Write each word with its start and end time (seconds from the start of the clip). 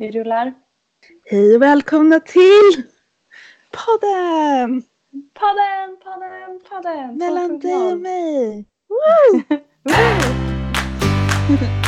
Vi 0.00 0.10
rullar. 0.10 0.54
Hej 1.24 1.56
och 1.56 1.62
välkomna 1.62 2.20
till 2.20 2.82
podden! 3.70 4.82
Podden, 5.34 5.96
podden, 6.04 6.60
podden. 6.70 7.16
Mellan 7.16 7.58
dig 7.58 7.74
och 7.74 7.80
2.0. 7.80 7.98
mig. 7.98 8.66
Woo! 8.88 9.58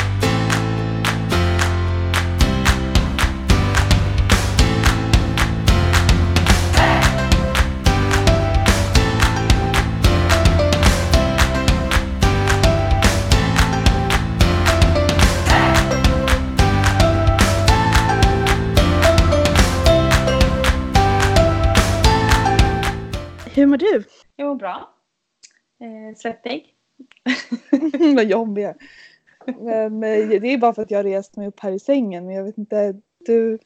bra. 24.60 24.94
Eh, 25.80 26.16
svettig. 26.16 26.74
Vad 28.16 28.24
jobbig 28.24 28.62
jag 28.62 28.70
är. 28.70 29.90
Men 29.90 30.32
eh, 30.32 30.40
det 30.40 30.48
är 30.48 30.58
bara 30.58 30.74
för 30.74 30.82
att 30.82 30.90
jag 30.90 30.98
har 30.98 31.04
rest 31.04 31.36
mig 31.36 31.48
upp 31.48 31.60
här 31.60 31.72
i 31.72 31.78
sängen. 31.78 32.26
Men 32.26 32.34
jag 32.34 32.44
vet 32.44 32.58
inte, 32.58 32.94
du, 33.18 33.58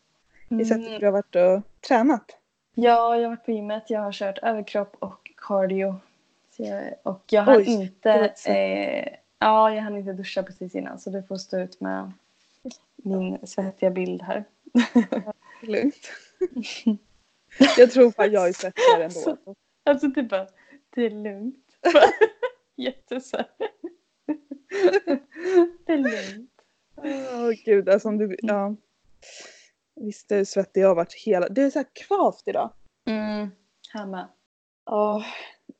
sett 0.48 0.94
att 0.94 1.00
du 1.00 1.06
har 1.06 1.12
varit 1.12 1.36
och 1.36 1.62
tränat. 1.88 2.38
Ja, 2.74 3.16
jag 3.16 3.22
har 3.22 3.28
varit 3.28 3.44
på 3.44 3.52
gymmet. 3.52 3.90
Jag 3.90 4.00
har 4.00 4.12
kört 4.12 4.38
överkropp 4.38 4.96
och 4.98 5.30
cardio. 5.36 5.96
Jag, 6.56 6.82
och 7.02 7.22
jag 7.26 7.42
hann 7.42 7.56
Oj, 7.56 7.70
inte... 7.70 8.32
Eh, 8.46 9.08
ja, 9.38 9.74
jag 9.74 9.82
hann 9.82 9.96
inte 9.96 10.12
duscha 10.12 10.42
precis 10.42 10.74
innan. 10.74 10.98
Så 10.98 11.10
du 11.10 11.22
får 11.22 11.36
stå 11.36 11.58
ut 11.58 11.80
med 11.80 12.12
min 12.96 13.46
svettiga 13.46 13.90
bild 13.90 14.22
här. 14.22 14.44
Lugnt. 15.62 16.10
Jag 17.76 17.90
tror 17.90 18.10
fan 18.10 18.32
jag 18.32 18.48
är 18.48 18.52
svettigare 18.52 19.04
ändå. 19.04 19.54
Alltså 19.86 20.10
typ 20.10 20.28
bara, 20.28 20.46
det 20.94 21.06
är 21.06 21.10
lugnt. 21.10 21.64
Jätteså. 22.76 23.36
Det 25.86 25.92
är 25.92 25.96
lugnt. 25.96 26.50
Åh 26.96 27.50
gud, 27.64 27.88
alltså 27.88 28.08
om 28.08 28.18
du, 28.18 28.36
ja. 28.38 28.76
Visst 29.96 30.32
är 30.32 30.44
svettig 30.44 30.80
jag 30.80 30.88
har 30.88 30.94
varit 30.94 31.14
hela, 31.14 31.48
det 31.48 31.62
är 31.62 31.70
så 31.70 31.78
här 31.78 31.86
kvavt 31.92 32.42
idag. 32.48 32.70
Mm, 33.06 33.48
här 33.92 34.06
med. 34.06 34.28
Ja, 34.86 35.24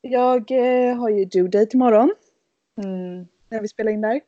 jag 0.01 0.51
eh, 0.51 0.95
har 0.97 1.09
ju 1.09 1.25
due 1.25 1.47
date 1.47 1.77
imorgon 1.77 2.13
Mm. 2.83 3.27
när 3.49 3.61
vi 3.61 3.67
spelar 3.67 3.91
in 3.91 4.01
där. 4.01 4.21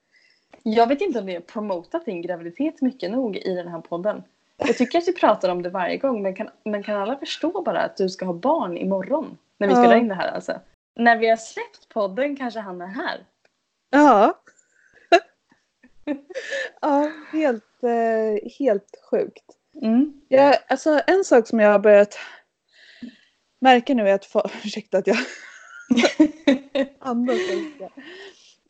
Jag 0.63 0.87
vet 0.87 1.01
inte 1.01 1.19
om 1.19 1.25
vi 1.25 1.33
har 1.33 1.41
promotat 1.41 2.05
din 2.05 2.21
graviditet 2.21 2.81
mycket 2.81 3.11
nog 3.11 3.37
i 3.37 3.55
den 3.55 3.67
här 3.67 3.81
podden. 3.81 4.23
Jag 4.57 4.77
tycker 4.77 4.97
att 4.97 5.07
vi 5.07 5.13
pratar 5.13 5.49
om 5.49 5.61
det 5.61 5.69
varje 5.69 5.97
gång 5.97 6.21
men 6.21 6.35
kan, 6.35 6.49
men 6.65 6.83
kan 6.83 6.95
alla 7.01 7.17
förstå 7.17 7.61
bara 7.61 7.79
att 7.81 7.97
du 7.97 8.09
ska 8.09 8.25
ha 8.25 8.33
barn 8.33 8.77
imorgon? 8.77 9.37
När 9.57 9.67
vi 9.67 9.73
Ja. 9.73 9.79
spelar 9.81 9.95
in 9.97 10.07
det 10.07 10.15
här 10.15 10.31
alltså. 10.31 10.59
När 10.99 11.17
vi 11.17 11.29
har 11.29 11.37
släppt 11.37 11.89
podden 11.89 12.35
kanske 12.35 12.59
han 12.59 12.81
är 12.81 12.87
här. 12.87 13.25
Ja. 13.89 14.39
ja, 16.81 17.11
helt, 17.31 17.83
eh, 17.83 18.49
helt 18.59 18.95
sjukt. 19.11 19.43
Mm. 19.81 20.21
Jag, 20.27 20.55
alltså, 20.67 21.01
en 21.07 21.23
sak 21.23 21.47
som 21.47 21.59
jag 21.59 21.71
har 21.71 21.79
börjat 21.79 22.17
märka 23.61 23.93
nu 23.93 24.09
är 24.09 24.13
att, 24.13 24.35
ursäkta 24.63 24.97
att 24.97 25.07
jag 25.07 25.17
andas. 26.99 27.37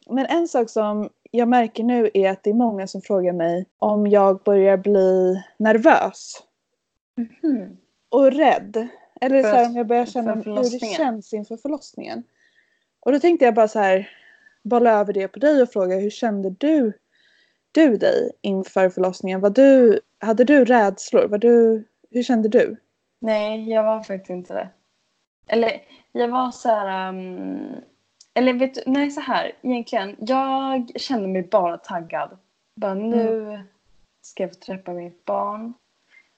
Men 0.10 0.26
en 0.26 0.48
sak 0.48 0.70
som 0.70 1.10
jag 1.32 1.48
märker 1.48 1.84
nu 1.84 2.10
är 2.14 2.30
att 2.30 2.44
det 2.44 2.50
är 2.50 2.54
många 2.54 2.88
som 2.88 3.02
frågar 3.02 3.34
mig 3.34 3.66
om 3.78 4.08
jag 4.08 4.44
börjar 4.44 4.78
bli 4.78 5.44
nervös 5.58 6.44
Mhm. 7.42 7.78
och 8.10 8.32
rädd. 8.32 8.88
Eller 9.22 9.42
För 9.44 9.50
så 9.50 9.56
här, 9.56 9.66
om 9.66 9.76
jag 9.76 9.88
börjar 9.88 10.06
känna 10.06 10.36
hur 10.36 10.80
det 10.80 10.86
känns 10.86 11.34
inför 11.34 11.58
förlossningen. 11.58 12.24
Och 13.00 13.12
då 13.12 13.20
tänkte 13.20 13.46
jag 13.46 13.54
bara 13.54 13.68
så 13.68 13.80
här 13.80 14.10
bolla 14.64 14.92
över 14.92 15.14
det 15.14 15.28
på 15.28 15.40
dig 15.40 15.62
och 15.62 15.72
fråga 15.72 15.96
hur 15.96 16.10
kände 16.10 16.50
du, 16.50 16.94
du 17.72 17.98
dig 17.98 18.32
inför 18.42 18.90
förlossningen? 18.90 19.42
Var 19.42 19.50
du, 19.50 20.00
hade 20.20 20.44
du 20.44 20.66
rädslor? 20.66 21.28
Var 21.28 21.38
du, 21.38 21.84
hur 22.12 22.24
kände 22.24 22.50
du? 22.50 22.78
Nej, 23.20 23.70
jag 23.70 23.84
var 23.84 24.04
faktiskt 24.04 24.30
inte 24.30 24.54
det. 24.54 24.70
Eller 25.48 25.82
jag 26.12 26.28
var 26.28 26.52
så 26.52 26.70
här... 26.70 27.10
ehm, 27.10 27.76
eller 28.34 28.54
vet 28.54 28.74
du, 28.74 28.82
nej 28.86 29.12
så 29.12 29.22
här 29.22 29.52
egentligen. 29.62 30.16
Jag 30.20 30.92
kände 30.96 31.28
mig 31.28 31.44
bara 31.44 31.78
taggad. 31.78 32.38
Bara 32.76 32.94
nu 32.94 33.60
ska 34.22 34.44
jag 34.44 34.50
få 34.50 34.60
träffa 34.60 34.94
mitt 34.94 35.26
barn. 35.26 35.74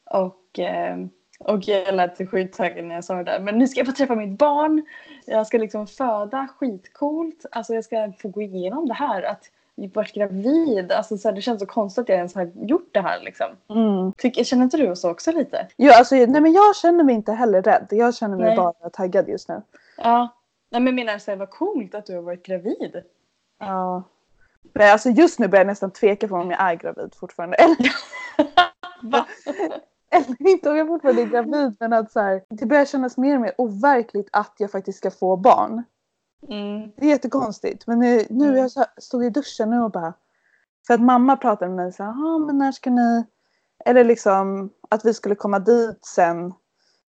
Och, 0.05 0.59
ehm, 0.59 1.09
och 1.39 1.67
jag 1.67 1.95
lät 1.95 2.51
taggad 2.51 2.85
när 2.85 2.95
jag 2.95 3.03
sa 3.03 3.15
det 3.15 3.23
där. 3.23 3.39
Men 3.39 3.57
nu 3.57 3.67
ska 3.67 3.79
jag 3.79 3.87
få 3.87 3.93
träffa 3.93 4.15
mitt 4.15 4.37
barn. 4.39 4.85
Jag 5.25 5.47
ska 5.47 5.57
liksom 5.57 5.87
föda 5.87 6.47
skitcoolt. 6.57 7.45
Alltså 7.51 7.73
jag 7.73 7.85
ska 7.85 8.11
få 8.21 8.27
gå 8.27 8.41
igenom 8.41 8.87
det 8.87 8.93
här. 8.93 9.23
Att 9.23 9.49
varit 9.87 10.13
gravid. 10.13 10.91
Alltså 10.91 11.17
så 11.17 11.27
här, 11.27 11.35
det 11.35 11.41
känns 11.41 11.59
så 11.59 11.65
konstigt 11.65 12.01
att 12.01 12.09
jag 12.09 12.17
ens 12.17 12.35
har 12.35 12.51
gjort 12.55 12.89
det 12.91 13.01
här 13.01 13.21
liksom. 13.21 13.47
Mm. 13.69 14.13
Tycker, 14.17 14.43
känner 14.43 14.63
inte 14.63 14.77
du 14.77 14.95
så 14.95 15.11
också 15.11 15.31
lite? 15.31 15.67
Jo, 15.77 15.91
alltså, 15.91 16.15
nej, 16.15 16.41
men 16.41 16.53
jag 16.53 16.75
känner 16.75 17.03
mig 17.03 17.15
inte 17.15 17.31
heller 17.31 17.61
rädd. 17.61 17.87
Jag 17.89 18.15
känner 18.15 18.37
mig 18.37 18.45
Nej. 18.45 18.57
bara 18.57 18.89
taggad 18.89 19.29
just 19.29 19.49
nu. 19.49 19.61
Ja. 19.97 20.35
Nej, 20.69 20.81
men 20.81 20.95
menar 20.95 21.17
så 21.17 21.31
här, 21.31 21.37
vad 21.37 21.49
coolt 21.49 21.95
att 21.95 22.05
du 22.05 22.15
har 22.15 22.21
varit 22.21 22.45
gravid. 22.45 23.03
Ja. 23.59 24.03
Men 24.73 24.91
alltså 24.91 25.09
just 25.09 25.39
nu 25.39 25.47
börjar 25.47 25.65
jag 25.65 25.67
nästan 25.67 25.91
tveka 25.91 26.27
på 26.27 26.35
om 26.35 26.51
jag 26.51 26.61
är 26.61 26.75
gravid 26.75 27.13
fortfarande. 27.15 27.57
Va? 29.01 29.27
eller 30.11 30.47
inte 30.49 30.69
om 30.69 30.75
jag 30.77 30.87
fortfarande 30.87 31.21
är 31.21 31.25
gravid 31.25 31.75
men 31.79 31.93
att 31.93 32.11
så 32.11 32.19
här, 32.19 32.43
det 32.49 32.65
börjar 32.65 32.85
kännas 32.85 33.17
mer 33.17 33.35
och 33.35 33.41
mer 33.41 33.53
overkligt 33.57 34.29
att 34.31 34.53
jag 34.57 34.71
faktiskt 34.71 34.97
ska 34.97 35.11
få 35.11 35.37
barn. 35.37 35.83
Mm. 36.47 36.91
Det 36.97 37.05
är 37.05 37.09
jättekonstigt. 37.09 37.87
Men 37.87 37.99
nu, 37.99 38.25
nu 38.29 38.45
Mm. 38.45 38.57
jag 38.57 38.71
så 38.71 38.85
stod 38.97 39.25
i 39.25 39.29
duschen 39.29 39.69
nu 39.69 39.81
och 39.81 39.91
bara. 39.91 40.13
För 40.87 40.93
att 40.93 41.01
mamma 41.01 41.35
pratade 41.35 41.69
med 41.71 41.75
mig 41.85 41.93
så 41.93 42.03
här, 42.03 42.11
"Ja, 42.11 42.37
men 42.37 42.57
när 42.57 42.71
ska 42.71 42.89
ni? 42.89 43.25
Eller 43.85 44.03
liksom 44.03 44.69
att 44.89 45.05
vi 45.05 45.13
skulle 45.13 45.35
komma 45.35 45.59
dit 45.59 46.05
sen. 46.05 46.53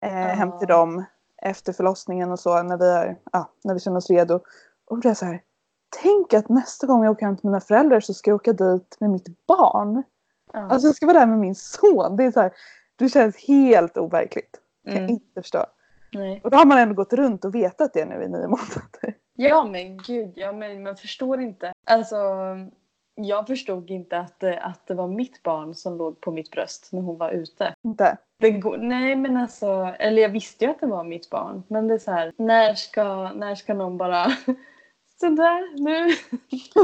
Eh, 0.06 0.10
Hem 0.12 0.52
till 0.60 0.70
Ja. 0.70 0.76
dem 0.78 1.04
efter 1.42 1.74
förlossningen 1.74 2.32
och 2.32 2.40
så 2.40 2.64
när 2.64 2.78
vi, 2.78 2.90
är, 2.90 3.18
ja, 3.32 3.50
när 3.64 3.74
vi 3.74 3.80
känner 3.80 3.98
oss 3.98 4.10
redo. 4.10 4.40
Och 4.90 5.00
då 5.00 5.10
är 5.10 5.14
så 5.14 5.26
här. 5.26 5.42
Tänk 6.02 6.34
att 6.34 6.50
nästa 6.50 6.88
gång 6.88 7.04
jag 7.04 7.12
åker 7.12 7.26
hem 7.26 7.38
till 7.38 7.46
mina 7.50 7.60
föräldrar 7.62 8.00
så 8.00 8.14
ska 8.14 8.32
jag 8.32 8.36
åka 8.36 8.54
dit 8.54 8.98
med 9.00 9.10
mitt 9.10 9.46
barn. 9.48 10.04
Ja. 10.54 10.60
Alltså 10.60 10.88
jag 10.88 10.96
ska 10.96 11.06
vara 11.06 11.20
där 11.20 11.26
med 11.26 11.40
min 11.40 11.56
son. 11.56 12.16
Det 12.16 12.24
är 12.24 12.32
så 12.32 12.42
här. 12.42 12.52
Det 12.96 13.10
känns 13.10 13.48
helt 13.48 13.98
overkligt. 13.98 14.60
Kan 14.86 14.94
jag 14.94 15.02
Mm. 15.04 15.12
inte 15.12 15.42
förstå. 15.42 15.66
Nej. 16.14 16.42
Och 16.44 16.52
då 16.52 16.58
har 16.58 16.66
man 16.66 16.78
ändå 16.78 16.96
gått 16.96 17.14
runt 17.14 17.46
och 17.46 17.56
vetat 17.56 17.94
det 17.94 18.06
nu 18.06 18.16
i 18.16 18.28
nio 18.28 18.48
månader. 18.48 19.16
Ja 19.36 19.64
men 19.64 19.98
gud, 19.98 20.34
ja, 20.36 20.52
men 20.52 20.84
man 20.84 20.96
förstår 20.96 21.42
inte. 21.42 21.74
Alltså, 21.86 22.16
jag 23.16 23.48
förstod 23.48 23.90
inte 23.92 24.18
att, 24.20 24.44
att 24.44 24.88
det 24.88 24.94
var 24.94 25.08
mitt 25.08 25.44
barn 25.44 25.76
som 25.76 25.98
låg 25.98 26.22
på 26.22 26.32
mitt 26.32 26.52
bröst 26.52 26.90
när 26.92 27.02
hon 27.02 27.18
var 27.18 27.32
ute. 27.32 27.76
Inte. 27.84 28.18
Nej 28.80 29.16
men 29.16 29.38
alltså, 29.38 29.96
eller 30.00 30.22
jag 30.22 30.30
visste 30.30 30.66
ju 30.66 30.72
att 30.72 30.80
det 30.80 30.88
var 30.88 31.04
mitt 31.04 31.30
barn. 31.30 31.64
Men 31.68 31.88
det 31.88 31.94
är 31.94 31.98
så 32.00 32.12
här, 32.12 32.34
när 32.38 32.74
ska, 32.74 33.32
när 33.34 33.56
ska 33.56 33.74
någon 33.74 33.98
bara 33.98 34.26
Sådär, 35.20 35.84
nu, 35.84 36.16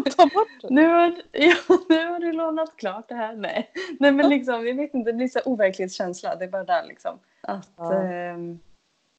Ta 0.18 0.24
bort 0.24 0.48
det. 0.62 0.70
nu, 0.70 0.88
har, 0.88 1.22
ja, 1.32 1.56
nu 1.90 2.08
har 2.10 2.20
du 2.20 2.32
lånat 2.32 2.76
klart 2.78 3.10
det 3.10 3.16
här. 3.16 3.36
Nej, 3.36 3.70
nej 4.00 4.12
men 4.12 4.30
liksom, 4.30 4.68
jag 4.68 4.76
vet 4.76 4.94
inte, 4.94 5.12
det 5.12 5.16
blir 5.18 5.28
så 5.28 5.40
overklighetskänsla. 5.46 6.36
Det 6.36 6.46
är 6.46 6.50
bara 6.50 6.64
där 6.64 6.86
liksom. 6.88 7.20
Att, 7.42 7.70
Ja. 7.78 7.94
ehm, 8.04 8.60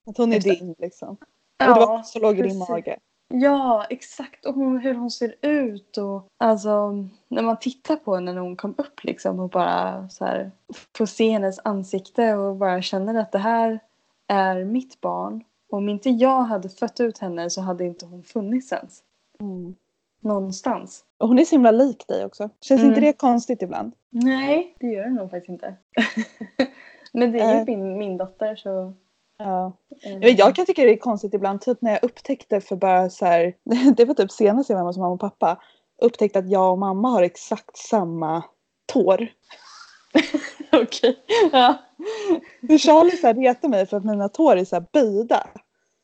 Att 0.06 0.16
hon 0.16 0.32
är 0.32 0.40
det. 0.40 0.50
din 0.60 0.74
liksom. 0.78 1.08
och 1.10 1.16
det 1.58 1.66
var 1.70 2.02
som 2.02 2.22
låg 2.22 2.38
i 2.38 2.42
din 2.42 2.58
mage. 2.58 2.98
Ja, 3.32 3.86
exakt. 3.90 4.46
Och 4.46 4.54
hon, 4.54 4.78
hur 4.78 4.94
hon 4.94 5.10
ser 5.10 5.34
ut. 5.42 5.96
Och, 5.98 6.26
alltså, 6.38 6.90
när 7.28 7.42
man 7.42 7.58
tittar 7.58 7.96
på 7.96 8.14
henne 8.14 8.32
när 8.32 8.40
hon 8.40 8.56
kom 8.56 8.74
upp 8.78 9.04
liksom, 9.04 9.40
och 9.40 9.48
bara 9.48 10.08
så 10.08 10.24
här, 10.24 10.50
får 10.96 11.06
se 11.06 11.30
hennes 11.30 11.58
ansikte 11.64 12.34
och 12.34 12.56
bara 12.56 12.82
känner 12.82 13.14
att 13.20 13.32
det 13.32 13.38
här 13.38 13.80
är 14.28 14.64
mitt 14.64 15.00
barn. 15.00 15.44
Om 15.72 15.88
inte 15.88 16.10
jag 16.10 16.42
hade 16.42 16.68
fött 16.68 17.00
ut 17.00 17.18
henne 17.18 17.50
så 17.50 17.60
hade 17.60 17.84
inte 17.84 18.06
hon 18.06 18.22
funnits 18.22 18.72
ens. 18.72 19.02
Mm. 19.40 19.74
Någonstans. 20.22 21.04
Och 21.18 21.28
hon 21.28 21.38
är 21.38 21.44
så 21.44 21.54
himla 21.54 21.70
lik 21.70 22.06
dig 22.08 22.24
också. 22.24 22.50
Känns 22.60 22.80
inte 22.82 22.98
Mm. 22.98 23.04
det 23.04 23.12
konstigt 23.12 23.62
ibland? 23.62 23.92
Nej, 24.10 24.76
det 24.80 24.86
gör 24.86 25.04
det 25.04 25.10
nog 25.10 25.30
faktiskt 25.30 25.48
inte. 25.48 25.74
Men 27.12 27.32
det 27.32 27.40
är 27.40 27.52
ju 27.54 27.58
Äh. 27.60 27.64
min, 27.66 27.98
min 27.98 28.16
dotter 28.16 28.56
så... 28.56 28.94
Ja. 29.38 29.72
eh, 30.04 30.28
Jag, 30.28 30.54
kan 30.54 30.66
tycka 30.66 30.82
det 30.84 30.92
är 30.92 30.96
konstigt 30.96 31.34
ibland, 31.34 31.60
typ 31.60 31.82
när 31.82 31.90
jag 31.90 32.04
upptäckte 32.04 32.60
för 32.60 32.76
bara 32.76 33.10
så 33.10 33.24
här, 33.26 33.54
det 33.96 34.04
var 34.04 34.14
typ 34.14 34.30
senast 34.30 34.70
jag 34.70 34.76
var 34.78 34.84
hos 34.84 34.96
mamma 34.98 35.12
och 35.14 35.20
pappa, 35.20 35.60
upptäckte 36.02 36.38
att 36.38 36.50
jag 36.50 36.72
och 36.72 36.78
mamma 36.78 37.08
har 37.08 37.22
exakt 37.22 37.76
samma 37.76 38.42
tår. 38.92 39.28
Okej. 40.72 41.18
Ja. 41.52 41.74
För 42.66 42.78
Charlie 42.78 43.16
så 43.16 43.26
här 43.26 43.34
retar 43.34 43.68
mig 43.68 43.86
för 43.86 43.96
att 43.96 44.04
mina 44.04 44.28
tår 44.28 44.56
är 44.56 44.64
så 44.64 44.76
här 44.76 44.84
böjda. 44.92 45.46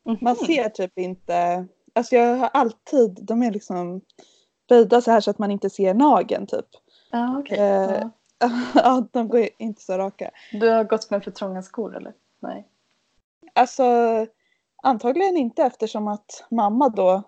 Man 0.04 0.16
Mhm. 0.20 0.46
ser 0.46 0.68
typ 0.68 0.98
inte, 0.98 1.66
alltså 1.96 2.14
jag 2.14 2.37
har 2.37 2.50
alltid, 2.52 3.19
de 3.22 3.43
är 3.43 3.50
liksom 3.50 4.00
böjda 4.69 5.00
så 5.00 5.10
här 5.10 5.20
så 5.20 5.31
att 5.31 5.38
man 5.38 5.50
inte 5.50 5.70
ser 5.70 5.94
nageln 5.94 6.46
typ. 6.46 6.66
Ja, 7.10 7.38
okej. 7.38 7.58
Eh, 7.58 8.00
Ja. 8.00 8.10
ja, 8.75 9.06
de 9.12 9.28
går 9.28 9.48
inte 9.58 9.82
så 9.82 9.98
raka. 9.98 10.31
Du 10.52 10.70
har 10.70 10.84
gått 10.84 11.10
med 11.10 11.25
för 11.25 11.31
trånga 11.31 11.62
skor 11.62 11.96
eller? 11.96 12.12
Nej. 12.40 12.69
Alltså 13.54 13.84
antagligen 14.82 15.37
inte 15.37 15.62
eftersom 15.62 16.08
att 16.08 16.44
mamma 16.50 16.88
då 16.88 17.22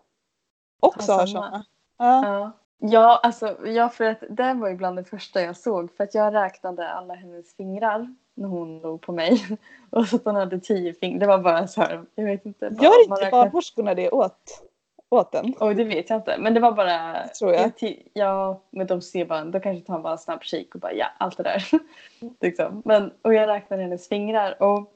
också 0.81 1.12
Har 1.12 1.19
har 1.19 1.26
sådana. 1.26 1.64
Ja. 1.99 2.26
Ja. 2.26 2.53
Ja, 2.81 3.21
alltså, 3.23 3.67
ja, 3.67 3.88
för 3.88 4.05
att 4.05 4.23
det 4.31 4.55
var 4.55 4.69
ju 4.69 4.76
bland 4.76 4.97
det 4.97 5.05
första 5.05 5.41
jag 5.41 5.56
såg. 5.56 5.97
För 5.97 6.05
att 6.05 6.14
jag 6.14 6.35
räknade 6.35 6.88
alla 6.88 7.14
hennes 7.14 7.56
fingrar 7.56 8.14
när 8.38 8.49
hon 8.49 8.79
låg 8.79 9.00
på 9.00 9.12
mig. 9.12 9.46
Och 9.90 10.06
så 10.06 10.17
att 10.17 10.25
hon 10.25 10.35
hade 10.35 10.61
tio 10.61 10.94
fingrar. 10.94 11.20
Det 11.20 11.26
var 11.26 11.38
bara 11.38 11.67
så 11.67 11.81
här, 11.81 12.02
jag 12.14 12.25
vet 12.25 12.46
inte. 12.46 12.70
bara- 12.70 12.85
Gör 12.85 13.02
inte 13.02 13.29
barnmorskorna 13.31 13.94
det 13.94 14.11
åt, 14.11 14.62
åt 15.11 15.32
den? 15.32 15.55
Oj, 15.61 15.75
det 15.75 15.85
vet 15.85 16.11
jag 16.11 16.19
inte. 16.19 16.37
Men 16.38 16.55
det 16.55 16.61
var 16.61 16.73
bara... 16.73 17.29
Tror 17.29 17.52
jag. 17.52 17.73
Ja, 18.12 18.62
men 18.70 18.87
de 18.87 19.02
ser 19.02 19.25
bara, 19.25 19.44
de 19.44 19.61
kanske 19.61 19.87
tar 19.87 19.99
bara 19.99 20.12
en 20.12 20.19
snabb 20.19 20.43
kik 20.43 20.75
och 20.75 20.81
bara 20.81 20.93
ja, 20.93 21.06
allt 21.19 21.37
det 21.37 21.43
där. 21.43 21.64
liksom. 22.40 22.82
men, 22.85 23.12
och 23.23 23.35
jag 23.35 23.49
räknade 23.49 23.82
hennes 23.82 24.08
fingrar 24.08 24.62
och 24.62 24.93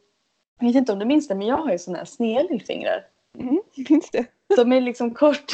jag 0.60 0.66
vet 0.66 0.76
inte 0.76 0.92
om 0.92 0.98
du 0.98 1.04
minns 1.04 1.28
det, 1.28 1.34
men 1.34 1.46
jag 1.46 1.56
har 1.56 1.72
ju 1.72 1.78
sådana 1.78 1.98
här 1.98 2.04
sneda 2.04 2.48
lillfingrar. 2.48 3.04
Mm, 3.38 3.62
minns 3.88 4.10
det? 4.10 4.26
De 4.56 4.72
är 4.72 4.80
liksom 4.80 5.14
kort. 5.14 5.52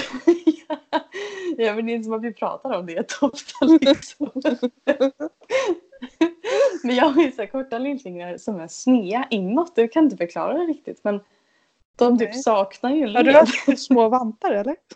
jag 1.56 1.75
vet 1.75 1.85
inte 1.88 2.05
som 2.05 2.12
att 2.12 2.23
vi 2.23 2.32
pratar 2.32 2.79
om 2.79 2.87
det 2.87 3.12
ofta 3.23 3.67
liksom. 3.81 4.31
men 6.84 6.96
jag 6.96 7.04
har 7.04 7.22
ju 7.22 7.32
så 7.32 7.46
korta 7.46 7.78
lillfingrar 7.78 8.36
som 8.36 8.60
är 8.60 8.69
sneda 8.69 9.26
inåt. 9.30 9.76
Du 9.76 9.88
kan 9.88 10.04
inte 10.04 10.16
förklara 10.16 10.58
det 10.58 10.64
riktigt 10.64 11.04
men 11.04 11.20
de 11.96 12.19
typ 12.19 12.30
Nej. 12.32 12.42
saknar 12.42 12.90
ju 12.90 13.06
Har 13.06 13.22
du 13.22 13.32
led. 13.32 13.34
haft 13.34 13.78
små 13.78 14.08
vantar 14.08 14.52
eller? 14.52 14.76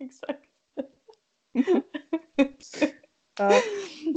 Exakt. 0.00 0.42
Ja. 3.38 3.52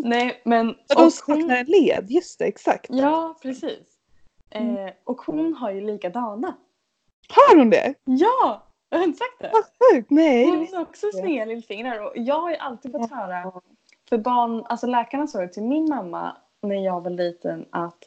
Nej 0.03 0.41
men... 0.45 0.75
De 0.95 1.11
saknar 1.11 1.57
en 1.57 1.65
led, 1.65 2.05
just 2.09 2.39
det, 2.39 2.45
exakt. 2.45 2.85
Ja 2.89 3.37
precis. 3.41 3.87
Mm. 4.49 4.77
Eh, 4.77 4.93
och 5.03 5.21
hon 5.21 5.53
har 5.53 5.71
ju 5.71 5.81
likadana. 5.81 6.55
Har 7.29 7.57
hon 7.57 7.69
det? 7.69 7.93
Ja! 8.03 8.67
Jag 8.89 8.97
har 8.97 9.05
inte 9.05 9.17
sagt 9.17 9.39
det. 9.39 9.51
Vad 9.53 9.63
sjukt, 9.63 10.09
nej. 10.09 10.49
Hon 10.49 10.67
har 10.73 10.81
också 10.81 11.11
sneda 11.11 11.45
lillfingrar 11.45 11.99
och 11.99 12.11
jag 12.15 12.41
har 12.41 12.49
ju 12.49 12.55
alltid 12.55 12.91
fått 12.91 13.11
höra 13.11 13.61
för 14.09 14.17
barn, 14.17 14.63
alltså 14.65 14.87
läkarna 14.87 15.27
sa 15.27 15.41
ju 15.41 15.47
till 15.47 15.63
min 15.63 15.89
mamma 15.89 16.37
när 16.61 16.85
jag 16.85 17.01
var 17.01 17.11
liten 17.11 17.65
att 17.69 17.97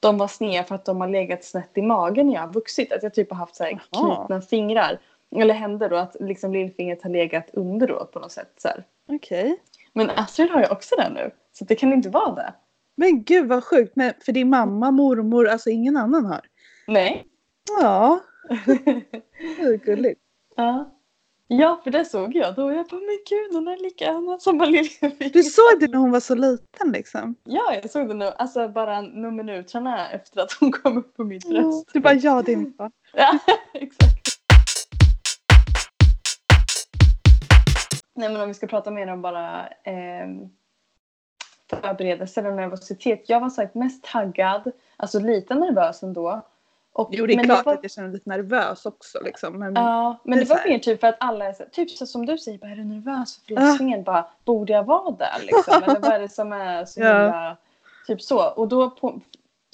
de 0.00 0.18
var 0.18 0.28
sneda 0.28 0.64
för 0.64 0.74
att 0.74 0.84
de 0.84 1.00
har 1.00 1.08
legat 1.08 1.44
snett 1.44 1.70
i 1.74 1.82
magen 1.82 2.26
när 2.26 2.34
jag 2.34 2.40
har 2.40 2.52
vuxit. 2.52 2.92
Att 2.92 3.02
jag 3.02 3.14
typ 3.14 3.30
har 3.30 3.36
haft 3.36 3.56
så 3.56 3.64
här 3.64 3.80
knutna 3.90 4.40
fingrar. 4.40 4.98
Eller 5.36 5.54
händer 5.54 5.88
då 5.88 5.96
att 5.96 6.16
liksom 6.20 6.52
lillfingret 6.52 7.02
har 7.02 7.10
legat 7.10 7.50
under 7.52 7.86
då 7.86 8.04
på 8.04 8.18
något 8.18 8.32
sätt. 8.32 8.52
Så. 8.56 8.68
Okej. 9.08 9.56
Men 9.92 10.10
Astrid 10.10 10.50
har 10.50 10.60
ju 10.60 10.66
också 10.68 10.94
det 10.96 11.10
nu. 11.10 11.30
Så 11.52 11.64
det 11.64 11.74
kan 11.74 11.92
inte 11.92 12.08
vara 12.08 12.34
det. 12.34 12.54
Men 12.94 13.22
gud 13.22 13.48
vad 13.48 13.64
sjukt. 13.64 13.96
Men 13.96 14.12
för 14.24 14.32
din 14.32 14.48
mamma, 14.48 14.90
mormor, 14.90 15.48
alltså 15.48 15.70
ingen 15.70 15.96
annan 15.96 16.26
har? 16.26 16.40
Nej. 16.86 17.26
Ja, 17.80 18.20
det 18.66 19.62
är 19.62 19.76
gulligt. 19.84 20.20
ja. 20.56 20.95
Ja, 21.48 21.80
för 21.84 21.90
det 21.90 22.04
såg 22.04 22.34
jag 22.36 22.54
då. 22.54 22.72
Jag 22.72 22.86
bara, 22.86 23.00
men 23.00 23.18
gud 23.28 23.52
hon 23.52 23.68
är 23.68 23.76
likadan 23.76 24.40
som 24.40 24.60
lillfingret. 24.60 25.32
Du 25.32 25.42
såg 25.42 25.80
det 25.80 25.88
när 25.88 25.98
hon 25.98 26.10
var 26.10 26.20
så 26.20 26.34
liten 26.34 26.92
liksom? 26.92 27.34
Ja, 27.44 27.74
jag 27.74 27.90
såg 27.90 28.08
det 28.08 28.14
nu. 28.14 28.24
Alltså 28.24 28.68
bara 28.68 29.00
några 29.00 29.30
minuterna 29.30 30.10
efter 30.10 30.40
att 30.40 30.52
hon 30.52 30.72
kom 30.72 30.98
upp 30.98 31.16
på 31.16 31.24
mitt 31.24 31.48
bröst. 31.48 31.90
Du 31.92 32.00
bara 32.00 32.14
ja 32.14 32.42
det 32.42 32.52
är 32.52 32.56
mitt 32.56 32.76
barn. 32.76 32.90
Ja, 33.12 33.38
exakt. 33.72 34.28
Nej 38.14 38.28
men 38.28 38.40
om 38.40 38.48
vi 38.48 38.54
ska 38.54 38.66
prata 38.66 38.90
mer 38.90 39.12
om 39.12 39.22
bara 39.22 39.68
eh, 39.68 40.26
förberedelser 41.70 42.46
och 42.46 42.54
nervositet. 42.56 43.24
Jag 43.28 43.40
var 43.40 43.50
sagt 43.50 43.74
mest 43.74 44.04
taggad, 44.04 44.72
alltså 44.96 45.20
lite 45.20 45.54
nervös 45.54 46.02
ändå. 46.02 46.42
Och, 46.96 47.08
Jo 47.12 47.26
det 47.26 47.32
är 47.32 47.36
men 47.36 47.44
klart 47.44 47.66
var, 47.66 47.74
att 47.74 47.82
jag 47.82 47.90
känner 47.90 48.08
lite 48.08 48.28
nervös 48.28 48.86
också 48.86 49.18
liksom. 49.24 49.58
Men, 49.58 49.74
Ja, 49.74 50.16
men 50.24 50.38
det 50.38 50.44
det 50.44 50.50
var 50.50 50.68
mer 50.68 50.78
typ 50.78 51.00
för 51.00 51.06
att 51.06 51.16
alla 51.20 51.44
är 51.44 51.52
typ 51.72 51.90
så 51.90 52.06
som 52.06 52.26
du 52.26 52.38
säger, 52.38 52.58
bara, 52.58 52.70
är 52.70 52.76
du 52.76 52.84
nervös 52.84 53.36
för 53.36 53.54
förlossningen? 53.54 54.02
Bara, 54.02 54.26
borde 54.44 54.72
jag 54.72 54.84
vara 54.84 55.10
där 55.10 55.42
liksom? 55.42 55.82
Eller 55.82 56.00
vad 56.00 56.12
är 56.12 56.20
det 56.20 56.28
som 56.28 56.52
är 56.52 56.84
så 56.84 57.00
Ja. 57.00 57.22
himla, 57.22 57.56
typ 58.06 58.22
så. 58.22 58.48
Och 58.50 58.68
då 58.68 58.90
på, 58.90 59.20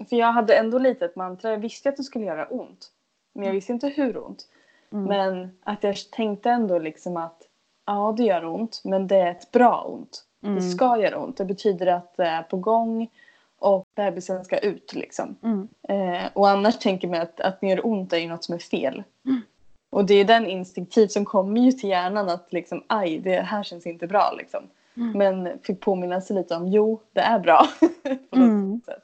för 0.08 0.16
jag 0.16 0.32
hade 0.32 0.54
ändå 0.56 0.78
lite 0.78 1.04
ett 1.04 1.16
mantra, 1.16 1.50
jag 1.50 1.58
visste 1.58 1.88
att 1.88 1.96
det 1.96 2.02
skulle 2.02 2.24
göra 2.24 2.46
ont. 2.46 2.90
Men 3.34 3.46
jag 3.46 3.52
visste 3.52 3.72
inte 3.72 3.88
hur 3.88 4.24
ont. 4.26 4.46
Mm. 4.92 5.04
Men 5.04 5.58
att 5.64 5.84
jag 5.84 5.96
tänkte 6.10 6.50
ändå 6.50 6.78
liksom 6.78 7.16
att 7.16 7.42
ja, 7.86 8.14
det 8.16 8.22
gör 8.22 8.44
ont, 8.44 8.80
men 8.84 9.06
det 9.06 9.16
är 9.16 9.30
ett 9.30 9.52
bra 9.52 9.82
ont. 9.82 10.24
Mm. 10.42 10.54
Det 10.56 10.62
ska 10.62 10.98
göra 10.98 11.18
ont. 11.18 11.36
Det 11.36 11.44
betyder 11.44 11.86
att 11.86 12.16
det 12.16 12.24
är 12.26 12.42
på 12.42 12.56
gång 12.56 13.08
och 13.62 13.86
bebisen 13.96 14.44
ska 14.44 14.58
ut 14.58 14.92
liksom. 14.94 15.36
Mm. 15.42 15.68
Eh, 15.88 16.30
och 16.32 16.48
annars 16.48 16.78
tänker 16.78 17.08
man 17.08 17.20
att, 17.20 17.40
att 17.40 17.60
det 17.60 17.66
gör 17.66 17.86
ont 17.86 18.12
är 18.12 18.18
ju 18.18 18.28
något 18.28 18.44
som 18.44 18.54
är 18.54 18.58
fel. 18.58 19.02
Mm. 19.26 19.40
Och 19.90 20.04
det 20.04 20.14
är 20.14 20.24
den 20.24 20.46
instinktivt 20.46 21.12
som 21.12 21.24
kommer 21.24 21.60
ju 21.60 21.72
till 21.72 21.90
hjärnan 21.90 22.28
att 22.28 22.52
liksom 22.52 22.84
aj, 22.86 23.18
det 23.18 23.40
här 23.40 23.62
känns 23.62 23.86
inte 23.86 24.06
bra 24.06 24.34
liksom. 24.38 24.64
Mm. 24.96 25.18
Men 25.18 25.58
fick 25.62 25.80
påminna 25.80 26.20
sig 26.20 26.36
lite 26.36 26.54
om 26.54 26.68
jo, 26.68 27.00
det 27.12 27.20
är 27.20 27.38
bra. 27.38 27.68
på 28.30 28.36
något 28.36 28.48
Mm. 28.48 28.80
sätt. 28.86 29.02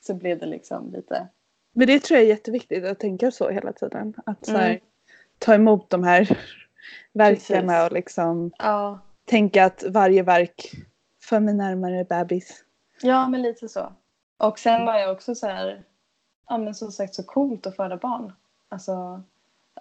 Så 0.00 0.14
blev 0.14 0.38
det 0.38 0.46
liksom 0.46 0.92
lite 0.92 1.26
Men 1.72 1.86
det 1.86 2.00
tror 2.02 2.16
jag 2.18 2.24
är 2.24 2.28
jätteviktigt 2.30 2.84
att 2.84 2.98
tänka 3.00 3.30
så 3.30 3.48
hela 3.50 3.72
tiden. 3.72 4.14
Att 4.26 4.48
här, 4.48 4.68
Mm. 4.70 4.80
ta 5.38 5.54
emot 5.54 5.90
de 5.90 6.04
här 6.04 6.38
verkarna 7.12 7.72
Precis. 7.72 7.86
och 7.86 7.92
liksom 7.92 8.50
ja, 8.58 8.98
tänka 9.24 9.64
att 9.64 9.84
varje 9.88 10.22
verk 10.22 10.70
för 11.22 11.40
mig 11.40 11.54
närmare 11.54 12.04
bebis. 12.04 12.64
Ja, 13.02 13.28
men 13.28 13.42
lite 13.42 13.68
så. 13.68 13.92
Och 14.38 14.58
sen 14.58 14.86
var 14.86 14.98
jag 14.98 15.12
också 15.12 15.34
så 15.34 15.46
här, 15.46 15.84
ja 16.48 16.58
men 16.58 16.74
som 16.74 16.92
sagt 16.92 17.14
så 17.14 17.22
coolt 17.22 17.66
att 17.66 17.76
föda 17.76 17.96
barn. 17.96 18.32
Alltså, 18.68 19.22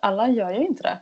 alla 0.02 0.30
gör 0.30 0.52
ju 0.52 0.66
inte 0.66 0.84
det. 0.84 1.00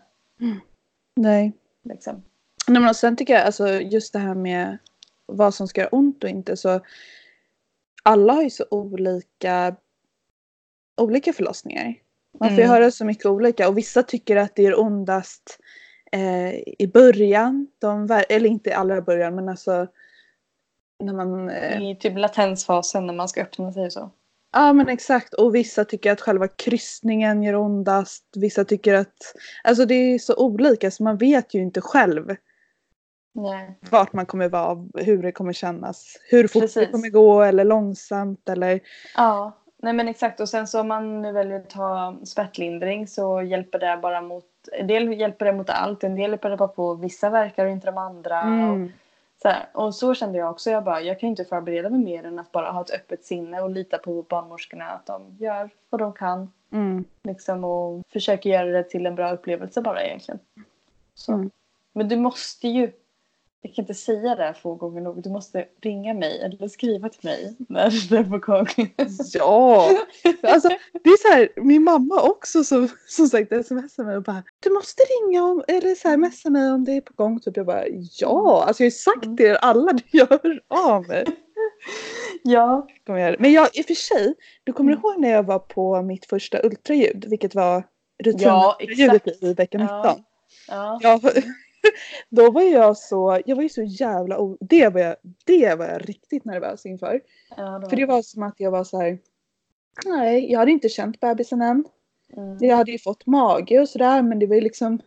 Nej. 1.15 1.53
Liksom. 1.83 2.23
Nej 2.67 2.81
men 2.81 2.89
och 2.89 2.95
sen 2.95 3.15
tycker 3.15 3.33
jag 3.33 3.45
alltså 3.45 3.67
just 3.69 4.13
det 4.13 4.19
här 4.19 4.35
med 4.35 4.77
vad 5.25 5.53
som 5.53 5.67
ska 5.67 5.81
göra 5.81 5.89
ont 5.89 6.23
och 6.23 6.29
inte 6.29 6.57
så 6.57 6.79
alla 8.03 8.33
har 8.33 8.43
ju 8.43 8.49
så 8.49 8.65
olika 8.71 9.75
olika 11.01 11.33
förlossningar. 11.33 11.95
Man 12.39 12.49
får 12.49 12.57
ju 12.57 12.63
Mm. 12.63 12.71
höra 12.73 12.91
så 12.91 13.05
mycket 13.05 13.25
olika 13.25 13.67
och 13.67 13.77
vissa 13.77 14.03
tycker 14.03 14.35
att 14.35 14.55
det 14.55 14.63
gör 14.63 14.79
ondast 14.79 15.59
eh, 16.11 16.53
i 16.79 16.89
början. 16.93 17.67
De, 17.79 18.23
eller 18.29 18.49
inte 18.49 18.69
i 18.69 18.73
allra 18.73 19.01
början 19.01 19.35
men 19.35 19.49
alltså 19.49 19.87
när 21.03 21.13
man 21.13 21.49
eh, 21.49 21.91
I 21.91 21.95
typ 21.95 22.17
latensfasen 22.17 23.07
när 23.07 23.13
man 23.13 23.29
ska 23.29 23.41
öppna 23.41 23.73
sig 23.73 23.91
så. 23.91 24.11
Ja 24.53 24.73
men 24.73 24.89
exakt 24.89 25.33
och 25.33 25.55
vissa 25.55 25.85
tycker 25.85 26.11
att 26.11 26.21
själva 26.21 26.47
kryssningen 26.47 27.43
gör 27.43 27.55
ondast. 27.55 28.23
Vissa 28.35 28.65
tycker 28.65 28.93
att, 28.93 29.35
alltså 29.63 29.85
det 29.85 29.95
är 29.95 30.19
så 30.19 30.35
olika 30.35 30.91
så 30.91 31.03
man 31.03 31.17
vet 31.17 31.53
ju 31.53 31.61
inte 31.61 31.81
själv 31.81 32.35
Nej. 33.33 33.79
vart 33.89 34.13
man 34.13 34.25
kommer 34.25 34.49
vara, 34.49 34.87
hur 34.93 35.23
det 35.23 35.31
kommer 35.31 35.53
kännas. 35.53 36.17
Hur 36.29 36.47
fort 36.47 36.61
det 36.61 36.67
Precis. 36.67 36.91
kommer 36.91 37.09
gå 37.09 37.41
eller 37.41 37.63
långsamt 37.63 38.49
eller 38.49 38.79
Ja, 39.15 39.51
nej 39.81 39.93
men 39.93 40.07
exakt. 40.07 40.39
Och 40.39 40.49
sen 40.49 40.67
så 40.67 40.81
om 40.81 40.87
man 40.87 41.21
nu 41.21 41.31
väljer 41.31 41.59
att 41.59 41.69
ta 41.69 42.19
smärtlindring 42.23 43.07
så 43.07 43.41
hjälper 43.41 43.79
det 43.79 43.99
bara 44.01 44.21
mot, 44.21 44.45
en 44.71 44.87
del 44.87 45.13
hjälper 45.13 45.45
det 45.45 45.53
mot 45.53 45.69
allt, 45.69 46.03
en 46.03 46.15
del 46.15 46.29
hjälper 46.29 46.49
det 46.49 46.57
bara 46.57 46.67
på 46.67 46.95
vissa 46.95 47.29
verkar 47.29 47.65
och 47.65 47.71
inte 47.71 47.87
de 47.87 47.97
andra. 47.97 48.41
Mm. 48.41 48.91
Så 49.43 49.49
här. 49.49 49.67
och 49.73 49.95
så 49.95 50.13
kände 50.13 50.37
jag 50.37 50.51
också, 50.51 50.69
jag 50.69 50.83
bara, 50.83 51.01
jag 51.01 51.19
kan 51.19 51.29
inte 51.29 51.45
förbereda 51.45 51.89
mig 51.89 51.99
mer 51.99 52.23
än 52.23 52.39
att 52.39 52.51
bara 52.51 52.71
ha 52.71 52.81
ett 52.81 52.91
öppet 52.91 53.25
sinne 53.25 53.61
och 53.61 53.69
lita 53.69 53.97
på 53.97 54.21
barnmorskorna 54.21 54.85
att 54.85 55.05
de 55.05 55.37
gör 55.39 55.69
vad 55.89 56.01
de 56.01 56.13
kan. 56.13 56.51
Mm. 56.71 57.05
Liksom, 57.23 57.63
och 57.63 58.03
försöker 58.09 58.49
göra 58.49 58.65
det 58.65 58.83
till 58.83 59.05
en 59.05 59.15
bra 59.15 59.31
upplevelse 59.31 59.81
bara 59.81 60.03
egentligen. 60.03 60.39
Så. 61.13 61.33
Mm. 61.33 61.51
Men 61.93 62.07
du 62.07 62.17
måste 62.17 62.67
ju, 62.67 62.91
jag 63.65 63.73
kan 63.75 63.83
inte 63.83 63.93
säga 63.93 64.35
det 64.35 64.43
här 64.43 64.53
två 64.61 64.75
gånger 64.75 65.01
nog, 65.01 65.23
du 65.23 65.29
måste 65.29 65.65
ringa 65.81 66.13
mig 66.13 66.41
eller 66.41 66.67
skriva 66.67 67.09
till 67.09 67.19
mig 67.23 67.55
när 67.69 68.09
det 68.09 68.17
är 68.17 68.23
på 68.23 68.37
gång. 68.37 68.67
Ja! 69.33 69.89
Alltså, 70.43 70.69
det 71.03 71.09
är 71.09 71.17
så 71.29 71.33
här, 71.35 71.49
min 71.55 71.83
mamma 71.83 72.21
också 72.21 72.63
som, 72.63 72.89
som 73.07 73.27
sagt 73.27 73.49
smsar 73.65 74.03
mig 74.03 74.17
och 74.17 74.23
bara 74.23 74.43
Du 74.59 74.69
måste 74.69 75.03
ringa 75.03 75.43
om, 75.43 75.63
eller 75.67 75.95
så 75.95 76.07
här, 76.07 76.17
messa 76.17 76.49
mig 76.49 76.71
om 76.71 76.85
det 76.85 76.91
är 76.91 77.01
på 77.01 77.13
gång. 77.15 77.39
Typ. 77.39 77.57
Jag 77.57 77.65
bara 77.65 77.83
ja, 78.19 78.63
alltså 78.67 78.83
jag 78.83 78.85
har 78.85 78.91
ju 78.91 78.91
sagt 78.91 79.25
Mm. 79.25 79.35
det 79.35 79.43
till 79.43 79.57
alla, 79.61 79.91
jag 80.11 80.27
hör 80.29 80.61
av 80.67 81.07
mig. 81.07 81.25
ja. 82.43 82.87
Kommer 83.05 83.19
jag. 83.19 83.35
Men 83.39 83.51
jag, 83.51 83.69
i 83.73 83.81
och 83.81 83.85
för 83.85 83.93
sig, 83.93 84.35
du 84.63 84.73
kommer 84.73 84.91
Mm. 84.91 85.01
ihåg 85.03 85.19
när 85.19 85.29
jag 85.29 85.43
var 85.43 85.59
på 85.59 86.01
mitt 86.01 86.25
första 86.25 86.63
ultraljud, 86.63 87.25
vilket 87.29 87.55
var 87.55 87.83
Ja, 88.17 88.23
rutinultraljudet 88.25 89.27
exakt. 89.27 89.43
i 89.43 89.53
vecka 89.53 89.77
19. 89.77 89.95
Ja. 89.97 90.19
Ja. 90.67 90.99
Ja, 91.01 91.19
då 92.29 92.51
var 92.51 92.61
jag 92.61 92.97
så, 92.97 93.41
jag 93.45 93.55
var 93.55 93.63
ju 93.63 93.69
så 93.69 93.83
jävla, 93.83 94.37
det 94.59 94.89
var 94.89 95.01
jag, 95.01 95.15
det 95.45 95.75
var 95.75 95.85
jag 95.85 96.09
riktigt 96.09 96.45
nervös 96.45 96.85
inför. 96.85 97.21
Ja, 97.57 97.87
För 97.89 97.97
det 97.97 98.05
var 98.05 98.21
som 98.21 98.43
att 98.43 98.55
jag 98.57 98.71
var 98.71 98.83
så 98.83 99.01
här. 99.01 99.19
nej 100.05 100.51
jag 100.51 100.59
hade 100.59 100.71
inte 100.71 100.89
känt 100.89 101.19
bebisen 101.19 101.61
än. 101.61 101.85
Mm. 102.37 102.57
Jag 102.59 102.77
hade 102.77 102.91
ju 102.91 102.99
fått 102.99 103.25
mage 103.25 103.79
och 103.79 103.89
sådär 103.89 104.21
men 104.21 104.39
det 104.39 104.47
var 104.47 104.55
ju 104.55 104.61
liksom, 104.61 105.01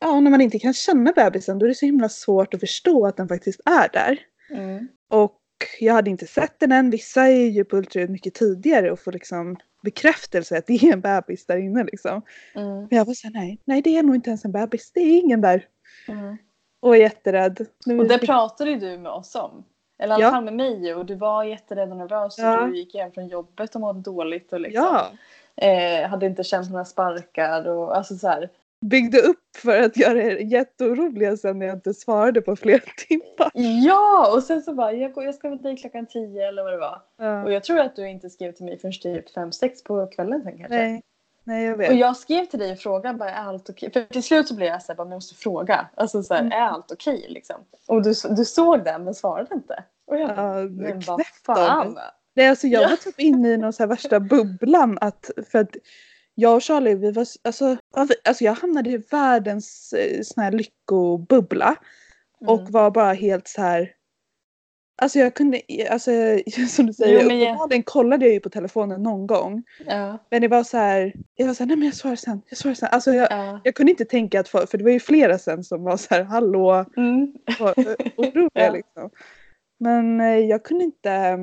ja 0.00 0.20
när 0.20 0.30
man 0.30 0.40
inte 0.40 0.58
kan 0.58 0.74
känna 0.74 1.12
bebisen 1.12 1.58
då 1.58 1.66
är 1.66 1.68
det 1.68 1.74
så 1.74 1.86
himla 1.86 2.08
svårt 2.08 2.54
att 2.54 2.60
förstå 2.60 3.06
att 3.06 3.16
den 3.16 3.28
faktiskt 3.28 3.60
är 3.64 3.88
där. 3.92 4.18
Mm. 4.50 4.88
Och 5.08 5.40
jag 5.80 5.94
hade 5.94 6.10
inte 6.10 6.26
sett 6.26 6.60
den 6.60 6.72
än. 6.72 6.90
Vissa 6.90 7.28
är 7.28 7.46
ju 7.46 7.64
på 7.64 7.76
ultraljud 7.76 8.10
mycket 8.10 8.34
tidigare 8.34 8.90
och 8.90 9.00
får 9.00 9.12
liksom 9.12 9.56
bekräftelse 9.82 10.58
att 10.58 10.66
det 10.66 10.72
är 10.74 10.92
en 10.92 11.00
bebis 11.00 11.46
där 11.46 11.56
inne 11.56 11.84
liksom. 11.84 12.22
Mm. 12.54 12.86
Jag 12.90 13.04
var 13.04 13.14
såhär, 13.14 13.34
nej, 13.34 13.58
nej 13.64 13.82
det 13.82 13.96
är 13.96 14.02
nog 14.02 14.14
inte 14.14 14.30
ens 14.30 14.44
en 14.44 14.52
bebis. 14.52 14.92
Det 14.92 15.00
är 15.00 15.18
ingen 15.18 15.40
där. 15.40 15.66
Mm. 16.08 16.36
Och 16.80 16.96
är 16.96 17.00
jätterädd. 17.00 17.66
Nu- 17.86 17.98
Och 17.98 18.08
det 18.08 18.18
pratade 18.18 18.70
ju 18.70 18.76
du 18.78 18.98
med 18.98 19.12
oss 19.12 19.34
om. 19.34 19.64
Eller 19.98 20.20
i 20.20 20.22
alla 20.22 20.30
fall 20.30 20.44
med 20.44 20.54
mig 20.54 20.94
och 20.94 21.06
du 21.06 21.14
var 21.14 21.44
jätterädd 21.44 21.90
och 21.90 21.96
nervös 21.96 22.38
Ja. 22.38 22.60
och 22.60 22.68
du 22.68 22.76
gick 22.76 22.94
hem 22.94 23.12
från 23.12 23.28
jobbet 23.28 23.74
och 23.74 23.80
mådde 23.80 24.00
dåligt 24.00 24.52
och 24.52 24.60
liksom 24.60 24.84
Ja, 24.84 25.10
eh, 25.66 26.08
hade 26.08 26.26
inte 26.26 26.44
känt 26.44 26.70
några 26.70 26.84
sparkar 26.84 27.68
och 27.68 27.96
alltså 27.96 28.14
så 28.16 28.28
här. 28.28 28.50
Byggde 28.80 29.18
upp 29.20 29.56
för 29.56 29.82
att 29.82 29.96
göra 29.96 30.22
er 30.22 30.36
jätteoroliga 30.36 31.36
sen 31.36 31.58
när 31.58 31.66
jag 31.66 31.76
inte 31.76 31.94
svarade 31.94 32.40
på 32.40 32.56
flera 32.56 32.80
timmar. 33.08 33.50
Ja! 33.86 34.32
Och 34.36 34.42
sen 34.42 34.62
så 34.62 34.74
bara, 34.74 34.92
jag, 34.92 35.12
går, 35.12 35.24
jag 35.24 35.34
ska 35.34 35.50
med 35.50 35.58
dig 35.62 35.76
klockan 35.76 36.06
tio 36.06 36.48
eller 36.48 36.62
vad 36.62 36.72
det 36.72 36.78
var. 36.78 37.02
Ja. 37.18 37.44
Och 37.44 37.52
jag 37.52 37.64
tror 37.64 37.78
att 37.78 37.96
du 37.96 38.08
inte 38.08 38.30
skrev 38.30 38.52
till 38.52 38.64
mig 38.64 38.78
förrän 38.78 38.92
typ 38.92 39.30
fem 39.34 39.52
sex 39.52 39.84
på 39.84 40.06
kvällen 40.06 40.42
sen 40.42 40.58
kanske. 40.58 40.76
Nej, 40.76 41.02
nej 41.44 41.64
jag 41.64 41.74
Och 41.74 41.80
vet. 41.80 41.98
jag 41.98 42.16
skrev 42.16 42.44
till 42.44 42.58
dig 42.58 42.72
och 42.72 42.78
frågade 42.78 43.18
bara, 43.18 43.30
är 43.30 43.42
allt 43.44 43.70
okej? 43.70 43.92
För 43.92 44.04
till 44.04 44.22
slut 44.22 44.48
så 44.48 44.54
blev 44.54 44.68
jag 44.68 44.80
bara, 44.96 45.04
men 45.04 45.10
jag 45.12 45.16
måste 45.16 45.34
fråga. 45.34 45.86
Alltså 45.94 46.22
såhär, 46.22 46.40
Mm. 46.40 46.52
är 46.52 46.60
allt 46.66 46.92
okej 46.92 47.26
liksom? 47.28 47.56
Och 47.88 48.02
du, 48.02 48.14
du 48.36 48.44
såg 48.44 48.84
den 48.84 49.04
men 49.04 49.14
svarade 49.14 49.54
inte. 49.54 49.84
Och 50.06 50.16
jag 50.20 50.36
bara, 50.36 50.60
Ja, 50.60 50.68
men 50.68 51.00
vad 51.06 51.26
fan. 51.46 51.98
Nej, 52.34 52.48
alltså 52.48 52.66
jag 52.66 52.82
Ja. 52.82 52.88
var 52.88 52.96
typ 52.96 53.20
inne 53.20 53.48
i 53.48 53.56
någon 53.56 53.72
så 53.72 53.82
här 53.82 53.88
värsta 53.88 54.20
bubblan 54.20 54.98
att 55.00 55.30
för 55.50 55.58
att 55.58 55.76
jag 56.40 56.54
och 56.56 56.62
Charlie, 56.62 56.94
vi 56.94 57.12
var, 57.12 57.26
alltså, 57.44 57.76
alltså 58.24 58.44
jag 58.44 58.52
hamnade 58.54 58.90
i 58.90 58.96
världens 58.96 59.92
eh, 59.92 60.20
sån 60.22 60.44
här 60.44 60.52
lyckobubbla 60.52 61.76
och 62.46 62.60
Mm. 62.60 62.72
var 62.72 62.90
bara 62.90 63.12
helt 63.12 63.48
så 63.48 63.62
här. 63.62 63.92
Alltså 65.02 65.18
jag 65.18 65.34
kunde, 65.34 65.60
alltså 65.90 66.10
som 66.68 66.86
du 66.86 66.92
säger, 66.92 67.22
Jo, 67.22 67.30
jag- 67.30 67.42
uppenbarligen 67.42 67.82
kollade 67.82 68.24
jag 68.24 68.34
ju 68.34 68.40
på 68.40 68.48
telefonen 68.50 69.02
någon 69.02 69.26
gång. 69.26 69.62
Ja, 69.86 70.18
Men 70.30 70.40
det 70.40 70.48
var 70.48 70.64
så 70.64 70.76
här, 70.76 71.12
jag 71.34 71.46
var 71.46 71.54
så 71.54 71.62
här, 71.62 71.68
nej 71.68 71.76
men 71.76 71.86
jag 71.86 71.94
svarar 71.94 72.16
sen, 72.16 72.42
jag 72.48 72.58
svarar 72.58 72.74
sen. 72.74 72.88
Alltså 72.92 73.12
jag, 73.12 73.28
ja. 73.30 73.60
jag 73.64 73.74
kunde 73.74 73.90
inte 73.92 74.04
tänka 74.04 74.40
att, 74.40 74.48
för, 74.48 74.66
för 74.66 74.78
det 74.78 74.84
var 74.84 74.90
ju 74.90 75.00
flera 75.00 75.38
sen 75.38 75.64
som 75.64 75.82
var 75.84 75.96
så 75.96 76.14
här, 76.14 76.22
hallå, 76.22 76.84
Mm. 76.96 77.34
oroliga 78.16 78.48
Ja. 78.52 78.72
liksom. 78.72 79.10
Men 79.80 80.20
eh, 80.20 80.38
jag 80.38 80.64
kunde 80.64 80.84
inte, 80.84 81.10
eh, 81.12 81.38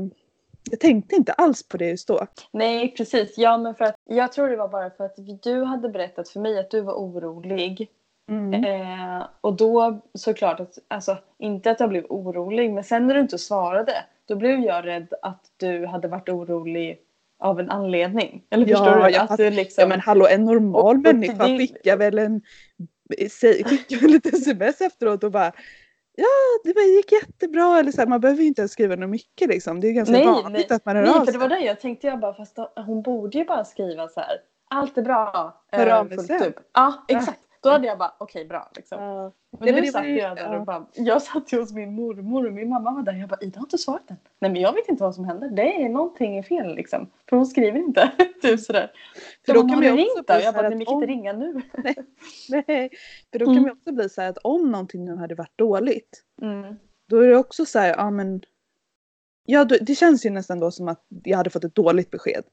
jag 0.71 0.79
tänkte 0.79 1.15
inte 1.15 1.33
alls 1.33 1.67
på 1.67 1.77
det 1.77 1.85
just 1.89 2.07
då. 2.07 2.27
Nej 2.51 2.93
precis, 2.97 3.33
ja 3.37 3.57
men 3.57 3.75
för 3.75 3.85
att 3.85 3.95
jag 4.09 4.31
tror 4.31 4.49
det 4.49 4.55
var 4.55 4.67
bara 4.67 4.89
för 4.89 5.05
att 5.05 5.15
du 5.43 5.63
hade 5.63 5.89
berättat 5.89 6.29
för 6.29 6.39
mig 6.39 6.59
att 6.59 6.71
du 6.71 6.81
var 6.81 6.93
orolig. 6.93 7.89
Mm. 8.29 8.63
Eh, 8.63 9.23
och 9.41 9.53
då 9.57 10.01
såklart 10.13 10.59
att, 10.59 10.77
alltså 10.87 11.17
inte 11.39 11.71
att 11.71 11.79
jag 11.79 11.89
blev 11.89 12.05
orolig 12.09 12.71
men 12.73 12.83
sen 12.83 13.07
när 13.07 13.13
du 13.15 13.19
inte 13.21 13.37
svarade 13.37 13.93
då 14.25 14.35
blev 14.35 14.59
jag 14.59 14.85
rädd 14.85 15.13
att 15.21 15.45
du 15.57 15.85
hade 15.85 16.07
varit 16.07 16.29
orolig 16.29 16.99
av 17.39 17.59
en 17.59 17.69
anledning. 17.69 18.43
Eller 18.49 18.67
Ja, 18.67 18.77
förstår 18.77 19.03
du? 19.03 19.09
jag 19.13 19.31
Att 19.31 19.37
du 19.37 19.49
liksom, 19.49 19.81
Ja 19.81 19.87
men 19.87 19.99
hallå 19.99 20.27
en 20.27 20.45
normal 20.45 20.95
Och- 20.95 21.01
människa 21.01 21.47
det- 21.47 21.57
skickar 21.57 21.97
väl 21.97 22.17
en 22.19 22.41
skickar 23.65 24.01
väl 24.01 24.15
ett 24.15 24.25
sms 24.25 24.81
efteråt 24.81 25.23
och 25.23 25.31
bara 25.31 25.51
Ja 26.19 26.25
det 26.63 26.73
bara 26.73 26.85
gick 26.85 27.11
jättebra 27.11 27.79
eller 27.79 27.91
så 27.91 28.01
här, 28.01 28.07
man 28.07 28.19
behöver 28.21 28.41
ju 28.41 28.47
inte 28.47 28.61
ens 28.61 28.71
skriva 28.71 28.95
något 28.95 29.09
mycket 29.09 29.49
liksom. 29.49 29.81
Det 29.81 29.87
är 29.87 29.91
ganska 29.91 30.11
Nej, 30.11 30.25
vanligt 30.25 30.69
nej. 30.69 30.75
att 30.75 30.85
man 30.85 30.95
hör 30.95 31.03
Nej, 31.03 31.11
av 31.11 31.19
för 31.19 31.25
det 31.25 31.31
sig. 31.31 31.39
var 31.41 31.49
det 31.49 31.59
jag 31.59 31.79
tänkte 31.79 32.07
jag 32.07 32.19
bara 32.19 32.33
fast 32.33 32.55
då, 32.55 32.71
hon 32.75 33.01
borde 33.01 33.37
ju 33.37 33.45
bara 33.45 33.65
skriva 33.65 34.07
så 34.07 34.19
här. 34.19 34.37
Allt 34.69 34.97
är 34.97 35.01
bra. 35.01 35.61
Hör 35.71 35.87
eh, 35.87 35.99
av 35.99 36.09
sen. 36.27 36.43
upp. 36.43 36.59
Ja 36.73 37.05
exakt. 37.07 37.39
Då 37.67 37.73
hade 37.73 37.87
jag 37.87 37.97
bara 37.97 38.13
okej 38.17 38.45
bra 38.45 38.71
liksom. 38.75 39.01
Ja. 39.03 39.31
Men 39.59 39.73
Nej, 39.73 39.81
nu 39.81 39.87
satt 39.87 40.07
jag 40.09 40.35
där 40.37 40.43
ja. 40.53 40.59
och 40.59 40.65
bara, 40.65 40.85
jag 40.93 41.21
satt 41.21 41.51
hos 41.51 41.73
min 41.73 41.93
mormor 41.95 42.47
och 42.47 42.53
min 42.53 42.69
mamma 42.69 42.91
var 42.91 43.01
där. 43.03 43.13
Jag 43.13 43.29
bara, 43.29 43.37
Ida 43.41 43.59
har 43.59 43.65
inte 43.65 43.77
svarat 43.77 44.09
än. 44.11 44.17
Nej 44.39 44.51
men 44.51 44.61
jag 44.61 44.73
vet 44.73 44.89
inte 44.89 45.03
vad 45.03 45.15
som 45.15 45.25
händer. 45.25 45.49
Det 45.49 45.73
är 45.83 45.89
någonting 45.89 46.37
är 46.37 46.43
fel 46.43 46.75
liksom. 46.75 47.09
För 47.29 47.35
hon 47.37 47.45
skriver 47.45 47.79
inte. 47.79 48.11
typ 48.41 48.59
sådär. 48.59 48.91
För 49.45 49.53
då 49.53 49.59
hon 49.59 49.69
kan 49.69 49.79
man 49.83 49.97
ringt 49.97 50.27
då. 50.27 50.33
Jag 50.33 50.53
bara, 50.53 50.69
nej 50.69 50.81
att 50.81 50.87
kan 50.87 50.93
inte 50.95 51.07
ringa 51.07 51.33
nu. 51.33 51.61
Nej, 52.49 52.89
för 53.31 53.39
då 53.39 53.45
kan 53.45 53.51
Mm. 53.53 53.63
man 53.63 53.71
också 53.71 53.91
bli 53.91 54.09
så 54.09 54.21
här 54.21 54.29
att 54.29 54.37
om 54.37 54.71
någonting 54.71 55.05
nu 55.05 55.15
hade 55.15 55.35
varit 55.35 55.57
dåligt 55.57 56.23
Mm. 56.41 56.75
då 57.09 57.19
är 57.19 57.27
det 57.27 57.37
också 57.37 57.65
så 57.65 57.79
här, 57.79 57.95
ja 57.97 58.09
men 58.11 58.41
Ja, 59.49 59.63
då, 59.65 59.75
det 59.81 59.95
känns 59.95 60.25
ju 60.25 60.29
nästan 60.29 60.59
då 60.59 60.71
som 60.71 60.87
att 60.87 61.05
jag 61.23 61.37
hade 61.37 61.49
fått 61.49 61.63
ett 61.63 61.75
dåligt 61.75 62.11
besked. 62.11 62.43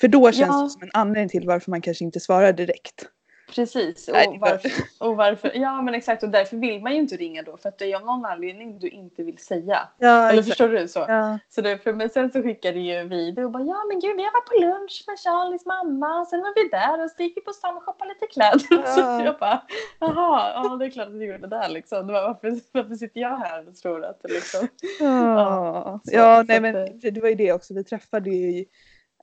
För 0.00 0.08
då 0.08 0.32
känns 0.32 0.48
Ja. 0.56 0.62
det 0.62 0.70
som 0.70 0.82
en 0.82 0.90
anledning 0.92 1.28
till 1.28 1.46
varför 1.46 1.70
man 1.70 1.80
kanske 1.80 2.04
inte 2.04 2.20
svarar 2.20 2.52
direkt. 2.52 3.08
Precis. 3.54 4.08
Nej, 4.12 4.26
Och 4.26 4.32
det 4.34 4.38
var- 4.38 4.50
varför, 4.50 4.70
och 4.98 5.16
varför, 5.16 5.50
ja 5.54 5.82
men 5.82 5.94
exakt 5.94 6.22
och 6.22 6.28
därför 6.28 6.56
vill 6.56 6.82
man 6.82 6.92
ju 6.92 6.98
inte 6.98 7.16
ringa 7.16 7.42
då. 7.42 7.56
För 7.56 7.68
att 7.68 7.78
det 7.78 7.92
är 7.92 7.96
av 7.96 8.04
någon 8.04 8.24
anledning 8.24 8.78
du 8.78 8.88
inte 8.88 9.22
vill 9.22 9.38
säga. 9.38 9.88
Ja, 9.98 10.30
Eller 10.30 10.42
förstår 10.42 10.68
du 10.68 10.88
så? 10.88 11.04
Ja. 11.08 11.38
Så 11.48 11.60
därför, 11.60 11.92
men 11.92 12.10
sen 12.10 12.32
så 12.32 12.42
skickade 12.42 12.78
ju 12.78 13.08
vi 13.08 13.44
och 13.44 13.50
bara 13.50 13.62
ja 13.62 13.84
men 13.88 14.00
gud 14.00 14.16
har 14.20 14.32
varit 14.32 14.48
på 14.48 14.60
lunch 14.78 15.04
med 15.06 15.18
Charlies 15.18 15.66
mamma. 15.66 16.24
Sen 16.24 16.40
var 16.40 16.54
vi 16.62 16.68
där 16.68 17.04
och 17.04 17.10
så 17.10 17.22
gick 17.22 17.36
vi 17.36 17.40
på 17.40 17.52
stan 17.52 17.76
och 17.76 17.82
shoppade 17.82 18.08
lite 18.14 18.26
kläder. 18.26 18.66
Ja. 18.86 19.18
Så 19.18 19.24
jag 19.24 19.38
bara 19.38 19.62
jaha, 20.00 20.52
ja 20.54 20.76
det 20.76 20.84
är 20.86 20.90
klart 20.90 21.06
att 21.06 21.12
du 21.18 21.24
gjorde 21.26 21.38
det 21.38 21.46
där 21.46 21.68
liksom. 21.68 22.06
Det 22.06 22.12
var, 22.12 22.22
varför, 22.22 22.60
varför 22.72 22.94
sitter 22.94 23.20
jag 23.20 23.36
här 23.36 23.68
och 23.68 23.76
tror 23.76 24.04
att 24.04 24.22
det 24.22 24.28
liksom. 24.32 24.68
Ja, 25.00 26.00
så- 26.04 26.14
ja 26.16 26.36
så 26.40 26.46
nej 26.46 26.56
att, 26.56 26.62
men 26.62 26.76
eh, 26.76 26.84
det 26.94 27.10
det 27.10 27.20
var 27.20 27.28
ju 27.28 27.34
det 27.34 27.52
också. 27.52 27.74
Vi 27.74 27.84
träffade 27.84 28.30
ju 28.30 28.64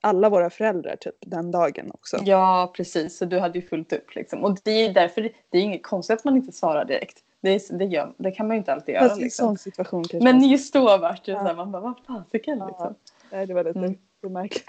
alla 0.03 0.29
våra 0.29 0.49
föräldrar 0.49 0.95
typ 0.95 1.15
den 1.19 1.51
dagen 1.51 1.91
också. 1.93 2.17
Ja 2.23 2.73
precis, 2.75 3.17
så 3.17 3.25
du 3.25 3.39
hade 3.39 3.59
ju 3.59 3.67
fullt 3.67 3.93
upp 3.93 4.15
liksom. 4.15 4.43
Och 4.43 4.57
det 4.63 4.71
är 4.71 4.93
därför, 4.93 5.21
det 5.49 5.57
är 5.57 5.61
inget 5.61 5.83
konstigt 5.83 6.17
att 6.19 6.23
man 6.25 6.35
inte 6.35 6.51
svarar 6.51 6.85
direkt. 6.85 7.17
Det, 7.41 7.49
är, 7.49 7.77
det, 7.77 7.85
gör, 7.85 8.13
det 8.17 8.31
kan 8.31 8.47
man 8.47 8.55
ju 8.55 8.59
inte 8.59 8.73
alltid 8.73 8.95
göra 8.95 9.03
Fast 9.03 9.17
i 9.17 9.21
en 9.21 9.23
liksom. 9.23 9.47
sån 9.47 9.57
situation 9.57 10.03
kanske 10.03 10.23
Men 10.33 10.43
just 10.43 10.73
då 10.73 10.97
vart 10.97 11.25
det 11.25 11.31
Ja. 11.31 11.37
såhär, 11.39 11.55
man 11.55 11.71
bara 11.71 11.81
vad 11.81 11.93
fasiken 12.07 12.57
Ja. 12.57 12.67
liksom. 12.67 12.95
Nej, 13.31 13.45
det 13.45 13.53
var 13.53 13.63
lite 13.63 13.79
Mm. 13.79 13.97
märkligt. 14.21 14.67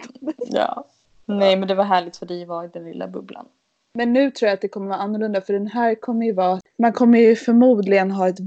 Ja. 0.50 0.84
Nej 1.24 1.56
men 1.56 1.68
det 1.68 1.74
var 1.74 1.84
härligt 1.84 2.16
för 2.16 2.26
dig 2.26 2.44
vara 2.44 2.64
i 2.64 2.68
den 2.68 2.84
lilla 2.84 3.08
bubblan. 3.08 3.46
Men 3.94 4.12
nu 4.12 4.30
tror 4.30 4.46
jag 4.48 4.54
att 4.54 4.60
det 4.60 4.68
kommer 4.68 4.88
vara 4.88 4.98
annorlunda 4.98 5.40
för 5.40 5.52
den 5.52 5.66
här 5.66 5.94
kommer 5.94 6.26
ju 6.26 6.32
vara, 6.32 6.60
man 6.78 6.92
kommer 6.92 7.18
ju 7.18 7.36
förmodligen 7.36 8.10
ha 8.10 8.28
ett, 8.28 8.38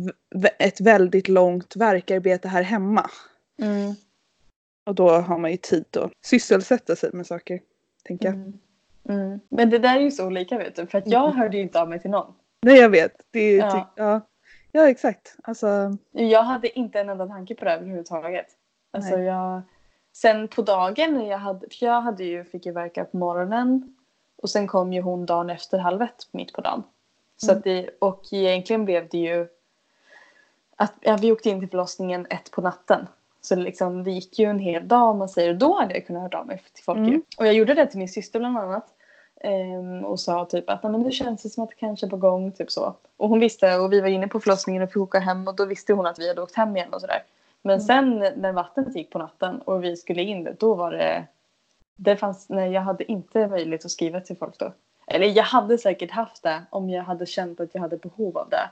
ett 0.59 0.81
väldigt 0.81 1.27
långt 1.27 1.75
verkarbete 1.75 2.47
här 2.47 2.61
hemma. 2.63 3.09
Mm. 3.61 3.95
Och 4.87 4.95
då 4.95 5.09
har 5.09 5.37
man 5.37 5.51
ju 5.51 5.57
tid 5.57 5.97
att 5.97 6.11
sysselsätta 6.21 6.95
sig 6.95 7.09
med 7.13 7.27
saker. 7.27 7.59
Tänker 8.03 8.25
jag. 8.25 8.35
Mm. 8.35 8.59
Mm. 9.09 9.39
Men 9.49 9.69
det 9.69 9.77
där 9.79 9.95
är 9.95 9.99
ju 10.01 10.11
så 10.11 10.27
olika 10.27 10.57
vet 10.57 10.75
du. 10.75 10.87
För 10.87 10.97
att 10.97 11.07
jag 11.07 11.25
Mm. 11.25 11.37
hörde 11.37 11.57
ju 11.57 11.63
inte 11.63 11.81
av 11.81 11.89
mig 11.89 11.99
till 11.99 12.09
någon. 12.11 12.33
Nej 12.61 12.77
jag 12.79 12.89
vet. 12.89 13.11
Det 13.31 13.55
Ja. 13.55 13.91
ja. 13.95 14.03
ja. 14.03 14.21
ja 14.71 14.89
exakt. 14.89 15.35
Alltså, 15.43 15.97
Jag 16.11 16.43
hade 16.43 16.79
inte 16.79 16.99
en 16.99 17.09
enda 17.09 17.27
tanke 17.27 17.55
på 17.55 17.65
det 17.65 17.71
överhuvudtaget. 17.71 18.45
Alltså 18.91 19.17
jag... 19.19 19.61
Sen 20.13 20.47
på 20.47 20.61
dagen 20.61 21.13
när 21.13 21.29
jag 21.29 21.37
hade, 21.37 21.59
för 21.69 21.85
jag 21.85 22.01
hade 22.01 22.23
ju, 22.23 22.43
fick 22.43 22.65
ju 22.65 22.71
verka 22.71 23.05
på 23.05 23.17
morgonen. 23.17 23.95
Och 24.35 24.49
sen 24.49 24.67
kom 24.67 24.93
ju 24.93 25.01
hon 25.01 25.25
dagen 25.25 25.49
efter 25.49 25.77
halv 25.77 26.01
ett 26.01 26.27
mitt 26.31 26.53
på 26.53 26.61
dagen. 26.61 26.83
Så 27.37 27.51
Mm. 27.51 27.57
att 27.57 27.63
det, 27.63 27.89
och 27.99 28.23
egentligen 28.31 28.85
blev 28.85 29.09
det 29.09 29.17
ju 29.17 29.47
att 30.75 30.93
ja, 31.01 31.17
vi 31.21 31.31
åkte 31.31 31.49
in 31.49 31.59
till 31.59 31.69
förlossningen 31.69 32.27
ett 32.29 32.51
på 32.51 32.61
natten. 32.61 33.07
Så 33.47 33.55
liksom, 33.55 34.03
det 34.03 34.11
gick 34.11 34.39
ju 34.39 34.45
en 34.45 34.59
hel 34.59 34.87
dag 34.87 35.09
om 35.09 35.17
man 35.17 35.29
säger. 35.29 35.53
Då 35.53 35.79
hade 35.79 35.93
jag 35.93 36.07
kunnat 36.07 36.21
höra 36.21 36.39
av 36.39 36.47
mig 36.47 36.61
till 36.73 36.83
folk 36.83 36.97
Mm. 36.97 37.21
Och 37.37 37.47
jag 37.47 37.53
gjorde 37.53 37.73
det 37.73 37.85
till 37.87 37.99
min 37.99 38.09
syster 38.09 38.39
bland 38.39 38.57
annat. 38.57 38.87
Ehm, 39.41 40.05
och 40.05 40.19
sa 40.19 40.45
typ 40.45 40.69
att 40.69 40.83
"Nej, 40.83 40.91
men 40.91 41.03
det 41.03 41.11
känns 41.11 41.53
som 41.53 41.63
att 41.63 41.69
det 41.69 41.75
kanske 41.75 42.05
är 42.05 42.09
på 42.09 42.17
gång. 42.17 42.51
Typ 42.51 42.71
så. 42.71 42.95
Och 43.17 43.29
hon 43.29 43.39
visste 43.39 43.75
och 43.77 43.93
vi 43.93 44.01
var 44.01 44.07
inne 44.07 44.27
på 44.27 44.39
förlossningen 44.39 44.83
och 44.83 44.89
fick 44.89 44.97
åka 44.97 45.19
hem 45.19 45.47
och 45.47 45.55
då 45.55 45.65
visste 45.65 45.93
hon 45.93 46.05
att 46.05 46.19
vi 46.19 46.27
hade 46.27 46.41
åkt 46.41 46.55
hem 46.55 46.77
igen 46.77 46.93
och 46.93 47.01
sådär. 47.01 47.23
Men 47.61 47.73
Mm. 47.73 47.85
sen 47.85 48.33
när 48.41 48.51
vattnet 48.51 48.95
gick 48.95 49.09
på 49.11 49.19
natten 49.19 49.61
och 49.61 49.83
vi 49.83 49.97
skulle 49.97 50.21
in 50.21 50.55
då 50.59 50.73
var 50.75 50.91
det 50.91 51.25
det 51.95 52.17
fanns, 52.17 52.49
nej 52.49 52.71
jag 52.71 52.81
hade 52.81 53.11
inte 53.11 53.47
möjlighet 53.47 53.85
att 53.85 53.91
skriva 53.91 54.19
till 54.21 54.37
folk 54.37 54.57
då. 54.59 54.73
Eller 55.07 55.27
jag 55.27 55.43
hade 55.43 55.77
säkert 55.77 56.11
haft 56.11 56.43
det 56.43 56.61
om 56.69 56.89
jag 56.89 57.03
hade 57.03 57.25
känt 57.25 57.59
att 57.59 57.69
jag 57.73 57.81
hade 57.81 57.97
behov 57.97 58.37
av 58.37 58.49
det. 58.49 58.69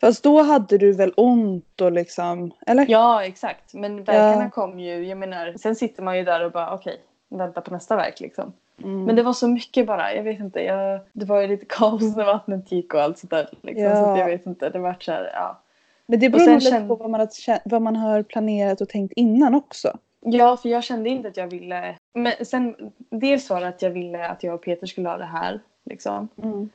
Fast 0.00 0.22
då 0.22 0.42
hade 0.42 0.78
du 0.78 0.92
väl 0.92 1.12
ont 1.16 1.80
och 1.80 1.92
liksom, 1.92 2.52
eller? 2.66 2.86
Ja 2.88 3.24
exakt 3.24 3.74
men 3.74 4.04
verkarna 4.04 4.44
Ja. 4.44 4.50
kom 4.50 4.80
ju, 4.80 5.06
jag 5.06 5.18
menar 5.18 5.54
sen 5.58 5.76
sitter 5.76 6.02
man 6.02 6.18
ju 6.18 6.24
där 6.24 6.44
och 6.44 6.52
bara 6.52 6.74
okej 6.74 7.00
vänta 7.28 7.60
på 7.60 7.70
nästa 7.74 7.96
verk 7.96 8.20
liksom. 8.20 8.52
Mm. 8.82 9.04
Men 9.04 9.16
det 9.16 9.22
var 9.22 9.32
så 9.32 9.48
mycket 9.48 9.86
bara, 9.86 10.14
jag 10.14 10.22
vet 10.22 10.40
inte, 10.40 10.60
jag, 10.60 11.00
det 11.12 11.24
var 11.24 11.40
ju 11.40 11.46
lite 11.48 11.66
kaos 11.68 12.16
när 12.16 12.24
vattnet 12.24 12.72
gick 12.72 12.94
och 12.94 13.00
allt 13.02 13.18
sådär 13.18 13.48
liksom. 13.62 13.82
Så 13.84 14.02
Ja. 14.02 14.12
att 14.12 14.18
jag 14.18 14.26
vet 14.26 14.46
inte, 14.46 14.70
det 14.70 14.78
vart 14.78 15.02
såhär 15.02 15.30
ja. 15.34 15.60
Men 16.06 16.20
det 16.20 16.30
beror 16.30 16.46
nog 16.50 16.62
lite 16.62 16.80
på 16.88 16.94
vad 16.96 17.10
man, 17.10 17.20
har, 17.20 17.68
vad 17.68 17.82
man 17.82 17.96
har 17.96 18.22
planerat 18.22 18.80
och 18.80 18.88
tänkt 18.88 19.12
innan 19.16 19.54
också. 19.54 19.98
Ja, 20.20 20.56
för 20.56 20.68
jag 20.68 20.84
kände 20.84 21.10
inte 21.10 21.28
att 21.28 21.36
jag 21.36 21.46
ville... 21.46 21.96
Men 22.14 22.32
sen, 22.42 22.76
dels 23.10 23.50
var 23.50 23.60
det 23.60 23.68
att 23.68 23.82
jag 23.82 23.90
ville 23.90 24.28
att 24.28 24.42
jag 24.42 24.54
och 24.54 24.62
Peter 24.62 24.86
skulle 24.86 25.08
ha 25.08 25.16
det 25.16 25.24
här. 25.24 25.60
Liksom. 25.86 26.28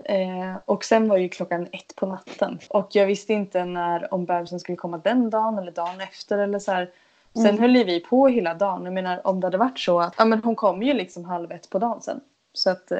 Eh, 0.04 0.56
och 0.66 0.84
sen 0.86 1.08
var 1.10 1.18
ju 1.18 1.30
klockan 1.30 1.68
ett 1.72 1.96
på 1.96 2.06
natten. 2.06 2.60
Och 2.70 2.88
jag 2.92 3.06
visste 3.06 3.34
inte 3.34 3.66
när, 3.66 4.14
om 4.14 4.26
bebisen 4.26 4.60
skulle 4.60 4.76
komma 4.76 4.98
den 4.98 5.30
dagen 5.30 5.58
eller 5.58 5.72
dagen 5.72 6.02
efter. 6.02 6.38
Eller 6.38 6.60
så 6.60 6.72
här. 6.72 6.90
Sen 7.34 7.46
Mm. 7.46 7.60
höll 7.60 7.76
ju 7.76 7.84
vi 7.84 8.00
på 8.00 8.28
hela 8.28 8.54
dagen. 8.54 8.86
Jag 8.86 8.94
menar 8.94 9.28
om 9.28 9.40
det 9.40 9.48
hade 9.48 9.58
varit 9.58 9.80
så 9.80 10.00
att 10.00 10.14
ja, 10.18 10.26
men 10.26 10.44
hon 10.44 10.56
kom 10.56 10.84
ju 10.84 10.94
liksom 10.94 11.26
halv 11.26 11.52
ett 11.52 11.70
på 11.70 11.80
dagen 11.80 12.02
sen. 12.02 12.20
Så 12.54 12.70
att 12.70 12.92
eh, 12.92 13.00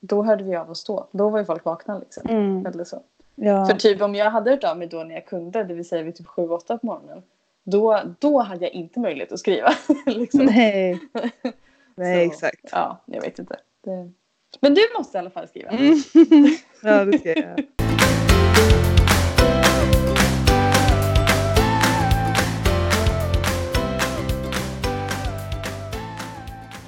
då 0.00 0.22
hörde 0.22 0.44
vi 0.44 0.56
av 0.56 0.70
oss 0.70 0.84
då. 0.84 1.08
Då 1.12 1.28
var 1.28 1.38
ju 1.38 1.44
folk 1.44 1.64
vakna 1.64 1.98
liksom. 1.98 2.22
Mm. 2.28 2.66
Eller 2.66 2.84
så. 2.84 3.02
Ja. 3.34 3.66
För 3.66 3.74
typ 3.76 4.02
om 4.02 4.14
jag 4.14 4.30
hade 4.30 4.50
hört 4.50 4.64
av 4.64 4.78
mig 4.78 4.86
då 4.88 5.04
när 5.04 5.14
jag 5.14 5.26
kunde, 5.26 5.64
det 5.64 5.74
vill 5.74 5.88
säga 5.88 6.02
vid 6.02 6.14
typ 6.16 6.26
7-8 6.26 6.78
på 6.78 6.86
morgonen. 6.86 7.22
då, 7.64 8.00
då 8.18 8.38
hade 8.40 8.64
jag 8.64 8.72
inte 8.72 9.00
möjlighet 9.00 9.32
att 9.32 9.38
skriva. 9.38 9.68
liksom. 10.06 10.44
Nej. 10.44 11.00
Nej, 11.96 12.28
Så, 12.30 12.32
exakt. 12.34 12.68
Ja, 12.72 12.98
jag 13.06 13.20
vet 13.20 13.38
inte. 13.38 13.56
Det... 13.84 14.10
Men 14.60 14.74
du 14.74 14.80
måste 14.98 15.18
i 15.18 15.20
alla 15.20 15.30
fall 15.30 15.48
skriva. 15.48 15.70
Mm. 15.70 15.94
ja, 16.82 17.04
det 17.04 17.18
ska 17.18 17.28
jag 17.28 17.38
göra. 17.38 17.56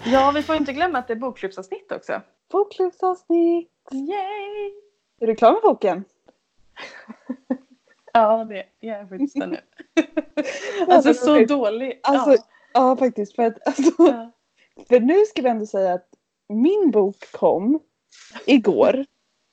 Ja, 0.05 0.33
vi 0.35 0.43
får 0.43 0.57
inte 0.57 0.73
glömma 0.73 0.99
att 0.99 1.07
det 1.09 1.13
är 1.15 1.17
bokklubbsavsnitt 1.17 1.93
också. 1.93 2.21
Bokklubbsavsnitt. 2.53 3.71
Yay! 3.93 4.73
Är 5.21 5.27
du 5.27 5.35
klar 5.35 5.53
med 5.53 5.63
boken? 5.63 6.05
Ja, 8.13 8.45
det 8.45 8.65
jag 8.81 8.97
är 8.99 9.07
faktiskt 9.07 9.35
det 9.41 9.47
nu. 9.47 9.59
alltså 10.89 11.15
så 11.15 11.45
dålig. 11.45 12.01
Alltså, 12.03 12.31
ja. 12.31 12.39
ja, 12.73 12.97
faktiskt. 12.97 13.37
För, 13.37 13.43
att, 13.43 13.67
alltså, 13.67 13.83
Ja. 13.99 14.31
för 14.89 15.01
nu 15.01 15.25
ska 15.25 15.43
vi 15.43 15.49
ändå 15.49 15.67
säga 15.67 15.95
att 15.95 16.09
min 16.49 16.91
bok 16.91 17.17
kom 17.33 17.81
igår. 18.47 19.05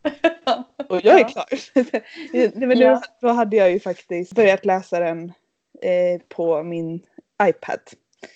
Och 0.90 1.00
jag 1.04 1.20
är 1.20 1.28
klar. 1.30 1.46
Nej, 2.34 2.68
men 2.68 2.78
nu, 2.78 2.84
Ja. 2.86 3.02
Då 3.22 3.28
hade 3.28 3.56
jag 3.58 3.72
ju 3.72 3.80
faktiskt 3.80 4.32
börjat 4.32 4.66
läsa 4.66 5.00
den 5.00 5.34
eh, 5.82 6.22
på 6.30 6.64
min 6.64 7.00
iPad. 7.44 7.80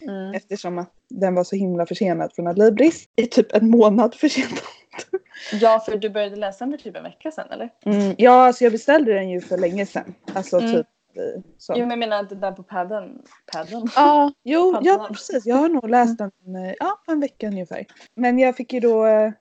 Mm. 0.02 0.34
Eftersom 0.34 0.78
att 0.78 0.94
den 1.10 1.36
var 1.36 1.44
så 1.44 1.56
himla 1.56 1.86
försenad 1.86 2.34
från 2.36 2.48
Adlibris. 2.48 3.10
I 3.16 3.28
typ 3.28 3.56
en 3.56 3.70
månad 3.70 4.16
försenad. 4.16 4.60
ja, 5.62 5.80
för 5.80 5.98
du 5.98 6.10
började 6.10 6.36
läsa 6.36 6.66
den 6.66 6.78
för 6.78 6.84
typ 6.84 6.96
en 6.98 7.04
vecka 7.04 7.32
sedan, 7.32 7.48
eller? 7.52 7.70
Mm, 7.86 8.16
ja, 8.18 8.32
alltså 8.48 8.64
jag 8.64 8.72
beställde 8.72 9.14
den 9.14 9.30
ju 9.30 9.42
för 9.42 9.58
länge 9.58 9.86
sedan. 9.86 10.14
Alltså 10.34 10.58
Mm. 10.60 10.72
typ 10.74 10.88
eh, 11.18 11.42
så. 11.58 11.74
Jo, 11.74 11.80
men 11.80 11.90
jag 11.90 12.00
menar 12.00 12.24
det 12.24 12.36
där 12.36 12.52
på 12.52 12.64
padden. 12.64 13.22
padden. 13.54 13.88
Ja, 13.96 14.32
jo, 14.44 14.80
ja 14.84 14.94
Paddan. 14.96 15.14
precis. 15.14 15.46
Jag 15.46 15.56
har 15.56 15.70
nog 15.70 15.90
läst 15.90 16.18
den 16.18 16.32
eh, 16.56 16.74
ja, 16.80 17.02
en 17.08 17.20
vecka 17.20 17.48
ungefär. 17.48 17.86
Men 18.16 18.40
jag 18.40 18.56
fick 18.56 18.74
ju 18.74 18.80
då 18.80 19.06
eh, 19.06 19.32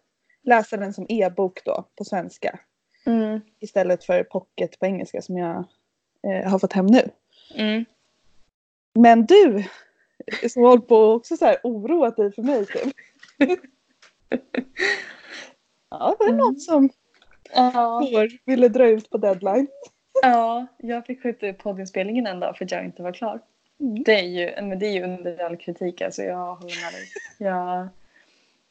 läsa 0.43 0.77
den 0.77 0.93
som 0.95 1.07
e-bok 1.09 1.65
då 1.65 1.85
på 1.99 2.05
svenska. 2.05 2.59
Mm. 3.07 3.41
Istället 3.61 4.05
för 4.05 4.23
pocket 4.23 4.79
på 4.79 4.87
engelska 4.87 5.23
som 5.23 5.37
jag 5.37 5.65
eh, 6.27 6.51
har 6.51 6.59
fått 6.59 6.73
hem 6.73 6.87
nu. 6.87 7.11
Mm. 7.55 7.85
Men 8.95 9.27
du 9.27 9.65
som 10.49 10.63
har 10.63 10.71
hållit 10.71 10.89
på 10.89 10.97
också 11.13 11.37
så 11.37 11.45
här 11.45 11.57
oroat 11.63 12.17
dig 12.17 12.33
för 12.33 12.43
mig 12.43 12.67
typ. 12.67 12.95
Ja, 15.91 16.17
det 16.19 16.33
någon 16.33 16.41
Mm. 16.49 16.59
som 16.59 16.89
Ja, 17.55 18.03
ville 18.45 18.69
dra 18.69 18.89
ut 18.89 19.11
på 19.11 19.19
deadline? 19.19 19.69
Ja, 20.23 20.67
jag 20.77 21.07
fick 21.07 21.23
skjuta 21.23 21.49
upp 21.49 21.59
poddinspelningen 21.59 22.27
en 22.27 22.41
dag 22.41 22.57
för 22.57 22.65
att 22.65 22.71
jag 22.71 22.85
inte 22.85 23.03
var 23.03 23.13
klar. 23.13 23.41
Mm. 23.81 24.03
Det 24.03 24.15
är 24.15 24.23
ju, 24.23 24.63
men 24.63 24.79
det 24.79 24.87
är 24.87 24.93
ju 24.93 25.05
under 25.05 25.45
all 25.45 25.57
kritik, 25.57 26.01
alltså 26.01 26.23
jag 26.23 26.55
håller 26.55 26.85
med 26.85 26.93
dig. 26.93 27.09
Jag... 27.39 27.89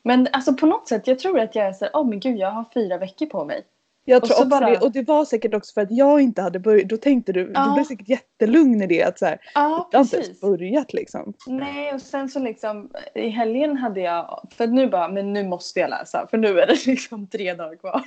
Men 0.03 0.27
alltså 0.31 0.53
på 0.53 0.65
något 0.65 0.87
sätt, 0.87 1.07
jag 1.07 1.19
tror 1.19 1.39
att 1.39 1.55
jag 1.55 1.65
är 1.65 1.73
så 1.73 1.87
åh 1.93 2.07
men 2.07 2.19
gud 2.19 2.37
jag 2.37 2.51
har 2.51 2.65
fyra 2.73 2.97
veckor 2.97 3.25
på 3.25 3.45
mig. 3.45 3.63
Jag 4.07 4.23
Och 4.23 4.29
tror 4.29 4.37
också 4.37 4.47
bara- 4.49 4.69
det. 4.69 4.77
Och 4.77 4.91
det 4.91 5.07
var 5.07 5.25
säkert 5.25 5.53
också 5.53 5.73
för 5.73 5.81
att 5.81 5.91
jag 5.91 6.21
inte 6.21 6.41
hade 6.41 6.59
börjat. 6.59 6.89
Då 6.89 6.97
tänkte 6.97 7.31
du, 7.33 7.51
Ja. 7.53 7.65
du 7.65 7.73
blev 7.73 7.83
säkert 7.83 8.09
jättelugn 8.09 8.81
i 8.81 8.87
det 8.87 9.03
att 9.03 9.19
så 9.19 9.25
här, 9.25 9.37
Ja, 9.53 9.87
jag 9.91 9.99
har 9.99 10.03
inte 10.03 10.15
ens 10.17 10.41
börjat 10.41 10.93
liksom. 10.93 11.33
Nej, 11.47 11.93
och 11.93 12.01
sen 12.01 12.29
så 12.29 12.39
liksom 12.39 12.89
i 13.15 13.29
helgen 13.29 13.77
hade 13.77 13.99
jag, 14.01 14.47
för 14.51 14.67
nu 14.67 14.87
bara, 14.87 15.07
men 15.07 15.33
nu 15.33 15.43
måste 15.43 15.79
jag 15.79 15.89
läsa 15.89 16.27
för 16.31 16.37
nu 16.37 16.59
är 16.59 16.67
det 16.67 16.85
liksom 16.87 17.27
tre 17.27 17.53
dagar 17.53 17.75
kvar. 17.75 18.01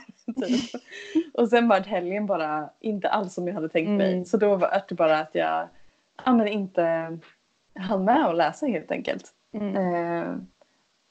Typ. 0.47 0.83
och 1.35 1.49
sen 1.49 1.69
var 1.69 1.81
helgen 1.81 2.27
bara 2.27 2.71
inte 2.81 3.09
alls 3.09 3.35
som 3.35 3.47
jag 3.49 3.55
hade 3.55 3.69
tänkt 3.69 3.89
mig. 3.89 4.13
Mm. 4.13 4.25
Så 4.25 4.37
då 4.37 4.57
var 4.57 4.83
det 4.89 4.95
bara 4.95 5.19
att 5.19 5.31
jag 5.33 5.69
ja, 6.25 6.35
men 6.35 6.49
inte 6.49 7.19
hann 7.79 8.05
med 8.05 8.27
att 8.27 8.37
läsa 8.37 8.67
helt 8.67 8.91
enkelt. 8.91 9.25
Mm. 9.55 9.77
Eh, 9.77 10.35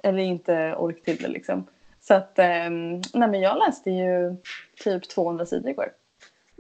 eller 0.04 0.20
inte 0.20 0.76
ork 0.76 1.04
till 1.04 1.18
det 1.18 1.28
liksom. 1.28 1.68
Så 2.08 2.14
att, 2.14 2.40
eh, 2.40 2.70
nej 3.14 3.30
men 3.30 3.42
jag 3.42 3.58
läste 3.58 3.92
ju 3.92 4.36
typ 4.84 5.10
200 5.10 5.46
sidor 5.46 5.70
igår. 5.70 5.92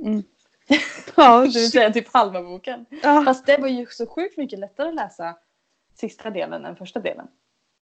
Mm. 0.06 0.24
Ja, 1.16 1.40
vill 1.40 1.72
säga 1.72 1.94
typ 1.94 2.14
halva 2.14 2.44
boken. 2.44 2.86
ja. 3.04 3.24
Fast 3.26 3.46
det 3.46 3.58
var 3.58 3.68
ju 3.68 3.86
så 3.86 4.08
sjukt 4.08 4.38
mycket 4.38 4.60
lättare 4.60 4.90
att 4.90 4.96
läsa 4.96 5.38
sista 5.96 6.30
delen 6.30 6.66
än 6.66 6.76
första 6.76 7.00
delen. 7.00 7.28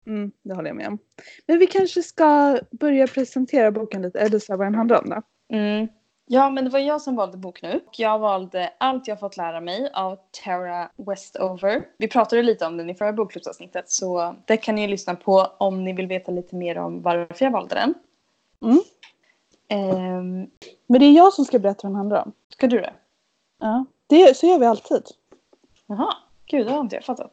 Mm, 0.07 0.31
det 0.43 0.53
håller 0.53 0.69
jag 0.69 0.75
med 0.75 0.87
om. 0.87 0.97
Men 1.45 1.59
vi 1.59 1.67
kanske 1.67 2.03
ska 2.03 2.59
börja 2.71 3.07
presentera 3.07 3.71
boken 3.71 4.01
lite. 4.01 4.19
Eller 4.19 4.39
så 4.39 4.57
vad 4.57 4.67
den 4.67 4.75
handlar 4.75 5.03
om 5.03 5.09
då. 5.09 5.21
Mm. 5.55 5.87
Ja, 6.27 6.49
men 6.49 6.63
det 6.63 6.69
var 6.69 6.79
jag 6.79 7.01
som 7.01 7.15
valde 7.15 7.37
bok 7.37 7.61
nu. 7.61 7.81
Jag 7.91 8.19
valde 8.19 8.73
Allt 8.77 9.07
jag 9.07 9.19
fått 9.19 9.37
lära 9.37 9.61
mig 9.61 9.89
av 9.93 10.17
Tara 10.45 10.89
Westover. 10.95 11.87
Vi 11.97 12.07
pratade 12.07 12.43
lite 12.43 12.65
om 12.65 12.77
den 12.77 12.89
i 12.89 12.95
förra 12.95 13.13
bokklubbsavsnittet 13.13 13.89
så 13.89 14.35
det 14.45 14.57
kan 14.57 14.75
ni 14.75 14.87
lyssna 14.87 15.15
på 15.15 15.47
om 15.57 15.83
ni 15.83 15.93
vill 15.93 16.07
veta 16.07 16.31
lite 16.31 16.55
mer 16.55 16.77
om 16.77 17.01
varför 17.01 17.45
jag 17.45 17.51
valde 17.51 17.75
den. 17.75 17.93
Mm. 18.61 18.81
Ehm, 19.67 20.49
Men 20.87 20.99
det 20.99 21.05
är 21.05 21.11
jag 21.11 21.33
som 21.33 21.45
ska 21.45 21.59
berätta 21.59 21.79
vad 21.83 21.91
den 21.91 21.95
handlar 21.95 22.21
om. 22.21 22.31
ska 22.49 22.67
du 22.67 22.79
det? 22.79 22.93
Ja. 23.59 23.85
Det, 24.07 24.37
så 24.37 24.45
gör 24.47 24.59
vi 24.59 24.65
alltid. 24.65 25.03
Jaha, 25.85 26.15
gud 26.45 26.65
det 26.65 26.71
har 26.71 26.81
inte 26.81 26.95
jag 26.95 27.05
fattat. 27.05 27.31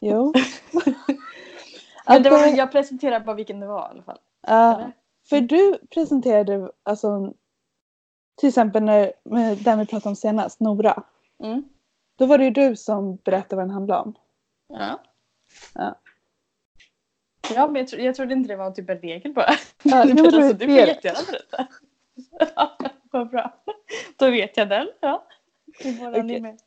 Jo. 0.00 0.34
Men 2.06 2.22
det 2.22 2.30
var, 2.30 2.46
jag 2.46 2.72
presenterade 2.72 3.24
bara 3.24 3.36
vilken 3.36 3.60
det 3.60 3.66
var 3.66 3.88
i 3.88 3.90
alla 3.90 4.02
fall. 4.02 4.18
eller? 4.72 4.92
för 5.28 5.40
du 5.40 5.78
presenterade 5.90 6.70
alltså 6.82 7.32
till 8.36 8.48
exempel 8.48 8.82
när, 8.82 9.12
med 9.24 9.58
den 9.58 9.78
vi 9.78 9.86
pratade 9.86 10.08
om 10.08 10.16
senast, 10.16 10.60
Nora. 10.60 11.02
Mm. 11.42 11.64
Då 12.16 12.26
var 12.26 12.38
det 12.38 12.44
ju 12.44 12.50
du 12.50 12.76
som 12.76 13.16
berättade 13.16 13.56
vad 13.56 13.64
den 13.64 13.74
handlade 13.74 14.02
om. 14.02 14.14
Ja. 14.68 15.00
Ja. 15.74 15.94
Ja, 17.54 17.66
men 17.66 17.76
jag, 17.76 17.88
tro, 17.88 18.00
jag 18.00 18.14
trodde 18.14 18.34
inte 18.34 18.48
det 18.48 18.56
var 18.56 18.70
typ 18.70 18.90
en 18.90 18.98
regel 18.98 19.32
bara. 19.32 19.50
Ja, 19.82 20.04
men 20.06 20.18
alltså, 20.18 20.52
du 20.52 20.66
får 20.66 20.74
jättegärna 20.74 21.18
berätta. 21.30 21.66
Ja, 22.56 22.76
Vad 23.10 23.30
bra. 23.30 23.54
Då 24.16 24.30
vet 24.30 24.56
jag 24.56 24.68
den. 24.68 24.88
Ja. 25.00 25.26
Med. 25.84 26.58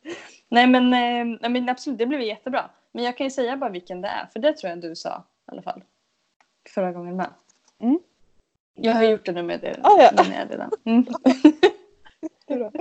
Nej 0.50 0.68
men, 0.68 0.94
eh, 0.94 1.40
nej 1.42 1.52
men 1.52 1.70
absolut, 1.70 2.00
det 2.00 2.06
blev 2.06 2.22
jättebra. 2.22 2.70
Men 2.92 3.04
jag 3.04 3.18
kan 3.18 3.26
ju 3.26 3.32
säga 3.32 3.58
bara 3.58 3.70
vilken 3.70 4.02
det 4.02 4.08
är. 4.08 4.26
För 4.34 4.40
det 4.40 4.54
tror 4.54 4.70
jag 4.70 4.82
du 4.82 4.96
sa 4.96 5.24
i 5.48 5.52
alla 5.52 5.62
fall. 5.62 5.84
Förra 6.70 6.92
gången 6.92 7.16
med. 7.16 7.30
Mm. 7.80 8.00
Jag 8.82 8.94
har 8.94 9.04
gjort 9.04 9.26
det 9.26 9.32
nu 9.32 9.44
med 9.44 9.62
det. 9.62 9.80
Ah, 9.84 10.02
ja. 10.02 10.12
jag 10.16 10.52
redan. 10.52 10.72
Mm. 10.86 11.06
Det 12.48 12.54
är 12.54 12.58
bra. 12.58 12.72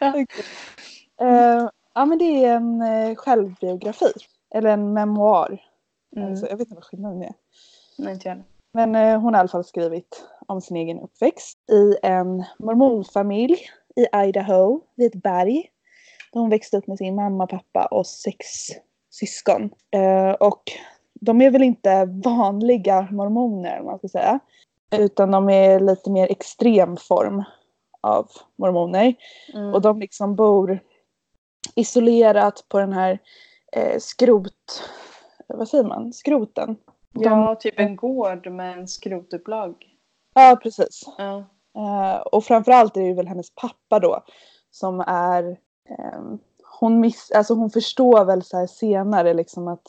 Ja. 0.00 0.08
Okej. 0.10 0.26
Eh, 1.20 1.68
ja 1.94 2.04
men 2.04 2.18
det 2.18 2.44
är 2.44 2.56
en 2.56 2.82
eh, 2.82 3.14
självbiografi. 3.14 4.12
Eller 4.54 4.70
en 4.70 4.92
memoar. 4.92 5.62
Mm. 6.16 6.28
Alltså, 6.28 6.46
jag 6.46 6.56
vet 6.56 6.66
inte 6.66 6.74
vad 6.74 6.84
skillnaden 6.84 7.22
är. 7.22 7.32
Nej, 7.98 8.12
inte 8.14 8.28
jag. 8.28 8.42
Men 8.72 8.94
eh, 8.94 9.20
hon 9.20 9.34
har 9.34 9.38
i 9.38 9.40
alla 9.40 9.48
fall 9.48 9.64
skrivit 9.64 10.24
om 10.46 10.60
sin 10.60 10.76
egen 10.76 11.00
uppväxt 11.00 11.58
i 11.70 11.96
en 12.02 12.44
mormonfamilj 12.58 13.56
i 13.96 14.06
Idaho 14.26 14.80
vid 14.94 15.14
ett 15.14 15.22
berg. 15.22 15.70
Där 16.32 16.40
hon 16.40 16.50
växte 16.50 16.76
upp 16.76 16.86
med 16.86 16.98
sin 16.98 17.14
mamma, 17.14 17.46
pappa 17.46 17.86
och 17.86 18.06
sex 18.06 18.46
syskon. 19.10 19.70
Och 20.40 20.62
de 21.20 21.40
är 21.40 21.50
väl 21.50 21.62
inte 21.62 22.04
vanliga 22.24 23.08
mormoner 23.10 23.80
om 23.80 23.86
man 23.86 23.98
ska 23.98 24.08
säga. 24.08 24.40
Utan 24.90 25.30
de 25.30 25.50
är 25.50 25.80
lite 25.80 26.10
mer 26.10 26.30
extrem 26.30 26.96
form 26.96 27.44
av 28.00 28.30
mormoner. 28.56 29.14
Mm. 29.54 29.74
Och 29.74 29.80
de 29.80 30.00
liksom 30.00 30.36
bor 30.36 30.80
isolerat 31.74 32.64
på 32.68 32.78
den 32.78 32.92
här 32.92 33.18
eh, 33.72 33.98
skrot... 33.98 34.82
Vad 35.46 35.68
säger 35.68 35.84
man? 35.84 36.12
Skroten. 36.12 36.76
De, 37.12 37.22
Ja, 37.24 37.54
typ 37.54 37.80
en 37.80 37.96
gård 37.96 38.52
med 38.52 38.78
en 38.78 38.88
skrotupplag. 38.88 39.74
ja, 40.34 40.58
precis. 40.62 41.02
Ja. 41.18 41.44
Eh, 41.76 42.20
och 42.20 42.44
framförallt 42.44 42.96
är 42.96 43.02
det 43.02 43.14
väl 43.14 43.28
hennes 43.28 43.54
pappa 43.54 43.98
då 44.00 44.24
som 44.70 45.00
är 45.06 45.58
ehm, 45.88 46.38
hon, 46.80 47.00
miss, 47.00 47.30
alltså 47.30 47.54
hon 47.54 47.70
förstår 47.70 48.24
väl 48.24 48.42
så 48.42 48.56
här 48.56 48.66
senare 48.66 49.34
liksom 49.34 49.68
att 49.68 49.86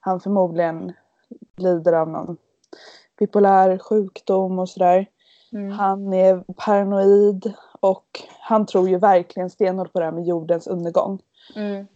han 0.00 0.20
förmodligen 0.20 0.92
lider 1.56 1.92
av 1.92 2.08
någon 2.08 2.36
bipolär 3.18 3.78
sjukdom 3.78 4.58
och 4.58 4.68
sådär. 4.68 5.06
Mm. 5.52 5.70
Han 5.70 6.12
är 6.12 6.44
paranoid 6.56 7.52
och 7.80 8.22
han 8.40 8.66
tror 8.66 8.88
ju 8.88 8.98
verkligen 8.98 9.50
stenhårt 9.50 9.92
på 9.92 9.98
det 9.98 10.04
här 10.04 10.12
med 10.12 10.26
jordens 10.26 10.66
undergång. 10.66 11.22
Mm. 11.56 11.86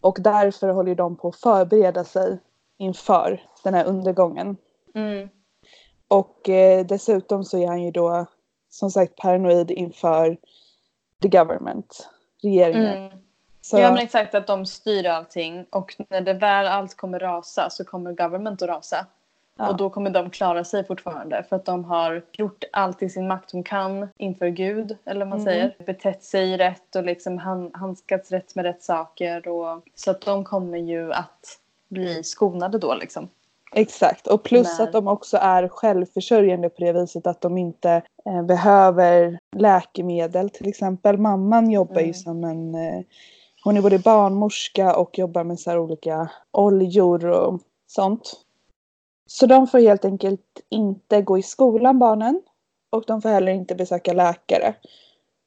Och 0.00 0.18
därför 0.20 0.68
håller 0.68 0.94
de 0.94 1.16
på 1.16 1.28
att 1.28 1.36
förbereda 1.36 2.04
sig 2.04 2.38
inför 2.78 3.42
den 3.64 3.74
här 3.74 3.84
undergången. 3.84 4.56
Mm. 4.94 5.28
Och 6.08 6.48
eh, 6.48 6.86
dessutom 6.86 7.44
så 7.44 7.58
är 7.58 7.66
han 7.66 7.82
ju 7.82 7.90
då 7.90 8.26
som 8.70 8.90
sagt 8.90 9.16
paranoid 9.16 9.70
inför 9.70 10.36
the 11.22 11.28
government, 11.28 12.08
regeringen. 12.42 12.96
Mm. 12.96 13.18
Så, 13.60 13.78
Ja 13.78 13.90
men 13.90 13.98
exakt 13.98 14.34
att 14.34 14.46
de 14.46 14.66
styr 14.66 15.06
allting 15.06 15.66
och 15.70 15.94
när 16.08 16.20
det 16.20 16.34
väl 16.34 16.66
allt 16.66 16.96
kommer 16.96 17.18
rasa 17.18 17.70
så 17.70 17.84
kommer 17.84 18.12
government 18.12 18.62
att 18.62 18.68
rasa. 18.68 19.06
Ja. 19.58 19.68
Och 19.70 19.76
då 19.76 19.90
kommer 19.90 20.10
de 20.10 20.30
klara 20.30 20.64
sig 20.64 20.84
fortfarande 20.86 21.44
för 21.48 21.56
att 21.56 21.64
de 21.64 21.84
har 21.84 22.22
gjort 22.32 22.64
allt 22.72 23.02
i 23.02 23.08
sin 23.08 23.28
makt 23.28 23.52
de 23.52 23.62
kan 23.62 24.08
inför 24.16 24.48
Gud, 24.48 24.96
eller 25.04 25.20
vad 25.20 25.28
man 25.28 25.38
Mm. 25.40 25.44
säger. 25.52 25.76
Betett 25.86 26.22
sig 26.24 26.56
rätt 26.56 26.96
och 26.96 27.04
liksom 27.04 27.38
han, 27.38 27.70
handskats 27.74 28.30
rätt 28.32 28.54
med 28.54 28.64
rätt 28.64 28.82
saker. 28.82 29.48
Och, 29.48 29.82
så 29.94 30.10
att 30.10 30.20
de 30.20 30.44
kommer 30.44 30.78
ju 30.78 31.12
att 31.12 31.58
bli 31.88 32.22
skonade 32.24 32.78
då 32.78 32.94
liksom. 32.94 33.28
Exakt, 33.74 34.26
och 34.26 34.42
plus 34.42 34.78
När- 34.78 34.84
att 34.86 34.92
de 34.92 35.08
också 35.08 35.36
är 35.36 35.68
självförsörjande 35.68 36.68
på 36.68 36.84
det 36.84 36.92
viset 36.92 37.26
att 37.26 37.40
de 37.40 37.58
inte 37.58 38.02
eh, 38.26 38.42
behöver 38.42 39.38
läkemedel 39.56 40.50
till 40.50 40.68
exempel. 40.68 41.18
Mamman 41.18 41.70
jobbar 41.70 42.00
ju 42.00 42.02
Mm. 42.02 42.14
som 42.14 42.44
en, 42.44 42.74
eh, 42.74 43.00
hon 43.64 43.76
är 43.76 43.82
både 43.82 43.98
barnmorska 43.98 44.96
och 44.96 45.18
jobbar 45.18 45.44
med 45.44 45.60
så 45.60 45.70
här 45.70 45.78
olika 45.78 46.28
oljor 46.52 47.26
och 47.26 47.60
sånt. 47.86 48.32
Så 49.26 49.46
de 49.46 49.66
får 49.66 49.78
helt 49.78 50.04
enkelt 50.04 50.60
inte 50.68 51.22
gå 51.22 51.38
i 51.38 51.42
skolan 51.42 51.98
barnen 51.98 52.42
och 52.90 53.04
de 53.06 53.22
får 53.22 53.28
heller 53.28 53.52
inte 53.52 53.74
besöka 53.74 54.12
läkare. 54.12 54.74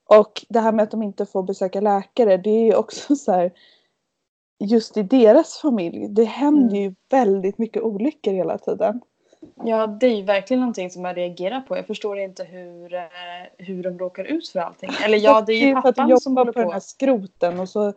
Och 0.10 0.46
det 0.50 0.60
här 0.60 0.72
med 0.72 0.84
att 0.84 0.92
de 0.92 1.04
inte 1.04 1.26
får 1.26 1.44
besöka 1.44 1.82
läkare 1.82 2.38
det 2.38 2.50
är 2.50 2.66
ju 2.66 2.76
också 2.76 3.16
så 3.16 3.32
här 3.32 3.52
just 4.60 4.98
i 4.98 5.04
deras 5.04 5.58
familj. 5.58 6.08
Det 6.10 6.24
händer 6.24 6.70
Mm. 6.78 6.84
ju 6.84 6.96
väldigt 7.10 7.58
mycket 7.58 7.84
olyckor 7.84 8.32
hela 8.34 8.58
tiden. 8.58 9.02
Ja, 9.64 9.88
det 9.88 10.08
är 10.08 10.16
ju 10.16 10.24
verkligen 10.24 10.60
någonting 10.62 10.90
som 10.90 11.06
jag 11.06 11.18
reagerar 11.18 11.62
på. 11.62 11.78
Jag 11.78 11.88
förstår 11.88 12.20
inte 12.20 12.44
hur, 12.44 12.94
eh, 12.94 13.02
hur 13.58 13.84
de 13.84 14.00
råkar 14.00 14.24
ut 14.24 14.50
för 14.50 14.60
allting. 14.60 14.90
Eller 15.06 15.18
ja, 15.18 15.42
det 15.42 15.54
är 15.54 15.68
ju 15.68 15.76
att 15.76 15.84
de 15.84 15.94
pappan 15.94 16.20
som 16.20 16.38
håller 16.38 16.52
på 16.52 16.60
den 16.60 16.68
på. 16.68 16.74
här 16.74 16.80
skroten 16.80 17.60
och 17.60 17.70
så 17.70 17.94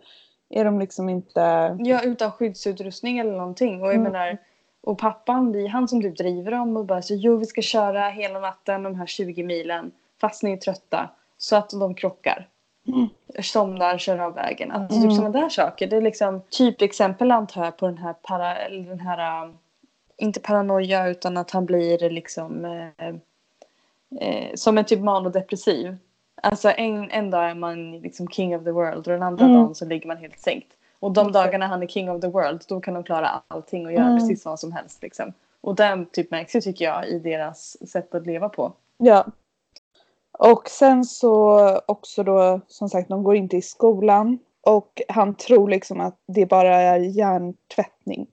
är 0.51 0.65
de 0.65 0.81
liksom 0.81 1.09
inte... 1.09 1.41
Ja, 1.81 2.03
utan 2.03 2.33
skyddsutrustning 2.33 3.19
eller 3.19 3.33
någonting. 3.33 3.83
Och 3.83 3.89
jag 3.89 3.95
Mm. 3.95 4.13
menar, 4.13 4.39
och 4.83 4.99
pappan, 4.99 5.53
det 5.53 5.61
är 5.61 5.69
han 5.69 5.89
som 5.89 6.03
typ 6.03 6.19
driver 6.19 6.51
dem 6.51 6.77
och 6.77 6.85
bara 6.85 7.03
så 7.03 7.15
jo 7.15 7.37
vi 7.37 7.47
ska 7.47 7.63
köra 7.63 8.09
hela 8.09 8.41
natten 8.41 8.83
de 8.83 8.95
här 8.95 9.07
20 9.07 9.43
milen 9.43 9.93
fast 10.21 10.43
ni 10.43 10.53
är 10.53 10.57
trötta. 10.57 11.11
Så 11.39 11.57
att 11.57 11.71
de 11.71 11.95
krockar. 11.95 12.49
Mm. 12.87 13.09
Somnar, 13.43 13.99
kör 13.99 14.19
av 14.19 14.35
vägen. 14.35 14.71
Alltså 14.73 14.97
Mm. 14.99 15.09
typ 15.09 15.17
sådana 15.17 15.41
där 15.41 15.49
saker. 15.49 15.87
Det 15.87 15.97
är 15.97 16.01
liksom 16.01 16.43
typexempel 16.51 17.31
antar 17.31 17.65
jag 17.65 17.77
på 17.77 17.87
den 17.87 17.99
här, 17.99 18.13
para, 18.13 18.69
den 18.69 19.01
här 19.01 19.45
um, 19.45 19.59
inte 20.17 20.41
paranoia 20.41 21.09
utan 21.09 21.37
att 21.37 21.51
han 21.51 21.67
blir 21.67 22.11
liksom 22.11 22.65
eh, 22.65 23.09
eh, 24.21 24.55
som 24.55 24.79
en 24.79 24.85
typ 24.85 25.01
manodepressiv. 25.01 25.97
Alltså 26.43 26.71
en, 26.71 27.11
en 27.11 27.31
dag 27.31 27.51
är 27.51 27.55
man 27.55 27.93
liksom 28.01 28.29
king 28.29 28.57
of 28.57 28.65
the 28.65 28.71
world 28.71 28.97
och 29.07 29.13
den 29.13 29.23
andra 29.23 29.45
Mm. 29.45 29.57
dagen 29.57 29.75
så 29.75 29.85
ligger 29.85 30.07
man 30.07 30.17
helt 30.17 30.39
sänkt. 30.39 30.73
Och 31.03 31.13
de 31.13 31.33
dagarna 31.33 31.67
han 31.67 31.83
är 31.83 31.87
king 31.87 32.11
of 32.11 32.21
the 32.21 32.29
world 32.29 32.65
då 32.69 32.81
kan 32.81 32.95
de 32.95 33.05
klara 33.05 33.43
allting 33.49 33.87
och 33.87 33.93
göra 33.93 34.07
Mm. 34.07 34.19
precis 34.19 34.45
vad 34.45 34.61
som 34.61 34.73
helst. 34.73 35.03
Liksom. 35.03 35.33
Och 35.61 35.75
det 35.75 36.07
typ 36.13 36.31
märks 36.31 36.57
ju 36.57 36.61
tycker 36.61 36.85
jag 36.85 37.09
i 37.09 37.19
deras 37.19 37.89
sätt 37.91 38.15
att 38.15 38.27
leva 38.27 38.49
på. 38.49 38.73
Ja. 38.97 39.27
Och 40.39 40.69
sen 40.69 41.05
så 41.05 41.61
också 41.87 42.23
då 42.23 42.61
som 42.67 42.89
sagt 42.89 43.09
de 43.09 43.23
går 43.25 43.37
inte 43.37 43.57
i 43.57 43.63
skolan. 43.63 44.39
Och 44.61 45.03
han 45.09 45.35
tror 45.35 45.69
liksom 45.69 46.01
att 46.01 46.19
det 46.27 46.47
bara 46.47 46.77
är 46.77 46.99
hjärntvättning. 46.99 48.27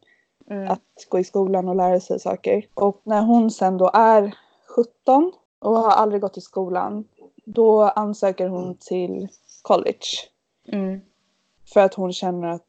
Mm. 0.50 0.72
Att 0.72 1.06
gå 1.10 1.20
i 1.20 1.24
skolan 1.24 1.68
och 1.70 1.76
lära 1.76 2.00
sig 2.00 2.20
saker. 2.20 2.66
Och 2.74 3.02
när 3.04 3.22
hon 3.22 3.52
sen 3.52 3.78
då 3.78 3.92
är 3.94 4.36
17 4.76 5.32
och 5.60 5.76
har 5.76 5.92
aldrig 5.92 6.22
gått 6.22 6.38
i 6.38 6.42
skolan. 6.42 7.06
Då 7.46 7.82
ansöker 7.84 8.48
hon 8.48 8.76
till 8.76 9.28
college. 9.62 10.08
Mm. 10.68 11.02
För 11.74 11.80
att 11.80 11.94
hon 11.94 12.14
känner 12.14 12.48
att 12.48 12.68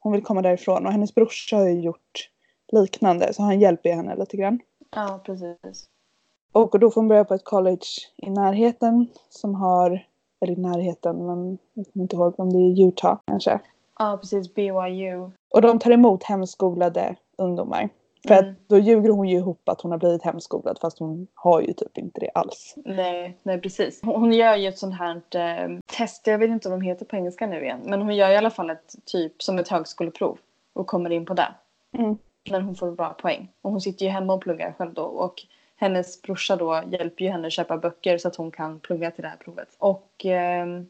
hon 0.00 0.12
vill 0.12 0.22
komma 0.24 0.42
därifrån. 0.42 0.86
Och 0.86 0.92
hennes 0.92 1.14
brorsa 1.14 1.56
har 1.56 1.68
ju 1.68 1.80
gjort 1.80 2.30
liknande. 2.72 3.32
Så 3.32 3.42
han 3.42 3.60
hjälper 3.60 3.90
henne 3.92 4.16
lite 4.16 4.36
grann. 4.36 4.60
Ja, 4.96 5.20
precis. 5.24 5.88
Och 6.52 6.78
då 6.80 6.90
får 6.90 7.00
hon 7.00 7.08
börja 7.08 7.24
på 7.24 7.34
ett 7.34 7.44
college 7.44 7.86
i 8.16 8.30
närheten 8.30 9.06
som 9.28 9.54
har, 9.54 10.06
eller 10.40 10.52
i 10.52 10.56
närheten 10.56 11.26
men 11.26 11.58
jag 11.74 11.86
kommer 11.92 12.02
inte 12.04 12.16
ihåg 12.16 12.40
om 12.40 12.52
det 12.52 12.58
är 12.58 12.88
Utah 12.88 13.18
kanske. 13.26 13.60
Ja, 13.98 14.18
precis. 14.20 14.54
BYU. 14.54 15.30
Och 15.54 15.62
de 15.62 15.78
tar 15.78 15.90
emot 15.90 16.22
hemskolade 16.24 17.16
ungdomar. 17.38 17.88
För 18.28 18.34
Mm. 18.34 18.50
att 18.50 18.68
då 18.68 18.78
ljuger 18.78 19.10
hon 19.10 19.28
ju 19.28 19.36
ihop 19.36 19.68
att 19.68 19.80
hon 19.80 19.90
har 19.90 19.98
blivit 19.98 20.22
hemskolad 20.22 20.78
fast 20.80 20.98
hon 20.98 21.26
har 21.34 21.60
ju 21.60 21.72
typ 21.72 21.98
inte 21.98 22.20
det 22.20 22.30
alls. 22.34 22.74
Nej, 22.76 23.38
nej 23.42 23.60
precis. 23.60 24.00
Hon 24.02 24.14
hon 24.20 24.32
gör 24.32 24.56
ju 24.56 24.68
ett 24.68 24.78
sånt 24.78 24.94
här 24.98 25.16
eh, 25.34 25.78
test, 25.98 26.26
jag 26.26 26.38
vet 26.38 26.50
inte 26.50 26.68
vad 26.68 26.80
de 26.80 26.84
heter 26.84 27.04
på 27.04 27.16
engelska 27.16 27.46
nu 27.46 27.62
igen. 27.62 27.80
Men 27.84 28.02
hon 28.02 28.16
gör 28.16 28.30
i 28.30 28.36
alla 28.36 28.50
fall 28.50 28.70
ett 28.70 28.94
typ 29.04 29.42
som 29.42 29.58
ett 29.58 29.68
högskoleprov. 29.68 30.38
Och 30.72 30.86
kommer 30.86 31.10
in 31.10 31.26
på 31.26 31.34
det. 31.34 31.54
Mm. 31.92 32.18
Men 32.50 32.62
hon 32.62 32.76
får 32.76 32.92
bra 32.92 33.12
poäng. 33.12 33.48
Och 33.62 33.70
hon 33.70 33.80
sitter 33.80 34.04
ju 34.04 34.10
hemma 34.10 34.34
och 34.34 34.42
pluggar 34.42 34.74
själv 34.78 34.94
då. 34.94 35.02
Och 35.02 35.34
hennes 35.76 36.22
brorsa 36.22 36.56
då 36.56 36.82
hjälper 36.86 37.24
ju 37.24 37.30
henne 37.30 37.46
att 37.46 37.52
köpa 37.52 37.76
böcker 37.76 38.18
så 38.18 38.28
att 38.28 38.36
hon 38.36 38.50
kan 38.50 38.80
plugga 38.80 39.10
till 39.10 39.22
det 39.22 39.28
här 39.28 39.36
provet. 39.36 39.68
Och 39.78 40.24
ehm, 40.24 40.86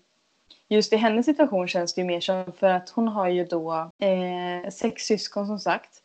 just 0.68 0.92
i 0.92 0.97
hennes 0.97 1.27
situation 1.27 1.68
känns 1.68 1.94
det 1.94 2.01
ju 2.01 2.07
mer 2.07 2.21
som 2.21 2.53
för 2.53 2.71
att 2.71 2.90
hon 2.90 3.09
har 3.09 3.29
ju 3.29 3.44
då 3.44 3.90
eh, 3.99 4.71
sex 4.71 5.03
syskon 5.03 5.47
som 5.47 5.59
sagt. 5.59 6.03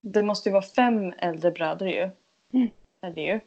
Det 0.00 0.22
måste 0.22 0.48
ju 0.48 0.52
vara 0.52 0.62
fem 0.62 1.12
äldre 1.18 1.50
bröder 1.50 1.86
ju. 1.86 2.10
Mm. 2.52 2.70
Är 3.00 3.10
det 3.10 3.22
ju. 3.22 3.40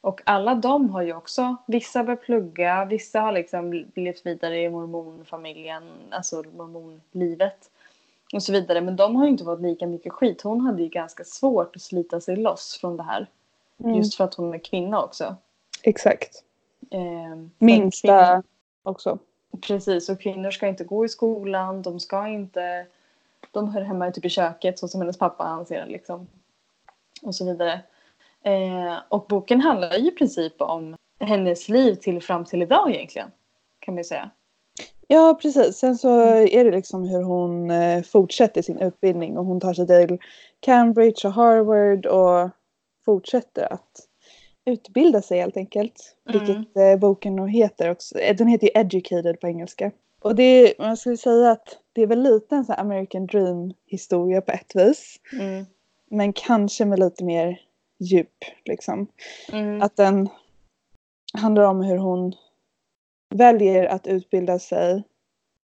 Och 0.00 0.20
alla 0.24 0.54
de 0.54 0.90
har 0.90 1.02
ju 1.02 1.14
också, 1.14 1.56
vissa 1.66 2.04
börjar 2.04 2.16
plugga, 2.16 2.84
vissa 2.84 3.20
har 3.20 3.32
liksom 3.32 3.86
levt 3.94 4.26
vidare 4.26 4.60
i 4.60 4.70
mormonfamiljen, 4.70 5.82
alltså 6.10 6.42
mormonlivet 6.56 7.70
och 8.32 8.42
så 8.42 8.52
vidare. 8.52 8.80
Men 8.80 8.96
de 8.96 9.16
har 9.16 9.24
ju 9.24 9.30
inte 9.30 9.44
fått 9.44 9.60
lika 9.60 9.86
mycket 9.86 10.12
skit. 10.12 10.42
Hon 10.42 10.60
hade 10.60 10.82
ju 10.82 10.88
ganska 10.88 11.24
svårt 11.24 11.76
att 11.76 11.82
slita 11.82 12.20
sig 12.20 12.36
loss 12.36 12.78
från 12.80 12.96
det 12.96 13.02
här. 13.02 13.26
Mm. 13.84 13.94
Just 13.94 14.14
för 14.14 14.24
att 14.24 14.34
hon 14.34 14.54
är 14.54 14.58
kvinna 14.58 15.02
också. 15.02 15.36
Exakt. 15.82 16.44
Ehm, 16.90 17.50
Minsta 17.58 18.42
också. 18.82 19.18
Precis, 19.60 20.08
och 20.08 20.20
kvinnor 20.20 20.50
ska 20.50 20.66
inte 20.66 20.84
gå 20.84 21.04
i 21.04 21.08
skolan. 21.08 21.82
De 21.82 22.00
ska 22.00 22.28
inte... 22.28 22.86
De 23.50 23.68
hör 23.68 23.80
hemma 23.80 24.10
typ 24.10 24.24
i 24.24 24.28
köket 24.28 24.78
så 24.78 24.88
som 24.88 25.00
hennes 25.00 25.18
pappa 25.18 25.44
anser 25.44 25.86
liksom. 25.86 26.26
Och 27.22 27.34
så 27.34 27.44
vidare. 27.44 27.80
Eh, 28.48 28.98
och 29.08 29.26
boken 29.28 29.60
handlar 29.60 29.98
ju 29.98 30.08
i 30.08 30.10
princip 30.10 30.62
om 30.62 30.96
hennes 31.20 31.68
liv 31.68 31.94
till 31.94 32.22
fram 32.22 32.44
till 32.44 32.62
idag 32.62 32.90
egentligen. 32.90 33.28
Kan 33.80 33.94
man 33.94 34.00
ju 34.00 34.04
säga. 34.04 34.30
Ja 35.08 35.38
precis. 35.42 35.76
Sen 35.76 35.96
så 35.96 36.20
är 36.30 36.64
det 36.64 36.70
liksom 36.70 37.08
hur 37.08 37.22
hon 37.22 37.70
eh, 37.70 38.02
fortsätter 38.02 38.62
sin 38.62 38.78
utbildning 38.78 39.38
och 39.38 39.44
hon 39.44 39.60
tar 39.60 39.74
sig 39.74 39.86
till 39.86 40.18
Cambridge 40.60 41.28
och 41.28 41.32
Harvard 41.32 42.06
och 42.06 42.50
fortsätter 43.04 43.72
att 43.72 43.90
utbilda 44.64 45.22
sig 45.22 45.40
helt 45.40 45.56
enkelt. 45.56 46.16
Mm. 46.28 46.44
Vilket 46.44 46.76
eh, 46.76 46.96
boken 46.96 47.48
heter 47.48 47.90
också. 47.90 48.18
Eh, 48.18 48.36
Den 48.36 48.48
heter 48.48 48.66
ju 48.66 48.80
Educated 48.80 49.40
på 49.40 49.46
engelska. 49.46 49.90
Och 50.22 50.34
det 50.34 50.42
är, 50.42 50.82
man 50.82 50.96
skulle 50.96 51.16
säga 51.16 51.50
att 51.50 51.78
det 51.92 52.02
är 52.02 52.06
väl 52.06 52.22
lite 52.22 52.56
en 52.56 52.64
sån 52.64 52.74
American 52.78 53.26
Dream 53.26 53.72
historia 53.86 54.40
på 54.40 54.52
ett 54.52 54.72
vis. 54.74 55.16
Mm. 55.32 55.66
Men 56.10 56.32
kanske 56.32 56.84
med 56.84 56.98
lite 56.98 57.24
mer 57.24 57.60
djup 57.98 58.44
liksom. 58.64 59.06
Mm. 59.52 59.82
Att 59.82 59.96
den 59.96 60.28
handlar 61.32 61.64
om 61.64 61.80
hur 61.80 61.96
hon 61.96 62.32
väljer 63.34 63.84
att 63.84 64.06
utbilda 64.06 64.58
sig 64.58 65.02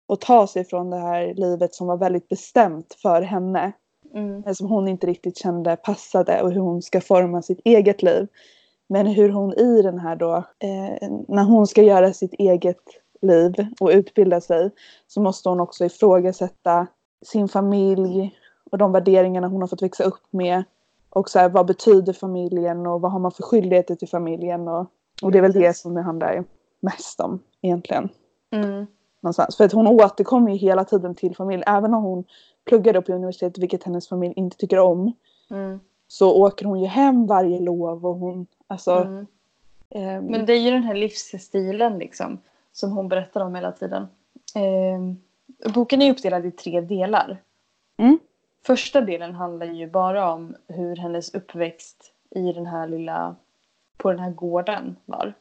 och 0.08 0.20
ta 0.20 0.46
sig 0.46 0.64
från 0.64 0.90
det 0.90 0.98
här 0.98 1.34
livet 1.34 1.74
som 1.74 1.86
var 1.86 1.96
väldigt 1.96 2.28
bestämt 2.28 2.94
för 3.02 3.22
henne. 3.22 3.72
Mm. 4.14 4.40
men 4.40 4.54
Som 4.54 4.66
hon 4.66 4.88
inte 4.88 5.06
riktigt 5.06 5.38
kände 5.38 5.76
passade 5.76 6.42
och 6.42 6.52
hur 6.52 6.60
hon 6.60 6.82
ska 6.82 7.00
forma 7.00 7.42
sitt 7.42 7.60
eget 7.64 8.02
liv. 8.02 8.28
Men 8.88 9.06
hur 9.06 9.28
hon 9.28 9.52
i 9.52 9.82
den 9.82 9.98
här 9.98 10.16
då, 10.16 10.36
eh, 10.36 11.08
när 11.28 11.44
hon 11.44 11.66
ska 11.66 11.82
göra 11.82 12.12
sitt 12.12 12.34
eget 12.34 12.82
liv 13.22 13.54
och 13.80 13.90
utbilda 13.90 14.40
sig 14.40 14.70
så 15.06 15.20
måste 15.20 15.48
hon 15.48 15.60
också 15.60 15.84
ifrågasätta 15.84 16.86
sin 17.26 17.48
familj 17.48 18.38
och 18.70 18.78
de 18.78 18.92
värderingarna 18.92 19.48
hon 19.48 19.60
har 19.60 19.68
fått 19.68 19.82
växa 19.82 20.04
upp 20.04 20.26
med. 20.30 20.64
Och 21.18 21.30
så 21.30 21.38
här, 21.38 21.48
vad 21.48 21.66
betyder 21.66 22.12
familjen 22.12 22.86
och 22.86 23.00
vad 23.00 23.12
har 23.12 23.18
man 23.18 23.32
för 23.32 23.42
skyldigheter 23.42 23.94
till 23.94 24.08
familjen 24.08 24.68
och, 24.68 24.86
och 25.22 25.32
det 25.32 25.38
är 25.38 25.42
väl 25.42 25.52
det 25.52 25.76
som 25.76 25.94
det 25.94 26.02
handlar 26.02 26.44
mest 26.80 27.20
om 27.20 27.40
egentligen. 27.62 28.08
Mm. 28.50 28.86
Någonstans. 29.20 29.56
För 29.56 29.64
att 29.64 29.72
hon 29.72 29.86
återkommer 29.86 30.52
ju 30.52 30.58
hela 30.58 30.84
tiden 30.84 31.14
till 31.14 31.36
familj. 31.36 31.62
Även 31.66 31.94
om 31.94 32.02
hon 32.02 32.24
pluggade 32.64 33.02
på 33.02 33.12
universitetet, 33.12 33.58
vilket 33.58 33.84
hennes 33.84 34.08
familj 34.08 34.34
inte 34.36 34.56
tycker 34.56 34.78
om. 34.78 35.12
Mm. 35.50 35.80
Så 36.08 36.42
åker 36.42 36.64
hon 36.64 36.80
ju 36.80 36.86
hem 36.86 37.26
varje 37.26 37.60
lov 37.60 38.06
och 38.06 38.14
hon, 38.14 38.46
alltså. 38.66 38.92
Mm. 38.92 39.26
ehm, 39.90 40.24
Men 40.24 40.46
det 40.46 40.52
är 40.52 40.60
ju 40.60 40.70
den 40.70 40.82
här 40.82 40.94
livsstilen 40.94 41.98
liksom. 41.98 42.38
Som 42.72 42.92
hon 42.92 43.08
berättar 43.08 43.40
om 43.40 43.54
hela 43.54 43.72
tiden. 43.72 44.06
Ehm, 44.54 45.16
boken 45.74 46.02
är 46.02 46.10
uppdelad 46.10 46.46
i 46.46 46.50
tre 46.50 46.80
delar. 46.80 47.42
Mm. 47.96 48.18
Första 48.66 49.00
delen 49.00 49.34
handlar 49.34 49.66
ju 49.66 49.90
bara 49.90 50.32
om 50.32 50.56
hur 50.68 50.96
hennes 50.96 51.34
uppväxt 51.34 52.12
i 52.30 52.52
den 52.52 52.66
här 52.66 52.88
lilla, 52.88 53.36
på 53.96 54.10
den 54.10 54.20
här 54.20 54.30
gården 54.30 54.96
var. 55.04 55.34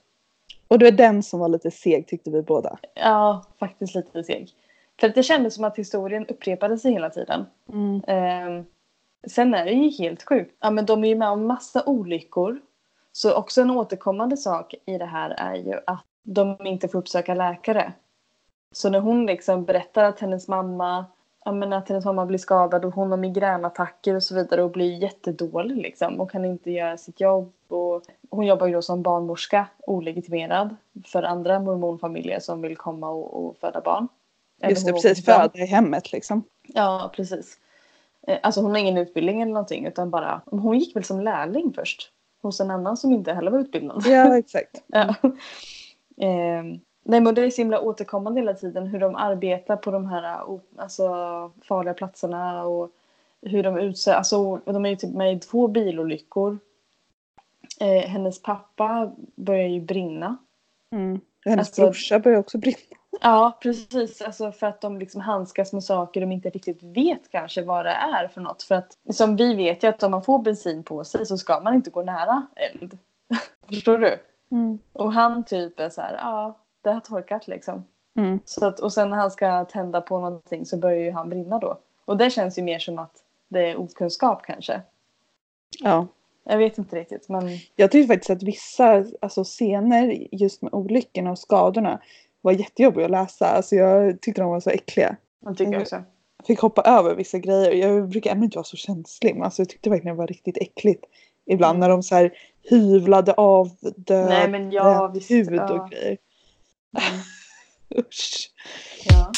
Och 0.67 0.79
det 0.79 0.85
var 0.85 0.91
den 0.91 1.23
som 1.23 1.39
var 1.39 1.49
lite 1.49 1.71
seg 1.71 2.07
tyckte 2.07 2.31
vi 2.31 2.41
båda. 2.41 2.77
Ja, 2.93 3.45
faktiskt 3.59 3.95
lite 3.95 4.23
seg. 4.23 4.51
För 4.99 5.07
att 5.07 5.15
det 5.15 5.23
kändes 5.23 5.55
som 5.55 5.63
att 5.63 5.77
historien 5.77 6.25
upprepade 6.27 6.77
sig 6.77 6.91
hela 6.91 7.09
tiden. 7.09 7.45
Mm. 7.69 8.01
Ehm, 8.07 8.65
Sen 9.27 9.53
är 9.53 9.65
det 9.65 9.71
ju 9.71 9.89
helt 9.89 10.23
sjukt. 10.23 10.55
Ja, 10.59 10.71
men 10.71 10.85
de 10.85 11.03
är 11.03 11.07
ju 11.07 11.15
med 11.15 11.29
om 11.29 11.47
massa 11.47 11.83
olyckor. 11.85 12.61
Så 13.11 13.33
också 13.33 13.61
en 13.61 13.71
återkommande 13.71 14.37
sak 14.37 14.73
i 14.85 14.97
det 14.97 15.05
här 15.05 15.29
är 15.29 15.55
ju 15.55 15.79
att 15.87 16.05
de 16.23 16.67
inte 16.67 16.87
får 16.87 16.99
uppsöka 16.99 17.33
läkare. 17.33 17.93
Så 18.71 18.89
när 18.89 18.99
hon 18.99 19.25
liksom 19.25 19.65
berättar 19.65 20.03
att 20.03 20.19
hennes 20.19 20.47
mamma 20.47 21.05
ja, 21.47 21.51
men 21.51 21.73
att 21.73 21.89
hennes 21.89 22.05
mamma 22.05 22.25
blir 22.25 22.37
skadad 22.37 22.85
och 22.85 22.93
hon 22.93 23.11
har 23.11 23.17
migränattacker 23.17 24.15
och 24.15 24.23
så 24.23 24.35
vidare 24.35 24.63
och 24.63 24.71
blir 24.71 25.01
jättedålig 25.01 25.77
liksom 25.77 26.21
och 26.21 26.31
kan 26.31 26.45
inte 26.45 26.71
göra 26.71 26.97
sitt 26.97 27.19
jobb. 27.19 27.53
Och 27.67 28.03
hon 28.29 28.45
jobbar 28.45 28.67
ju 28.67 28.73
då 28.73 28.81
som 28.81 29.01
barnmorska 29.01 29.67
olegitimerad 29.79 30.75
för 31.05 31.23
andra 31.23 31.59
mormonfamiljer 31.59 32.39
som 32.39 32.61
vill 32.61 32.77
komma 32.77 33.09
och, 33.09 33.45
och 33.45 33.57
föda 33.57 33.81
barn. 33.81 34.07
Just 34.69 34.85
det, 34.85 34.93
precis. 34.93 35.25
Föda 35.25 35.51
i 35.53 35.65
hemmet 35.65 36.11
liksom. 36.11 36.43
Ja, 36.63 37.11
precis. 37.15 37.57
Eh, 38.27 38.37
alltså 38.43 38.61
hon 38.61 38.71
har 38.71 38.77
ingen 38.77 38.97
utbildning 38.97 39.41
eller 39.41 39.53
någonting 39.53 39.85
utan 39.85 40.09
bara, 40.09 40.41
hon 40.45 40.79
gick 40.79 40.95
väl 40.95 41.03
som 41.03 41.21
lärling 41.21 41.73
först. 41.75 42.11
Hos 42.41 42.59
en 42.59 42.71
annan 42.71 42.97
som 42.97 43.11
inte 43.11 43.33
heller 43.33 43.51
var 43.51 43.59
utbildad. 43.59 44.03
Ja, 44.05 44.37
exakt. 44.37 44.83
ja. 44.87 45.15
Eh, 46.21 46.63
nej 47.07 47.21
men 47.21 47.35
det 47.35 47.41
är 47.41 47.49
så 47.49 47.61
himla 47.61 47.81
återkommande 47.81 48.41
hela 48.41 48.53
tiden 48.53 48.87
hur 48.87 48.99
de 48.99 49.15
arbetar 49.15 49.75
på 49.75 49.91
de 49.91 50.05
här 50.05 50.39
alltså, 50.77 51.07
farliga 51.63 51.93
platserna 51.93 52.63
och 52.63 52.91
hur 53.41 53.63
de 53.63 53.77
utsätter, 53.77 54.17
alltså 54.17 54.55
de 54.65 54.85
är 54.85 54.89
ju 54.89 54.95
typ 54.95 55.13
med 55.13 55.33
i 55.33 55.39
två 55.39 55.67
bilolyckor. 55.67 56.59
Eh, 57.79 58.09
hennes 58.09 58.41
pappa 58.41 59.11
börjar 59.35 59.67
ju 59.67 59.81
brinna. 59.81 60.37
Mm. 60.91 61.21
Hennes 61.45 61.67
alltså, 61.67 61.81
brorsa 61.81 62.19
börjar 62.19 62.39
också 62.39 62.57
brinna. 62.57 62.77
Ja, 63.21 63.57
precis. 63.61 64.21
Alltså 64.21 64.51
för 64.51 64.67
att 64.67 64.81
de 64.81 64.99
liksom 64.99 65.21
handskas 65.21 65.73
med 65.73 65.83
saker 65.83 66.21
de 66.21 66.31
inte 66.31 66.49
riktigt 66.49 66.83
vet 66.83 67.31
kanske 67.31 67.61
vad 67.61 67.85
det 67.85 67.91
är 67.91 68.27
för 68.27 68.41
något. 68.41 68.63
För 68.63 68.75
att 68.75 68.97
som 69.09 69.35
vi 69.35 69.55
vet 69.55 69.83
ju 69.83 69.87
att 69.87 70.03
om 70.03 70.11
man 70.11 70.23
får 70.23 70.39
bensin 70.39 70.83
på 70.83 71.03
sig 71.03 71.25
så 71.25 71.37
ska 71.37 71.59
man 71.59 71.73
inte 71.73 71.89
gå 71.89 72.03
nära 72.03 72.47
eld. 72.55 72.97
Förstår 73.69 73.97
du? 73.97 74.19
Mm. 74.51 74.79
Och 74.93 75.13
han 75.13 75.43
typ 75.43 75.79
är 75.79 75.89
så 75.89 76.01
här, 76.01 76.13
ja, 76.13 76.57
det 76.87 76.93
har 76.93 77.01
torkat 77.01 77.47
liksom. 77.47 77.85
Mm. 78.17 78.39
Så 78.45 78.65
att, 78.65 78.79
och 78.79 78.93
sen 78.93 79.09
när 79.09 79.17
han 79.17 79.31
ska 79.31 79.65
tända 79.65 80.01
på 80.01 80.19
någonting 80.19 80.65
så 80.65 80.77
börjar 80.77 80.99
ju 80.99 81.11
han 81.11 81.29
brinna 81.29 81.59
då. 81.59 81.77
Och 82.05 82.17
det 82.17 82.29
känns 82.29 82.57
ju 82.57 82.63
mer 82.63 82.79
som 82.79 82.99
att 82.99 83.13
det 83.47 83.69
är 83.71 83.79
okunskap 83.79 84.41
kanske. 84.45 84.81
Ja. 85.79 86.07
Jag 86.43 86.57
vet 86.57 86.77
inte 86.77 86.95
riktigt 86.95 87.29
men. 87.29 87.49
Jag 87.75 87.91
tycker 87.91 88.07
faktiskt 88.07 88.29
att 88.29 88.43
vissa 88.43 89.05
alltså, 89.21 89.43
scener 89.43 90.27
just 90.31 90.61
med 90.61 90.73
olyckorna 90.73 91.31
och 91.31 91.39
skadorna 91.39 92.01
var 92.41 92.51
jättejobbiga 92.51 93.05
att 93.05 93.11
läsa. 93.11 93.47
Alltså 93.47 93.75
jag 93.75 94.21
tyckte 94.21 94.41
de 94.41 94.49
var 94.49 94.59
så 94.59 94.69
äckliga. 94.69 95.15
Jag 95.39 95.57
tycker 95.57 95.71
jag 95.71 95.81
också. 95.81 96.03
Jag 96.37 96.47
fick 96.47 96.59
hoppa 96.59 96.81
över 96.81 97.15
vissa 97.15 97.37
grejer. 97.37 97.71
Jag 97.71 98.09
brukar 98.09 98.31
ändå 98.31 98.43
inte 98.43 98.57
vara 98.57 98.63
så 98.63 98.77
känslig 98.77 99.35
men 99.35 99.43
alltså 99.43 99.61
jag 99.61 99.69
tyckte 99.69 99.89
verkligen 99.89 100.15
det 100.15 100.19
var 100.19 100.27
riktigt 100.27 100.57
äckligt. 100.57 101.05
Ibland 101.45 101.75
mm. 101.75 101.79
när 101.79 101.89
de 101.89 102.03
så 102.03 102.15
här 102.15 102.33
hyvlade 102.69 103.33
av 103.33 103.69
död 103.95 104.29
Nej, 104.29 104.49
men 104.49 104.71
ja, 104.71 105.11
visst, 105.13 105.31
huvud 105.31 105.59
och 105.59 105.69
ja. 105.69 105.87
grejer. 105.91 106.17
Mm. 106.97 107.19
Usch. 108.05 108.51
Ja. 109.05 109.31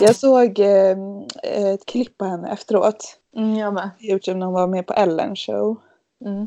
Jag 0.00 0.16
såg 0.16 0.58
eh, 0.58 0.96
ett 1.42 1.86
klipp 1.86 2.18
på 2.18 2.24
henne 2.24 2.52
efteråt. 2.52 3.18
Mm, 3.36 3.56
jag 3.56 3.74
med. 3.74 3.90
Youtube 4.00 4.38
när 4.38 4.46
hon 4.46 4.54
var 4.54 4.66
med 4.66 4.86
på 4.86 4.92
Ellen 4.92 5.36
show. 5.36 5.76
Mm. 6.24 6.46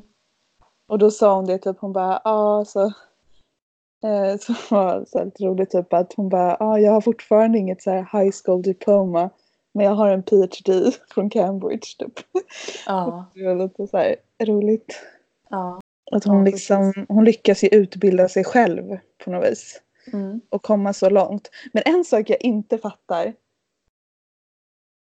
Och 0.88 0.99
då 0.99 1.12
sa 1.12 1.36
hon 1.36 1.45
det 1.45 1.57
typ, 1.57 1.77
hon 1.79 1.93
bara, 1.93 2.21
ja 2.23 2.65
så. 2.67 2.86
Eh, 4.03 4.38
så 4.39 4.53
var 4.75 5.05
så 5.07 5.23
lite 5.23 5.43
roligt 5.43 5.71
typ 5.71 5.93
att 5.93 6.13
hon 6.13 6.29
bara, 6.29 6.57
ja 6.60 6.79
jag 6.79 6.91
har 6.91 7.01
fortfarande 7.01 7.57
inget 7.57 7.81
så 7.81 7.91
här 7.91 8.19
high 8.19 8.36
school 8.43 8.62
diploma. 8.62 9.29
Men 9.73 9.86
jag 9.86 9.93
har 9.93 10.10
en 10.10 10.23
PhD 10.23 10.91
från 11.10 11.29
Cambridge 11.29 11.88
typ. 11.99 12.13
Ja. 12.86 13.25
Det 13.33 13.45
var 13.45 13.55
lite 13.55 13.88
så 13.88 13.97
här 13.97 14.15
roligt. 14.43 15.01
Ja. 15.49 15.79
Att 16.12 16.24
hon, 16.24 16.46
liksom, 16.46 17.06
hon 17.10 17.26
lyckas 17.26 17.63
ju 17.63 17.67
utbilda 17.67 18.30
sig 18.30 18.43
själv 18.43 18.98
på 19.24 19.32
något 19.32 19.52
vis. 19.52 19.82
Mm. 20.13 20.41
Och 20.50 20.63
komma 20.63 20.93
så 20.93 21.10
långt. 21.10 21.50
Men 21.74 21.84
en 21.86 22.06
sak 22.06 22.30
jag 22.30 22.41
inte 22.41 22.78
fattar. 22.78 23.34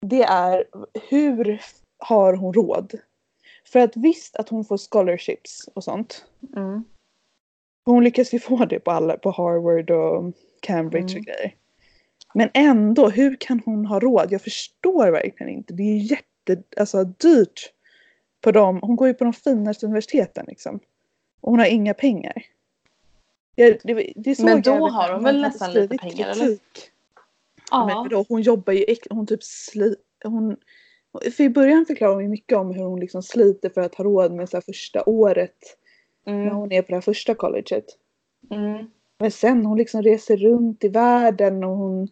Det 0.06 0.22
är 0.22 0.64
hur 1.08 1.62
har 1.98 2.34
hon 2.34 2.54
råd? 2.54 2.94
För 3.72 3.80
att 3.80 3.96
visst 3.96 4.36
att 4.36 4.48
hon 4.48 4.64
får 4.64 4.78
scholarships 4.78 5.68
och 5.74 5.84
sånt. 5.84 6.24
Mm. 6.56 6.84
Hon 7.84 8.04
lyckas 8.04 8.34
ju 8.34 8.38
få 8.40 8.64
det 8.64 8.80
på 8.80 8.90
alla, 8.90 9.16
på 9.16 9.30
Harvard 9.30 9.90
och 9.90 10.32
Cambridge 10.60 11.12
Mm. 11.12 11.20
och 11.20 11.24
grejer. 11.24 11.54
Men 12.34 12.50
ändå, 12.54 13.08
hur 13.08 13.36
kan 13.40 13.60
hon 13.64 13.86
ha 13.86 14.00
råd? 14.00 14.32
Jag 14.32 14.42
förstår 14.42 15.10
verkligen 15.10 15.52
inte. 15.52 15.72
Det 15.74 15.82
är 15.82 15.94
ju 15.94 15.98
jätte, 15.98 16.62
alltså 16.76 17.04
dyrt. 17.04 17.72
På 18.40 18.52
dem. 18.52 18.78
Hon 18.82 18.96
går 18.96 19.08
ju 19.08 19.14
på 19.14 19.24
de 19.24 19.32
finaste 19.32 19.86
universiteten 19.86 20.44
liksom. 20.48 20.80
Och 21.40 21.50
hon 21.50 21.58
har 21.58 21.66
inga 21.66 21.94
pengar. 21.94 22.42
Jag, 23.54 23.78
det, 23.84 24.12
det 24.16 24.38
Men 24.38 24.62
då 24.62 24.70
jag 24.70 24.80
har 24.80 25.08
när 25.08 25.14
hon 25.14 25.24
väl 25.24 25.40
nästan 25.40 25.72
lite 25.72 25.98
pengar, 25.98 26.28
eller? 26.28 26.46
kritik. 26.46 26.90
Men 27.70 27.88
Ja. 27.88 28.02
vadå, 28.02 28.24
hon 28.28 28.42
jobbar 28.42 28.72
ju, 28.72 28.84
hon 29.10 29.26
typ 29.26 29.42
sli, 29.44 29.96
hon, 30.24 30.56
för 31.36 31.40
i 31.44 31.48
början 31.50 31.86
förklarar 31.86 32.14
hon 32.14 32.22
ju 32.22 32.28
mycket 32.28 32.58
om 32.58 32.74
hur 32.74 32.84
hon 32.84 33.00
liksom 33.00 33.22
sliter 33.22 33.68
för 33.70 33.80
att 33.80 33.94
ha 33.94 34.04
råd 34.04 34.32
med 34.32 34.48
så 34.48 34.56
här 34.56 34.62
första 34.62 35.02
året. 35.06 35.56
När 36.26 36.42
Mm. 36.42 36.56
hon 36.56 36.72
är 36.72 36.82
på 36.82 36.88
det 36.88 36.94
här 36.94 37.00
första 37.00 37.34
colleget. 37.34 37.84
Mm. 38.50 38.90
Men 39.18 39.30
sen 39.30 39.66
hon 39.66 39.78
liksom 39.78 40.02
reser 40.02 40.36
runt 40.36 40.84
i 40.84 40.88
världen 40.88 41.64
och 41.64 41.76
hon 41.76 42.08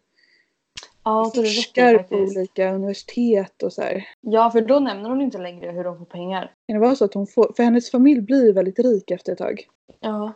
Ja, 1.05 1.33
räcker 1.35 1.43
forskar 1.43 1.99
på 1.99 2.17
olika 2.17 2.73
universitet 2.73 3.63
och 3.63 3.73
så 3.73 3.83
här. 3.83 4.09
Ja, 4.21 4.51
för 4.51 4.61
då 4.61 4.79
nämner 4.79 5.11
hon 5.11 5.21
inte 5.21 5.39
längre 5.39 5.71
hur 5.71 5.85
de 5.85 5.99
får 5.99 6.05
pengar. 6.05 6.51
Kan 6.67 6.75
det 6.75 6.81
vara 6.81 6.97
så 6.97 7.05
att 7.05 7.15
hon 7.15 7.27
får, 7.27 7.53
för 7.57 7.63
hennes 7.63 7.91
familj 7.91 8.21
blir 8.21 8.53
väldigt 8.53 8.79
rik 8.79 9.11
efter 9.11 9.33
ett 9.33 9.39
tag. 9.39 9.69
Ja. 10.01 10.33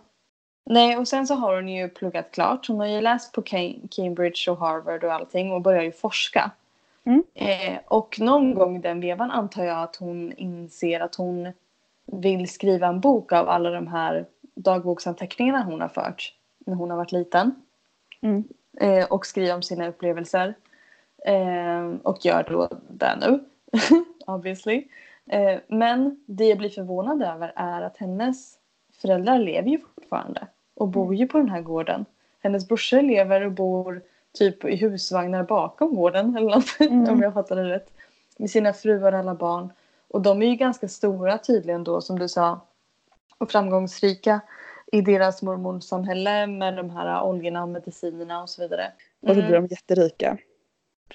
Nej, 0.71 0.97
och 0.97 1.09
sen 1.09 1.27
så 1.27 1.35
har 1.35 1.55
hon 1.57 1.69
ju 1.69 1.89
pluggat 1.89 2.31
klart. 2.33 2.69
Hon 2.69 2.79
har 2.79 2.87
ju 2.87 3.01
läst 3.01 3.33
på 3.33 3.43
Cam- 3.43 3.89
Cambridge 3.91 4.51
och 4.51 4.59
Harvard 4.59 5.05
och 5.05 5.13
allting 5.13 5.53
och 5.53 5.63
börjar 5.63 5.83
ju 5.83 5.93
forska. 5.93 6.51
Mm. 7.05 7.23
Eh, 7.35 7.79
och 7.87 8.21
någon 8.21 8.55
gång 8.55 8.77
i 8.77 8.81
den 8.81 9.01
vevan 9.01 9.31
antar 9.31 9.65
jag 9.65 9.83
att 9.83 9.97
hon 9.97 10.33
inser 10.33 11.01
att 11.01 11.15
hon 11.15 11.53
vill 12.07 12.49
skriva 12.49 12.87
en 12.87 13.01
bok 13.01 13.33
av 13.33 13.49
alla 13.49 13.71
de 13.71 13.87
här 13.87 14.27
dagboksanteckningarna 14.55 15.63
hon 15.63 15.81
har 15.81 15.89
fört 15.89 16.35
när 16.67 16.75
hon 16.75 16.91
har 16.91 16.97
varit 16.97 17.13
liten. 17.13 17.55
Mm. 18.21 18.45
Eh, 18.81 19.05
och 19.05 19.27
skriva 19.27 19.55
om 19.55 19.63
sina 19.63 19.89
upplevelser. 19.89 20.55
Eh, 21.25 21.91
och 22.03 22.25
gör 22.25 22.47
då 22.49 22.69
det 22.89 23.17
nu. 23.21 23.45
Obviously. 24.27 24.85
Eh, 25.27 25.59
men 25.69 26.25
det 26.27 26.45
jag 26.45 26.59
blir 26.59 26.71
förvånad 26.71 27.23
över 27.23 27.53
är 27.57 27.83
att 27.83 27.97
hennes 27.97 28.55
föräldrar 29.03 29.39
lever 29.39 29.69
ju 29.71 29.79
fortfarande. 29.95 30.47
Och 30.75 30.89
bor 30.89 31.15
ju 31.15 31.27
på 31.27 31.39
den 31.39 31.49
här 31.49 31.61
gården. 31.61 32.05
Hennes 32.43 32.69
brorsor 32.69 33.03
lever 33.03 33.47
och 33.47 33.53
bor 33.53 34.03
typ 34.39 34.65
i 34.65 34.77
husvagnar 34.77 35.43
bakom 35.43 35.95
gården. 35.95 36.37
Eller 36.37 36.51
något, 36.51 36.81
Mm. 36.81 37.09
om 37.09 37.23
jag 37.23 37.35
fattar 37.35 37.57
det 37.57 37.65
rätt. 37.65 37.91
Med 38.39 38.51
sina 38.51 38.73
fruar 38.73 39.13
och 39.13 39.19
alla 39.19 39.35
barn. 39.35 39.73
Och 40.09 40.23
de 40.23 40.43
är 40.43 40.47
ju 40.47 40.55
ganska 40.55 40.89
stora 40.89 41.39
tydligen 41.39 41.85
då 41.85 42.01
som 42.01 42.19
du 42.19 42.29
sa. 42.29 42.61
Och 43.39 43.51
framgångsrika 43.51 44.41
i 44.93 45.01
deras 45.01 45.43
mormonsamhälle 45.43 46.47
med 46.47 46.77
de 46.77 46.91
här 46.91 47.23
oljorna 47.23 47.63
och 47.63 47.69
medicinerna 47.69 48.43
och 48.43 48.51
så 48.51 48.63
vidare. 48.63 48.93
Och 49.23 49.29
så 49.29 49.33
Mm. 49.35 49.47
blir 49.47 49.57
de 49.61 49.67
jätterika. 49.67 50.39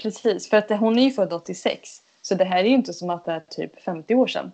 Precis, 0.02 0.50
för 0.50 0.58
att 0.58 0.70
hon 0.70 1.00
är 1.00 1.04
ju 1.04 1.12
född 1.12 1.34
86. 1.34 1.90
Så 2.22 2.36
det 2.36 2.46
här 2.46 2.60
är 2.60 2.64
ju 2.68 2.76
inte 2.76 2.94
som 2.94 3.10
att 3.10 3.26
det 3.26 3.32
är 3.32 3.40
typ 3.40 3.82
50 3.82 4.16
år 4.16 4.28
sedan. 4.28 4.52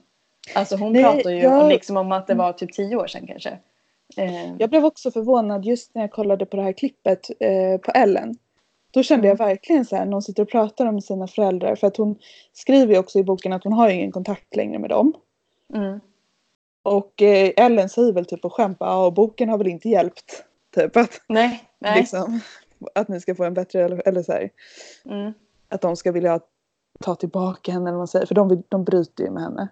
Alltså 0.55 0.75
hon 0.75 0.93
Nej, 0.93 1.03
pratar 1.03 1.29
ju 1.29 1.37
jag- 1.37 1.63
om, 1.63 1.69
liksom 1.69 1.97
om 1.97 2.11
att 2.11 2.27
det 2.27 2.33
var 2.33 2.53
typ 2.53 2.73
10 2.73 2.95
år 2.95 3.07
sedan 3.07 3.27
kanske. 3.27 3.57
Eh, 4.17 4.55
Jag 4.57 4.69
blev 4.69 4.85
också 4.85 5.11
förvånad 5.11 5.65
just 5.65 5.95
när 5.95 6.01
jag 6.01 6.11
kollade 6.11 6.45
på 6.45 6.57
det 6.57 6.63
här 6.63 6.73
klippet 6.73 7.29
eh, 7.39 7.77
på 7.77 7.91
Ellen. 7.91 8.35
Då 8.91 9.03
kände 9.03 9.27
jag 9.27 9.37
verkligen 9.37 9.85
så 9.85 9.95
här, 9.95 10.05
någon 10.05 10.21
sitter 10.21 10.43
och 10.43 10.49
pratar 10.49 10.85
om 10.85 11.01
sina 11.01 11.27
föräldrar. 11.27 11.75
För 11.75 11.87
att 11.87 11.97
hon 11.97 12.15
skriver 12.53 12.93
ju 12.93 12.99
också 12.99 13.19
i 13.19 13.23
boken 13.23 13.53
att 13.53 13.63
hon 13.63 13.73
har 13.73 13.89
ingen 13.89 14.11
kontakt 14.11 14.55
längre 14.55 14.79
med 14.79 14.89
dem. 14.89 15.13
mm, 15.73 15.99
Och 16.83 17.21
eh, 17.21 17.51
Ellen 17.57 17.89
säger 17.89 18.13
väl 18.13 18.25
typ 18.25 18.41
på 18.41 18.49
skämt, 18.49 18.77
ja 18.79 19.05
och 19.05 19.13
boken 19.13 19.49
har 19.49 19.57
väl 19.57 19.67
inte 19.67 19.89
hjälpt. 19.89 20.43
Typ 20.75 20.97
att, 20.97 21.21
nej, 21.27 21.63
nej. 21.79 21.99
liksom, 21.99 22.39
att 22.95 23.07
ni 23.07 23.21
ska 23.21 23.35
få 23.35 23.43
en 23.43 23.53
bättre, 23.53 23.85
eller, 23.85 24.07
eller 24.07 24.23
så 24.23 24.31
här, 24.31 24.49
Mm, 25.05 25.33
att 25.69 25.81
de 25.81 25.95
ska 25.95 26.11
vilja 26.11 26.39
ta 26.99 27.15
tillbaka 27.15 27.71
henne 27.71 27.83
eller 27.83 27.91
vad 27.91 27.99
man 27.99 28.07
säger. 28.07 28.25
För 28.25 28.35
de, 28.35 28.63
de 28.69 28.83
bryter 28.83 29.23
ju 29.23 29.31
med 29.31 29.43
henne. 29.43 29.67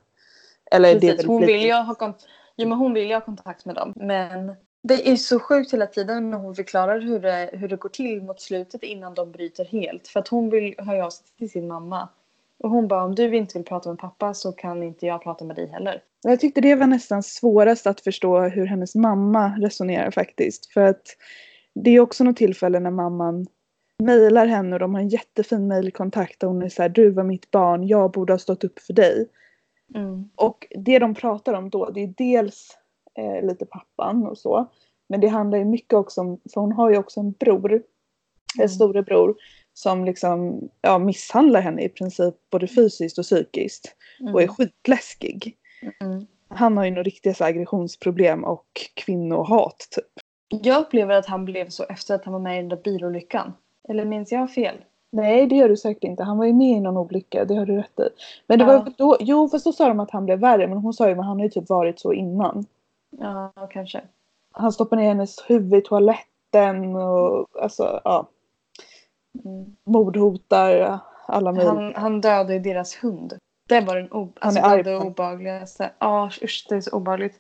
Eller 0.72 0.90
det 0.90 1.08
är 1.08 1.12
precis. 1.12 1.20
väl 1.20 1.28
Hon 1.28 1.46
vill 1.46 1.62
ju 1.62 1.74
ha 1.74 1.94
kont- 1.94 2.26
jo, 2.56 2.68
men 2.70 2.78
hon 2.78 2.94
vill 2.94 3.08
ju 3.08 3.14
ha 3.14 3.22
kontakt 3.22 3.66
med 3.66 3.76
dem. 3.76 3.94
Men 3.96 4.56
det 4.84 5.10
är 5.10 5.16
så 5.16 5.40
sjukt 5.40 5.74
hela 5.74 5.88
tiden 5.88 6.30
när 6.30 6.38
hon 6.38 6.56
förklarar 6.56 7.00
hur 7.00 7.20
det, 7.20 7.50
hur 7.54 7.68
det 7.68 7.76
går 7.76 7.90
till 7.90 8.22
mot 8.24 8.42
slutet 8.42 8.84
innan 8.84 9.14
de 9.14 9.32
bryter 9.32 9.66
helt. 9.66 10.08
För 10.08 10.20
att 10.20 10.28
hon 10.28 10.50
vill 10.50 10.76
höra 10.78 11.06
av 11.06 11.10
sig 11.10 11.26
till 11.38 11.50
sin 11.50 11.68
mamma. 11.68 12.10
Och 12.60 12.70
hon 12.70 12.88
bara 12.88 13.04
om 13.04 13.16
du 13.16 13.36
inte 13.38 13.58
vill 13.58 13.66
prata 13.66 13.90
med 13.90 14.00
pappa 14.00 14.34
så 14.34 14.52
kan 14.52 14.84
inte 14.84 15.06
jag 15.06 15.24
prata 15.24 15.46
med 15.46 15.56
dig 15.56 15.68
heller. 15.68 16.02
Jag 16.24 16.40
tyckte 16.40 16.62
det 16.62 16.76
var 16.76 16.88
nästan 16.88 17.24
svårast 17.24 17.88
att 17.88 18.02
förstå 18.02 18.40
hur 18.40 18.66
hennes 18.66 18.96
mamma 18.96 19.48
resonerar 19.60 20.12
faktiskt. 20.12 20.74
För 20.74 20.82
att 20.82 21.02
det 21.76 21.92
är 21.92 22.00
också 22.00 22.24
något 22.24 22.38
tillfälle 22.38 22.80
när 22.80 22.92
mamman 22.92 23.48
mejlar 24.04 24.46
henne 24.46 24.76
och 24.76 24.80
de 24.80 24.94
har 24.94 25.02
en 25.02 25.10
jättefin 25.10 25.68
mejlkontakt 25.68 26.40
där 26.40 26.48
hon 26.48 26.62
är 26.62 26.70
så 26.70 26.82
här, 26.82 26.90
du 26.90 27.10
var 27.10 27.24
mitt 27.24 27.52
barn, 27.52 27.88
jag 27.88 28.12
borde 28.12 28.34
ha 28.34 28.38
stått 28.38 28.64
upp 28.64 28.80
för 28.80 28.94
dig. 28.94 29.28
Mm. 29.96 30.30
Och 30.36 30.68
det 30.70 31.00
de 31.00 31.16
pratar 31.16 31.54
om 31.54 31.70
då, 31.70 31.90
det 31.90 32.04
är 32.04 32.14
dels 32.18 32.78
eh, 33.18 33.48
lite 33.48 33.66
pappan 33.66 34.28
och 34.28 34.38
så. 34.38 34.68
Men 35.10 35.20
det 35.22 35.28
handlar 35.28 35.58
ju 35.58 35.66
mycket 35.66 35.94
också 35.94 36.22
om, 36.22 36.40
för 36.54 36.62
hon 36.62 36.72
har 36.72 36.90
ju 36.90 36.98
också 36.98 37.20
en 37.20 37.32
bror, 37.32 37.82
Mm. 38.58 38.64
en 38.64 38.70
storebror, 38.70 39.36
som 39.78 40.06
liksom 40.06 40.70
ja, 40.82 40.98
misshandlar 40.98 41.62
henne 41.62 41.82
i 41.82 41.90
princip 41.90 42.36
både 42.52 42.68
fysiskt 42.68 43.18
och 43.18 43.24
psykiskt. 43.24 43.96
Och 44.34 44.42
är 44.42 44.48
skitläskig. 44.48 45.56
Mm. 46.02 46.28
Han 46.48 46.78
har 46.78 46.86
ju 46.86 46.92
nog 46.92 47.08
riktiga 47.08 47.34
så 47.34 47.44
aggressionsproblem 47.44 48.44
och 48.44 48.66
kvinnohat 48.94 49.88
typ. 49.92 50.06
Jag 50.64 50.82
upplever 50.82 51.16
att 51.16 51.26
han 51.26 51.46
blev 51.46 51.70
så 51.70 51.84
efter 51.84 52.16
att 52.16 52.26
han 52.26 52.34
var 52.34 52.40
med 52.40 52.54
i 52.54 52.58
den 52.58 52.70
där 52.70 52.78
bilolyckan. 52.84 53.54
Eller 53.90 54.06
minns 54.06 54.32
jag 54.32 54.52
fel? 54.52 54.76
Nej 55.12 55.48
det 55.48 55.56
gör 55.56 55.70
du 55.70 55.78
säkert 55.78 56.04
inte. 56.04 56.24
Han 56.24 56.38
var 56.38 56.46
ju 56.46 56.54
med 56.54 56.78
i 56.78 56.80
någon 56.80 56.98
olycka, 56.98 57.46
det 57.46 57.56
har 57.56 57.66
du 57.66 57.78
rätt 57.78 58.00
i. 58.00 58.10
Men 58.48 58.60
det 58.60 58.66
Ja. 58.66 58.72
var 58.72 58.94
då, 58.98 59.18
jo 59.20 59.50
fast 59.50 59.66
då 59.66 59.72
sa 59.72 59.88
de 59.88 60.00
att 60.00 60.12
han 60.12 60.26
blev 60.26 60.40
värre 60.40 60.68
men 60.68 60.78
hon 60.78 60.94
sa 60.94 61.08
ju 61.08 61.12
att 61.12 61.26
han 61.26 61.38
har 61.38 61.44
ju 61.44 61.50
typ 61.50 61.70
varit 61.70 62.00
så 62.00 62.14
innan. 62.14 62.66
Ja, 63.20 63.54
kanske. 63.70 64.02
Han 64.52 64.72
stoppar 64.72 64.98
ner 64.98 65.08
hennes 65.08 65.50
huvud 65.50 65.74
i 65.74 65.82
toaletten 65.82 66.96
och 66.96 67.48
alltså 67.62 68.02
ja. 68.04 68.28
Mordhotar 69.84 71.00
alla 71.28 71.52
möjliga. 71.52 71.74
Han, 71.74 71.94
han 71.96 72.22
dödade 72.22 72.54
ju 72.54 72.60
deras 72.60 72.96
hund. 73.04 73.38
Det 73.70 73.82
var 73.82 73.96
den 73.96 74.12
o- 74.12 74.34
Han 74.40 74.58
alltså, 74.58 74.62
är 74.62 74.84
det 74.84 74.98
obehagligaste. 74.98 75.92
Ja, 76.00 76.30
usch 76.44 76.66
det 76.70 76.76
är 76.76 76.82
så 76.82 76.92
obehagligt. 76.92 77.40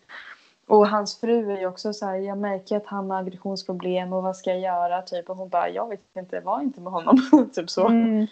Och 0.67 0.87
hans 0.87 1.19
fru 1.19 1.51
är 1.51 1.59
ju 1.59 1.67
också 1.67 1.93
så 1.93 2.05
här, 2.05 2.15
jag 2.15 2.37
märker 2.37 2.77
att 2.77 2.85
han 2.85 3.09
har 3.11 3.19
aggressionsproblem 3.19 4.13
och 4.13 4.23
vad 4.23 4.37
ska 4.37 4.49
jag 4.49 4.59
göra? 4.59 5.01
Typ. 5.01 5.29
Och 5.29 5.37
hon 5.37 5.49
bara, 5.49 5.69
jag 5.69 5.89
vet 5.89 6.01
inte, 6.17 6.39
var 6.39 6.61
inte 6.61 6.81
med 6.81 6.93
honom. 6.93 7.49
typ 7.53 7.69
så. 7.69 7.87
Mm. 7.87 8.27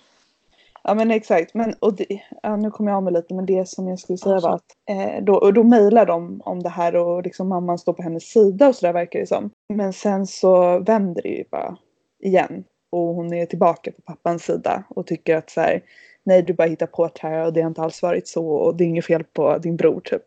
Ja 0.83 0.93
men 0.93 1.11
exakt. 1.11 1.53
Men, 1.53 1.73
och 1.79 1.93
det, 1.93 2.21
ja, 2.43 2.55
nu 2.55 2.71
kommer 2.71 2.91
jag 2.91 2.97
av 2.97 3.03
mig 3.03 3.13
lite 3.13 3.33
men 3.33 3.45
det 3.45 3.69
som 3.69 3.87
jag 3.87 3.99
skulle 3.99 4.17
säga 4.17 4.39
var 4.39 4.53
att 4.53 4.65
eh, 4.89 5.23
då, 5.23 5.35
och 5.35 5.53
då 5.53 5.63
mejlar 5.63 6.05
de 6.05 6.41
om 6.45 6.63
det 6.63 6.69
här 6.69 6.95
och 6.95 7.23
liksom 7.23 7.47
mamman 7.47 7.77
står 7.77 7.93
på 7.93 8.03
hennes 8.03 8.23
sida 8.23 8.67
och 8.67 8.75
sådär 8.75 8.93
verkar 8.93 9.19
det 9.19 9.27
som. 9.27 9.49
Men 9.73 9.93
sen 9.93 10.27
så 10.27 10.79
vänder 10.79 11.21
det 11.21 11.29
ju 11.29 11.43
bara 11.51 11.77
igen. 12.19 12.63
Och 12.95 13.15
hon 13.15 13.33
är 13.33 13.45
tillbaka 13.45 13.91
på 13.91 14.01
pappans 14.01 14.43
sida 14.43 14.83
och 14.89 15.07
tycker 15.07 15.35
att 15.35 15.49
så 15.49 15.61
här, 15.61 15.81
nej 16.23 16.41
du 16.41 16.53
bara 16.53 16.67
hittar 16.67 16.87
på 16.87 17.07
det 17.07 17.19
här 17.27 17.45
och 17.45 17.53
det 17.53 17.61
har 17.61 17.67
inte 17.67 17.81
alls 17.81 18.01
varit 18.01 18.27
så 18.27 18.47
och 18.47 18.75
det 18.75 18.83
är 18.83 18.87
inget 18.87 19.05
fel 19.05 19.23
på 19.23 19.57
din 19.57 19.75
bror 19.75 19.99
typ. 19.99 20.23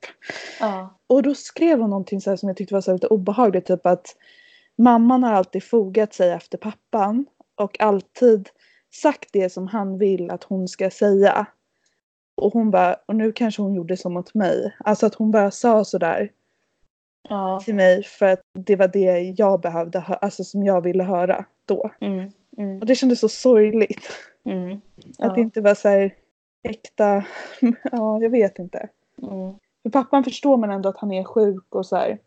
Ja. 0.60 0.94
Och 1.06 1.22
då 1.22 1.34
skrev 1.34 1.80
hon 1.80 1.90
någonting 1.90 2.20
så 2.20 2.36
som 2.36 2.48
jag 2.48 2.56
tyckte 2.56 2.74
var 2.74 2.80
så 2.80 2.92
lite 2.92 3.06
obehagligt. 3.06 3.66
Typ 3.66 3.86
att 3.86 4.16
mamman 4.78 5.22
har 5.22 5.32
alltid 5.32 5.64
fogat 5.64 6.14
sig 6.14 6.30
efter 6.30 6.58
pappan. 6.58 7.26
Och 7.54 7.80
alltid 7.80 8.48
sagt 8.94 9.28
det 9.32 9.50
som 9.50 9.66
han 9.66 9.98
vill 9.98 10.30
att 10.30 10.44
hon 10.44 10.68
ska 10.68 10.90
säga. 10.90 11.46
Och 12.36 12.52
hon 12.52 12.70
bara, 12.70 12.96
och 13.06 13.16
nu 13.16 13.32
kanske 13.32 13.62
hon 13.62 13.74
gjorde 13.74 13.96
så 13.96 14.08
mot 14.08 14.34
mig. 14.34 14.74
Alltså 14.84 15.06
att 15.06 15.14
hon 15.14 15.30
bara 15.30 15.50
sa 15.50 15.84
sådär 15.84 16.30
Ja. 17.28 17.60
till 17.64 17.74
mig 17.74 18.02
för 18.04 18.26
att 18.26 18.40
det 18.58 18.76
var 18.76 18.88
det 18.88 19.34
jag 19.38 19.60
behövde 19.60 20.00
alltså 20.00 20.44
som 20.44 20.64
jag 20.64 20.80
ville 20.80 21.04
höra 21.04 21.44
då. 21.66 21.90
Mm. 22.00 22.30
Mm. 22.58 22.78
Och 22.80 22.86
det 22.86 22.94
kändes 22.94 23.20
så 23.20 23.28
sorgligt. 23.28 24.08
Mm. 24.44 24.80
Att 25.18 25.34
det 25.34 25.40
inte 25.40 25.60
var 25.60 25.74
så 25.74 25.88
här 25.88 26.14
äkta, 26.62 27.24
ja 27.92 28.22
jag 28.22 28.30
vet 28.30 28.58
inte. 28.58 28.88
Mm. 29.22 29.54
För 29.82 29.90
pappan 29.90 30.24
förstår 30.24 30.56
man 30.56 30.70
ändå 30.70 30.88
att 30.88 30.98
han 30.98 31.12
är 31.12 31.24
sjuk 31.24 31.74
och 31.74 31.86
så 31.86 31.96
här. 31.96 32.18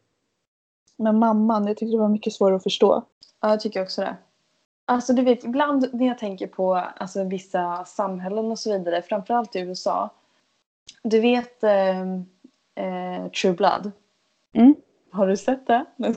Men 0.98 1.20
mamman, 1.20 1.68
jag 1.68 1.78
tyckte 1.78 1.96
det 1.96 2.02
var 2.02 2.10
mycket 2.10 2.34
svårare 2.34 2.56
att 2.56 2.64
förstå. 2.64 3.04
Ja, 3.42 3.50
jag 3.50 3.60
tycker 3.60 3.82
också 3.82 4.02
det. 4.02 4.16
Alltså 4.86 5.14
du 5.14 5.22
vet, 5.22 5.44
ibland 5.44 5.90
när 5.94 6.08
jag 6.08 6.18
tänker 6.18 6.48
på 6.48 6.76
alltså, 6.76 7.24
vissa 7.24 7.86
samhällen 7.86 8.52
och 8.52 8.60
så 8.60 8.78
vidare, 8.78 9.02
framförallt 9.02 9.56
i 9.56 9.60
USA. 9.60 10.10
Du 11.04 11.20
vet 11.20 11.64
eh, 11.64 12.02
eh, 12.76 13.28
True 13.42 13.54
Blood? 13.54 13.92
Mm. 14.54 14.76
Har 15.12 15.28
du 15.28 15.38
sett 15.38 15.68
det? 15.68 15.86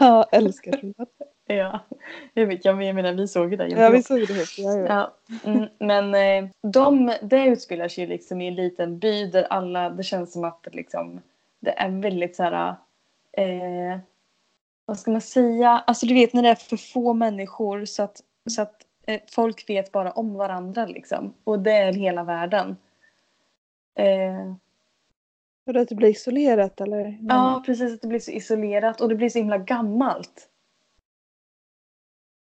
Jag. 0.00 0.26
Älskar 0.32 0.72
det. 0.72 1.06
Ja, 1.54 1.80
jag 2.34 2.46
vet, 2.46 2.64
jag 2.64 2.76
menar 2.76 3.12
vi 3.12 3.28
såg 3.28 3.50
ju 3.50 3.56
det. 3.56 3.68
Ja 3.68 3.90
vi 3.90 4.02
såg 4.02 4.18
det 4.18 4.32
ihop. 4.32 4.48
Ja, 4.58 4.76
ja. 4.76 4.86
Ja, 4.88 5.14
mm, 5.50 5.68
men 5.78 6.14
eh, 6.14 6.50
de, 6.62 7.14
det 7.22 7.46
utspelar 7.46 7.88
sig 7.88 8.04
ju 8.04 8.10
liksom 8.10 8.40
i 8.40 8.48
en 8.48 8.54
liten 8.54 8.98
by 8.98 9.26
där 9.26 9.42
alla, 9.42 9.90
det 9.90 10.02
känns 10.02 10.32
som 10.32 10.44
att 10.44 10.62
det 10.62 10.70
liksom, 10.70 11.20
det 11.60 11.70
är 11.70 11.88
väldigt 11.88 12.36
så 12.36 12.42
här, 12.42 12.74
eh, 13.32 13.98
vad 14.86 14.98
ska 14.98 15.10
man 15.10 15.20
säga, 15.20 15.68
alltså 15.68 16.06
du 16.06 16.14
vet 16.14 16.32
när 16.32 16.42
det 16.42 16.48
är 16.48 16.54
för 16.54 16.76
få 16.76 17.14
människor 17.14 17.84
så 17.84 18.02
att, 18.02 18.20
så 18.50 18.62
att 18.62 18.86
eh, 19.06 19.20
folk 19.30 19.68
vet 19.68 19.92
bara 19.92 20.12
om 20.12 20.34
varandra 20.34 20.86
liksom. 20.86 21.34
Och 21.44 21.58
det 21.58 21.72
är 21.72 21.92
hela 21.92 22.24
världen. 22.24 22.76
Eh, 23.94 24.54
För 25.64 25.74
att 25.74 25.88
det 25.88 25.94
blir 25.94 26.08
isolerat 26.08 26.80
eller? 26.80 27.18
ja, 27.20 27.62
precis, 27.66 27.94
att 27.94 28.02
det 28.02 28.08
blir 28.08 28.18
så 28.18 28.30
isolerat 28.30 29.00
och 29.00 29.08
det 29.08 29.14
blir 29.14 29.28
så 29.28 29.38
himla 29.38 29.58
gammalt. 29.58 30.49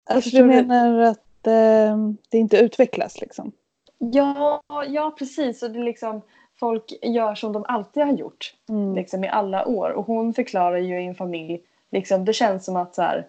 Alltså 0.09 0.29
du 0.29 0.43
menar 0.43 0.99
att 0.99 1.47
eh, 1.47 1.97
det 2.29 2.37
inte 2.37 2.57
utvecklas 2.57 3.21
liksom? 3.21 3.51
Ja, 3.97 4.63
ja 4.87 5.15
precis. 5.19 5.63
Och 5.63 5.71
det 5.71 5.79
är 5.79 5.83
liksom, 5.83 6.21
folk 6.59 6.93
gör 7.01 7.35
som 7.35 7.53
de 7.53 7.65
alltid 7.67 8.03
har 8.03 8.13
gjort. 8.13 8.53
Mm. 8.69 8.95
liksom, 8.95 9.23
i 9.23 9.27
alla 9.27 9.65
år. 9.65 9.89
Och 9.89 10.05
hon 10.05 10.33
förklarar 10.33 10.77
ju 10.77 11.01
i 11.01 11.05
en 11.05 11.15
familj, 11.15 11.61
liksom, 11.91 12.25
det 12.25 12.33
känns 12.33 12.65
som 12.65 12.75
att 12.75 12.95
så 12.95 13.01
här, 13.01 13.27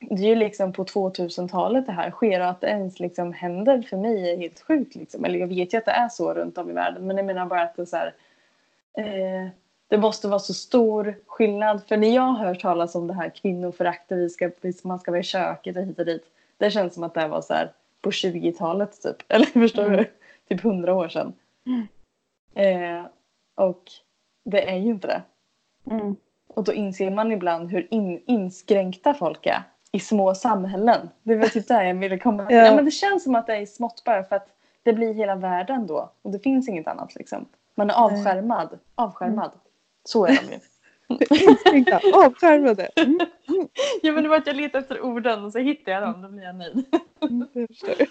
det 0.00 0.22
är 0.22 0.28
ju 0.28 0.34
liksom 0.34 0.72
på 0.72 0.84
2000-talet 0.84 1.86
det 1.86 1.92
här 1.92 2.10
sker 2.10 2.40
och 2.40 2.46
att 2.46 2.60
det 2.60 2.66
ens 2.66 3.00
liksom 3.00 3.32
händer 3.32 3.82
för 3.82 3.96
mig 3.96 4.30
är 4.30 4.36
helt 4.36 4.60
sjukt. 4.60 4.94
Liksom. 4.94 5.24
Eller 5.24 5.38
jag 5.38 5.46
vet 5.46 5.74
ju 5.74 5.78
att 5.78 5.84
det 5.84 5.90
är 5.90 6.08
så 6.08 6.34
runt 6.34 6.58
om 6.58 6.70
i 6.70 6.72
världen 6.72 7.06
men 7.06 7.16
jag 7.16 7.26
menar 7.26 7.46
bara 7.46 7.62
att 7.62 7.76
det 7.76 7.82
är 7.82 7.86
så 7.86 7.96
här, 7.96 8.14
eh, 8.94 9.48
det 9.88 9.98
måste 9.98 10.28
vara 10.28 10.38
så 10.38 10.54
stor 10.54 11.14
skillnad. 11.26 11.82
För 11.88 11.96
när 11.96 12.08
jag 12.14 12.32
hör 12.34 12.54
talas 12.54 12.94
om 12.94 13.06
det 13.06 13.14
här 13.14 13.28
kvinnoföraktet, 13.30 14.18
vi 14.18 14.28
ska, 14.28 14.50
vi- 14.60 14.72
man 14.84 14.98
ska 14.98 15.10
vara 15.10 15.20
i 15.20 15.24
köket 15.24 15.76
och 15.76 15.82
hit 15.82 15.98
och 15.98 16.04
dit. 16.06 16.24
Det 16.58 16.70
känns 16.70 16.94
som 16.94 17.02
att 17.02 17.14
det 17.14 17.28
var 17.28 17.40
så 17.40 17.54
här 17.54 17.72
på 18.02 18.10
20-talet 18.10 19.02
typ. 19.02 19.16
Eller 19.28 19.46
förstår 19.46 19.84
Mm. 19.84 19.96
du? 19.96 20.04
Typ 20.48 20.64
100 20.64 20.94
år 20.94 21.08
sedan. 21.08 21.32
Eh, 22.54 23.04
och 23.54 23.82
det 24.44 24.70
är 24.70 24.76
ju 24.76 24.90
inte 24.90 25.06
det. 25.06 25.22
Mm. 25.94 26.16
Och 26.48 26.64
då 26.64 26.72
inser 26.72 27.10
man 27.10 27.32
ibland 27.32 27.70
hur 27.70 27.94
in, 27.94 28.22
inskränkta 28.26 29.14
folk 29.14 29.46
är 29.46 29.62
i 29.92 30.00
små 30.00 30.34
samhällen. 30.34 31.08
Det 31.22 31.36
var 31.36 31.46
typ 31.46 31.68
där 31.68 31.82
jag 31.82 31.94
ville 31.94 32.18
komma. 32.18 32.46
Ja. 32.50 32.56
Ja. 32.66 32.74
men 32.74 32.84
det 32.84 32.90
känns 32.90 33.24
som 33.24 33.34
att 33.34 33.46
det 33.46 33.56
är 33.56 33.66
smått 33.66 34.02
bara 34.04 34.22
för 34.24 34.36
att 34.36 34.48
det 34.82 34.92
blir 34.92 35.14
hela 35.14 35.34
världen 35.34 35.86
då. 35.86 36.10
Och 36.22 36.30
det 36.30 36.38
finns 36.38 36.68
inget 36.68 36.88
annat 36.88 37.14
liksom. 37.14 37.46
Man 37.74 37.90
är 37.90 37.94
avskärmad. 37.94 38.78
Avskärmad. 38.94 39.50
Så 40.08 40.26
är 40.26 40.40
de 40.42 40.52
ju. 40.52 40.60
Avskärmade. 42.14 42.88
Mm. 42.96 43.18
ja 44.02 44.12
men 44.12 44.22
det 44.22 44.28
var 44.28 44.36
att 44.36 44.46
jag 44.46 44.56
letade 44.56 44.82
efter 44.82 45.00
orden 45.00 45.44
och 45.44 45.52
så 45.52 45.58
hittade 45.58 45.90
jag 45.90 46.02
dem. 46.02 46.22
Då 46.22 46.28
blir 46.28 46.42
jag 46.42 46.56
nöjd. 46.56 46.84
Mm, 47.20 47.48
jag. 47.54 48.06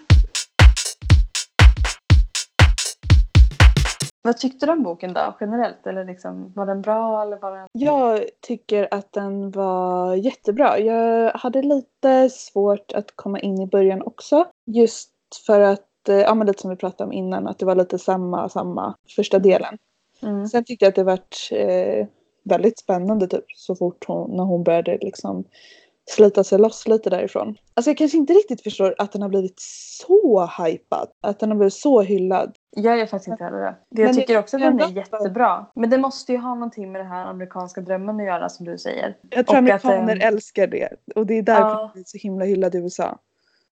Vad 4.21 4.37
tyckte 4.37 4.65
du 4.65 4.71
om 4.71 4.83
boken 4.83 5.13
då 5.13 5.37
generellt? 5.39 5.87
Eller 5.87 6.05
liksom, 6.05 6.53
var 6.55 6.65
den 6.65 6.81
bra 6.81 7.21
eller 7.21 7.37
var 7.37 7.57
den... 7.57 7.67
Jag 7.71 8.25
tycker 8.41 8.87
att 8.91 9.13
den 9.13 9.51
var 9.51 10.15
jättebra. 10.15 10.79
Jag 10.79 11.31
hade 11.31 11.61
lite 11.61 12.29
svårt 12.29 12.91
att 12.91 13.15
komma 13.15 13.39
in 13.39 13.61
i 13.61 13.67
början 13.67 14.01
också. 14.01 14.45
Just 14.65 15.11
för 15.45 15.61
att, 15.61 16.09
eh, 16.09 16.15
ja 16.15 16.33
men 16.33 16.47
lite 16.47 16.61
som 16.61 16.69
vi 16.69 16.75
pratade 16.75 17.07
om 17.07 17.13
innan, 17.13 17.47
att 17.47 17.59
det 17.59 17.65
var 17.65 17.75
lite 17.75 17.99
samma, 17.99 18.49
samma 18.49 18.95
första 19.15 19.39
delen. 19.39 19.77
Mm. 20.21 20.47
Sen 20.47 20.63
tyckte 20.63 20.85
jag 20.85 20.89
att 20.89 20.95
det 20.95 21.03
vart 21.03 21.35
eh, 21.51 22.07
väldigt 22.43 22.79
spännande 22.79 23.27
typ 23.27 23.45
så 23.55 23.75
fort 23.75 24.05
hon, 24.07 24.37
när 24.37 24.43
hon 24.43 24.63
började 24.63 24.97
liksom 25.01 25.43
slita 26.09 26.43
sig 26.43 26.59
loss 26.59 26.87
lite 26.87 27.09
därifrån. 27.09 27.55
Alltså 27.73 27.89
jag 27.89 27.97
kanske 27.97 28.17
inte 28.17 28.33
riktigt 28.33 28.61
förstår 28.63 28.95
att 28.97 29.11
den 29.11 29.21
har 29.21 29.29
blivit 29.29 29.59
så 29.59 30.49
hypad. 30.63 31.07
Att 31.21 31.39
den 31.39 31.49
har 31.49 31.57
blivit 31.57 31.73
så 31.73 32.01
hyllad. 32.01 32.55
Jag 32.75 32.97
gör 32.97 33.05
faktiskt 33.05 33.27
inte 33.27 33.43
heller 33.43 33.57
det. 33.57 33.75
Men 33.89 34.03
Jag 34.05 34.15
tycker 34.15 34.33
det- 34.33 34.39
också 34.39 34.57
att 34.57 34.61
den 34.63 34.79
är 34.81 34.87
jättebra. 34.89 35.65
Men 35.75 35.89
det 35.89 35.97
måste 35.97 36.31
ju 36.31 36.37
ha 36.37 36.53
någonting 36.55 36.91
med 36.91 37.01
den 37.01 37.07
här 37.07 37.25
amerikanska 37.25 37.81
drömmen 37.81 38.19
att 38.19 38.25
göra 38.25 38.49
som 38.49 38.65
du 38.65 38.77
säger. 38.77 39.17
Jag 39.29 39.47
tror 39.47 39.57
Och 39.57 39.69
att, 39.73 39.85
amerikaner 39.85 40.15
eh, 40.15 40.27
älskar 40.27 40.67
det. 40.67 40.89
Och 41.15 41.25
det 41.25 41.33
är 41.37 41.41
därför 41.41 41.61
Ja. 41.69 41.79
den 41.81 41.91
blir 41.93 42.03
så 42.05 42.17
himla 42.17 42.45
hyllad 42.45 42.75
i 42.75 42.77
USA. 42.77 43.17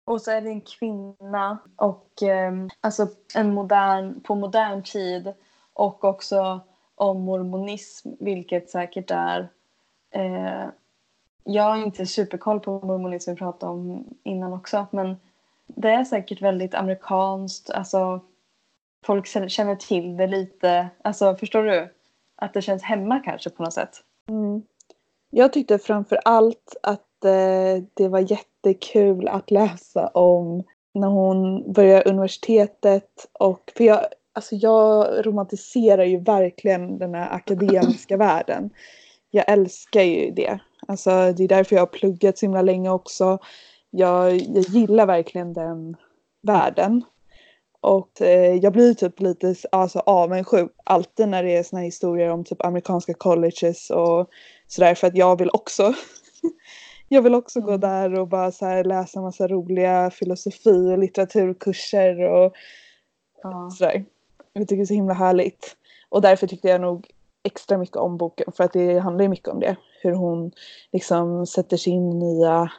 Och 0.05 0.21
så 0.21 0.31
är 0.31 0.41
det 0.41 0.49
en 0.49 0.61
kvinna 0.61 1.57
och 1.75 2.23
ehm, 2.23 2.69
alltså 2.81 3.07
en 3.35 3.53
modern, 3.53 4.21
på 4.21 4.35
modern 4.35 4.83
tid 4.83 5.33
och 5.75 6.03
också 6.03 6.59
om 6.95 7.21
mormonism, 7.21 8.09
vilket 8.19 8.69
säkert 8.69 9.11
är 9.11 9.49
eh, 10.11 10.65
jag 11.43 11.63
har 11.63 11.77
inte 11.77 12.05
superkoll 12.05 12.59
på 12.59 12.71
mormonism 12.85 13.31
vi 13.31 13.37
pratade 13.37 13.71
om 13.71 14.05
innan 14.23 14.53
också 14.53 14.87
men 14.91 15.17
det 15.67 15.89
är 15.89 16.03
säkert 16.03 16.41
väldigt 16.41 16.75
amerikanskt, 16.75 17.69
alltså 17.69 18.21
folk 19.05 19.27
känner- 19.27 19.75
till 19.75 20.17
det 20.17 20.27
lite, 20.27 20.89
alltså 21.01 21.35
förstår 21.35 21.63
du? 21.63 21.93
Att 22.35 22.53
det 22.53 22.61
känns 22.61 22.83
hemma 22.83 23.19
kanske 23.19 23.49
på 23.49 23.63
något 23.63 23.73
sätt. 23.73 24.03
Mm. 24.29 24.61
Jag 25.29 25.53
tyckte 25.53 25.79
framför 25.79 26.19
allt 26.25 26.75
att 26.83 27.25
eh, 27.25 27.83
det 27.93 28.07
var 28.07 28.31
jättekul 28.31 29.27
att 29.27 29.51
läsa 29.51 30.07
om 30.07 30.63
när 30.93 31.07
hon 31.07 31.71
börjar 31.73 32.07
universitetet 32.07 33.29
och 33.33 33.71
för 33.75 33.83
jag, 33.83 34.05
alltså 34.35 34.55
jag 34.55 35.07
romantiserar 35.25 36.03
ju 36.03 36.19
verkligen 36.19 36.97
den 36.97 37.13
här 37.15 37.35
akademiska 37.35 38.17
världen. 38.27 38.69
Jag 39.31 39.45
älskar 39.49 40.01
ju 40.01 40.31
det. 40.31 40.59
Alltså 40.87 41.09
det 41.09 41.43
är 41.43 41.47
därför 41.47 41.75
jag 41.75 41.81
har 41.81 41.87
pluggat 41.87 42.37
så 42.37 42.45
himla 42.45 42.61
länge 42.61 42.89
också. 42.89 43.37
Jag, 43.89 44.33
jag 44.35 44.63
gillar 44.63 45.05
verkligen 45.05 45.53
den 45.53 45.95
världen. 46.41 47.03
Och 47.81 48.21
eh, 48.21 48.55
jag 48.55 48.73
blir 48.73 48.93
typ 48.93 49.19
lite 49.19 49.55
alltså, 49.71 49.99
avundsjuk 49.99 50.71
alltid 50.83 51.27
när 51.27 51.43
det 51.43 51.57
är 51.57 51.63
såna 51.63 51.79
här 51.79 51.85
historier 51.85 52.29
om 52.29 52.43
typ 52.43 52.65
amerikanska 52.65 53.13
colleges 53.13 53.89
och 53.89 54.29
sådär 54.67 54.95
för 54.95 55.07
att 55.07 55.15
jag 55.15 55.39
vill 55.39 55.49
också 55.53 55.93
jag 57.09 57.21
vill 57.21 57.35
också 57.35 57.61
gå 57.61 57.67
Mm. 57.69 57.79
där 57.79 58.19
och 58.19 58.27
bara 58.27 58.51
så 58.51 58.65
här 58.65 58.83
läsa 58.83 59.21
massa 59.21 59.47
roliga 59.47 60.11
filosofi 60.11 60.93
och 60.93 60.97
litteraturkurser 60.97 62.19
och 62.19 62.53
Ja. 63.43 63.69
sådär. 63.77 64.05
Jag 64.59 64.67
tycker 64.67 64.77
det 64.77 64.83
är 64.83 64.85
så 64.85 64.93
himla 64.93 65.13
härligt. 65.13 65.75
Och 66.09 66.21
därför 66.21 66.47
tyckte 66.47 66.67
jag 66.67 66.81
nog 66.81 67.07
extra 67.43 67.77
mycket 67.77 67.95
om 67.95 68.17
boken 68.17 68.51
för 68.51 68.63
att 68.63 68.73
det 68.73 68.99
handlar 68.99 69.23
ju 69.23 69.29
mycket 69.29 69.47
om 69.47 69.59
det. 69.59 69.75
Hur 70.01 70.13
hon 70.13 70.51
liksom 70.91 71.45
sätter 71.45 71.77
sig 71.77 71.93
in 71.93 72.11
i 72.11 72.15
nya 72.15 72.71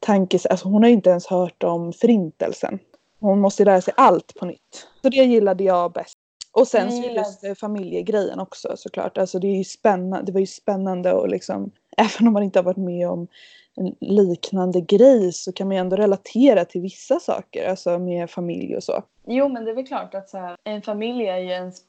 tankes... 0.00 0.46
Alltså 0.46 0.68
hon 0.68 0.82
har 0.82 0.88
ju 0.88 0.94
inte 0.94 1.10
ens 1.10 1.26
hört 1.26 1.62
om 1.62 1.92
förintelsen. 1.92 2.78
Hon 3.20 3.40
måste 3.40 3.64
lära 3.64 3.80
sig 3.80 3.94
allt 3.96 4.34
på 4.34 4.46
nytt. 4.46 4.88
Så 5.02 5.08
det 5.08 5.16
gillade 5.16 5.64
jag 5.64 5.92
bäst. 5.92 6.18
Och 6.52 6.68
sen 6.68 6.92
så 6.92 7.08
just 7.08 7.44
eh, 7.44 7.54
familjegrejen 7.54 8.40
också 8.40 8.72
såklart. 8.76 9.18
Alltså 9.18 9.38
det 9.38 9.46
är 9.46 9.56
ju 9.56 9.64
spännande. 9.64 10.26
Det 10.26 10.32
var 10.32 10.40
ju 10.40 10.46
spännande 10.46 11.12
och 11.12 11.28
liksom 11.28 11.70
även 11.96 12.26
om 12.26 12.32
man 12.32 12.42
inte 12.42 12.58
har 12.58 12.64
varit 12.64 12.76
med 12.76 13.08
om 13.08 13.28
en 13.76 13.94
liknande 14.00 14.80
grej 14.80 15.32
så 15.32 15.52
kan 15.52 15.66
man 15.66 15.76
ju 15.76 15.80
ändå 15.80 15.96
relatera 15.96 16.64
till 16.64 16.80
vissa 16.80 17.20
saker. 17.20 17.68
Alltså 17.68 17.98
med 17.98 18.30
familj 18.30 18.76
och 18.76 18.82
så. 18.82 19.02
Jo 19.26 19.48
men 19.48 19.64
det 19.64 19.70
är 19.70 19.74
väl 19.74 19.86
klart 19.86 20.14
att 20.14 20.28
så 20.28 20.38
här, 20.38 20.56
en 20.64 20.82
familj 20.82 21.26
är 21.26 21.38
ju 21.38 21.50
ens 21.50 21.82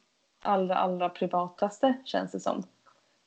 allra 0.44 0.76
allra 0.76 1.10
privataste 1.10 1.94
känns 2.06 2.32
det 2.32 2.40
som. 2.40 2.64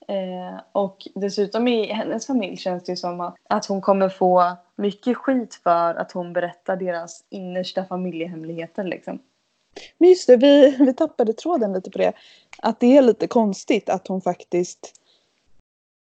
Eh, 0.08 0.60
och 0.72 1.08
dessutom 1.14 1.68
i 1.68 1.92
hennes 1.92 2.26
familj 2.26 2.56
känns 2.56 2.84
det 2.84 2.92
ju 2.92 2.96
som 2.96 3.20
att, 3.20 3.34
att 3.48 3.66
hon 3.66 3.80
kommer 3.80 4.08
få 4.08 4.56
mycket 4.76 5.16
skit 5.16 5.54
för 5.54 5.94
att 5.94 6.12
hon 6.12 6.32
berättar 6.32 6.76
deras 6.76 7.24
innersta 7.28 7.84
familjehemligheter 7.84 8.84
liksom. 8.84 9.18
Men 9.98 10.08
just 10.08 10.26
det, 10.26 10.36
vi, 10.36 10.76
vi 10.78 10.94
tappade 10.94 11.32
tråden 11.32 11.72
lite 11.72 11.90
på 11.90 11.98
det. 11.98 12.12
Att 12.58 12.80
det 12.80 12.96
är 12.96 13.02
lite 13.02 13.26
konstigt 13.26 13.88
att 13.88 14.08
hon 14.08 14.20
faktiskt 14.20 14.94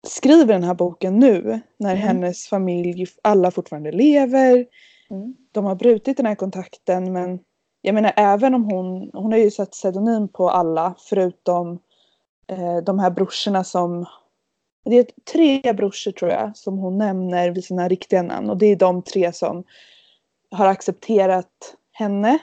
skriver 0.07 0.53
den 0.53 0.63
här 0.63 0.73
boken 0.73 1.19
nu 1.19 1.59
när 1.77 1.95
Mm. 1.95 2.07
hennes 2.07 2.47
familj 2.47 3.05
alla 3.21 3.51
fortfarande 3.51 3.91
lever. 3.91 4.65
Mm. 5.09 5.35
De 5.51 5.65
har 5.65 5.75
brutit 5.75 6.17
den 6.17 6.25
här 6.25 6.35
kontakten 6.35 7.13
men 7.13 7.39
jag 7.81 7.95
menar 7.95 8.13
även 8.15 8.53
om 8.53 8.63
hon, 8.63 9.09
hon 9.13 9.31
har 9.31 9.39
ju 9.39 9.51
satt 9.51 9.71
pseudonym 9.71 10.27
på 10.27 10.49
alla 10.49 10.95
förutom 10.99 11.79
eh, 12.47 12.77
de 12.77 12.99
här 12.99 13.09
brorsorna 13.09 13.63
som 13.63 14.05
det 14.85 14.95
är 14.95 15.07
tre 15.33 15.73
brorsor 15.73 16.11
tror 16.11 16.31
jag 16.31 16.57
som 16.57 16.77
hon 16.77 16.97
nämner 16.97 17.49
vid 17.51 17.63
sina 17.65 17.87
riktiga 17.87 18.21
namn 18.23 18.49
och 18.49 18.57
det 18.57 18.65
är 18.65 18.75
de 18.75 19.01
tre 19.01 19.33
som 19.33 19.63
har 20.51 20.67
accepterat 20.67 21.75
henne 21.91 22.39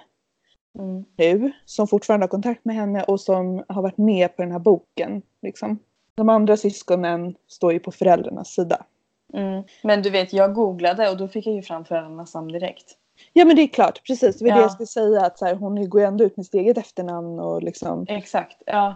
Mm. 0.78 1.04
nu 1.16 1.52
som 1.64 1.88
fortfarande 1.88 2.24
har 2.24 2.28
kontakt 2.28 2.64
med 2.64 2.76
henne 2.76 3.02
och 3.02 3.20
som 3.20 3.64
har 3.68 3.82
varit 3.82 3.98
med 3.98 4.36
på 4.36 4.42
den 4.42 4.52
här 4.52 4.58
boken. 4.58 5.22
Liksom. 5.42 5.78
De 6.16 6.28
andra 6.28 6.56
syskonen 6.56 7.34
står 7.48 7.72
ju 7.72 7.78
på 7.78 7.92
föräldrarnas 7.92 8.48
sida. 8.48 8.84
Mm. 9.34 9.62
Men 9.82 10.02
du 10.02 10.10
vet, 10.10 10.32
jag 10.32 10.54
googlade 10.54 11.10
och 11.10 11.16
då 11.16 11.28
fick 11.28 11.46
jag 11.46 11.54
ju 11.54 11.62
fram 11.62 11.84
föräldrarnas 11.84 12.34
namn 12.34 12.48
direkt. 12.48 12.98
Ja 13.32 13.44
men 13.44 13.56
det 13.56 13.62
är 13.62 13.66
klart, 13.68 14.06
precis. 14.06 14.38
Det 14.38 14.44
var 14.44 14.50
det 14.52 14.56
Ja. 14.58 14.62
jag 14.62 14.72
skulle 14.72 14.86
säga 14.86 15.20
att 15.26 15.38
så 15.38 15.44
här, 15.46 15.54
hon 15.54 15.88
går 15.90 16.00
ju 16.00 16.06
ändå 16.06 16.24
ut 16.24 16.36
med 16.36 16.46
sitt 16.46 16.54
eget 16.54 16.78
efternamn 16.78 17.40
och 17.40 17.62
liksom. 17.62 18.04
Exakt, 18.08 18.62
ja. 18.66 18.94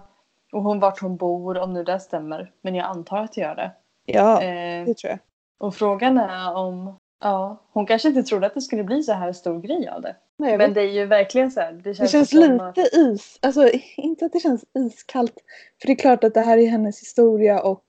Och 0.52 0.62
hon 0.62 0.80
vart 0.80 1.00
hon 1.00 1.16
bor, 1.16 1.58
om 1.58 1.72
nu 1.72 1.84
det 1.84 2.00
stämmer. 2.00 2.52
Men 2.62 2.74
jag 2.74 2.86
antar 2.86 3.18
att 3.18 3.32
det 3.32 3.40
gör 3.40 3.54
det. 3.54 3.72
Ja, 4.06 4.42
Eh, 4.42 4.84
det 4.86 4.94
tror 4.94 5.10
jag. 5.10 5.18
och 5.58 5.74
frågan 5.74 6.18
är 6.18 6.54
om... 6.56 6.96
Ja, 7.20 7.62
hon 7.72 7.86
kanske 7.86 8.08
inte 8.08 8.22
trodde 8.22 8.46
att 8.46 8.54
det 8.54 8.60
skulle 8.60 8.84
bli 8.84 9.02
så 9.02 9.12
här 9.12 9.32
stor 9.32 9.60
grej 9.60 9.88
av 9.88 10.02
det. 10.02 10.16
Nej, 10.38 10.58
Men 10.58 10.74
det 10.74 10.80
är 10.80 10.92
ju 10.92 11.06
verkligen 11.06 11.50
så 11.50 11.60
här. 11.60 11.72
Det 11.72 11.94
känns, 11.94 12.12
det 12.12 12.18
känns 12.18 12.32
lite 12.32 12.64
att- 12.64 12.78
is, 12.94 13.38
alltså 13.42 13.70
inte 13.96 14.24
att 14.26 14.32
det 14.32 14.40
känns 14.40 14.64
iskallt. 14.78 15.34
För 15.80 15.86
det 15.86 15.92
är 15.92 15.96
klart 15.96 16.24
att 16.24 16.34
det 16.34 16.40
här 16.40 16.58
är 16.58 16.66
hennes 16.66 17.00
historia 17.00 17.60
och 17.62 17.84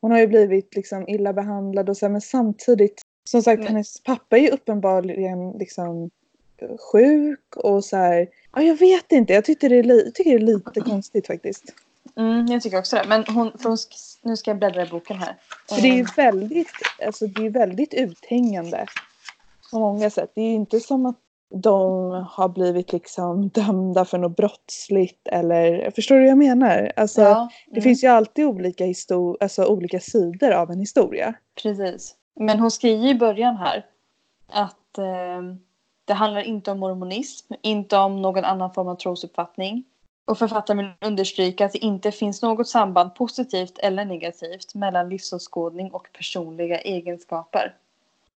hon 0.00 0.10
har 0.10 0.18
ju 0.18 0.26
blivit 0.26 0.74
liksom 0.76 1.08
illa 1.08 1.32
behandlad 1.32 1.88
och 1.88 1.96
så 1.96 2.06
här, 2.06 2.10
men 2.10 2.20
samtidigt 2.20 3.02
som 3.24 3.42
sagt 3.42 3.58
Men- 3.58 3.68
hennes 3.68 4.00
pappa 4.02 4.36
är 4.38 4.42
ju 4.42 4.48
uppenbarligen 4.48 5.50
liksom 5.50 6.10
sjuk 6.92 7.56
och 7.56 7.84
så 7.84 7.96
här. 7.96 8.28
Ja, 8.54 8.62
jag 8.62 8.74
vet 8.78 9.12
inte, 9.12 9.32
jag 9.32 9.44
tycker 9.44 9.68
det 9.68 9.76
är, 9.76 9.82
li- 9.82 10.12
tycker 10.14 10.30
det 10.30 10.36
är 10.36 10.40
lite 10.56 10.80
konstigt 10.80 11.26
faktiskt. 11.26 11.64
Mm, 12.16 12.46
jag 12.46 12.62
tycker 12.62 12.78
också 12.78 12.96
det. 12.96 13.04
Men 13.08 13.24
hon, 13.28 13.52
hon 13.64 13.76
nu 14.22 14.36
ska 14.36 14.50
jag 14.50 14.58
bläddra 14.58 14.82
i 14.82 14.86
boken 14.86 15.16
här. 15.16 15.36
För 15.68 15.82
det 15.82 15.88
är 15.88 15.94
ju 15.94 16.00
Eh, 16.00 16.16
väldigt, 16.16 16.72
alltså 17.06 17.26
det 17.26 17.46
är 17.46 17.50
väldigt 17.50 17.94
uthängande 17.94 18.86
på 19.70 19.78
många 19.78 20.10
sätt. 20.10 20.32
Det 20.34 20.40
är 20.40 20.48
ju 20.48 20.54
inte 20.54 20.80
som 20.80 21.06
att 21.06 21.18
de 21.54 22.10
har 22.30 22.48
blivit 22.48 22.92
liksom 22.92 23.48
dömda 23.48 24.04
för 24.04 24.18
något 24.18 24.36
brottsligt 24.36 25.28
eller 25.28 25.90
förstår 25.90 26.14
du 26.14 26.20
vad 26.20 26.30
jag 26.30 26.38
menar? 26.38 26.92
Alltså, 26.96 27.22
ja, 27.22 27.48
Det 27.66 27.70
mm, 27.70 27.82
finns 27.82 28.04
ju 28.04 28.08
alltid 28.08 28.44
olika, 28.44 28.84
histor- 28.84 29.36
alltså 29.40 29.64
olika 29.64 30.00
sidor 30.00 30.50
av 30.50 30.70
en 30.70 30.80
historia. 30.80 31.34
Precis. 31.62 32.14
Men 32.40 32.60
hon 32.60 32.70
skriver 32.70 33.08
i 33.08 33.14
början 33.14 33.56
här 33.56 33.86
att 34.48 34.98
eh, 34.98 35.42
det 36.04 36.14
handlar 36.14 36.42
inte 36.42 36.70
om 36.70 36.78
mormonism, 36.78 37.54
inte 37.62 37.96
om 37.96 38.22
någon 38.22 38.44
annan 38.44 38.72
form 38.72 38.88
av 38.88 38.96
trosuppfattning. 38.96 39.84
Och 40.24 40.38
författaren 40.38 40.78
vill 40.78 40.90
understryka 41.00 41.66
att 41.66 41.72
det 41.72 41.78
inte 41.84 42.10
finns 42.12 42.42
något 42.42 42.68
samband, 42.68 43.14
positivt 43.14 43.78
eller 43.78 44.04
negativt, 44.04 44.74
mellan 44.74 45.08
livsåskådning 45.08 45.90
och 45.90 46.08
personliga 46.16 46.78
egenskaper. 46.80 47.74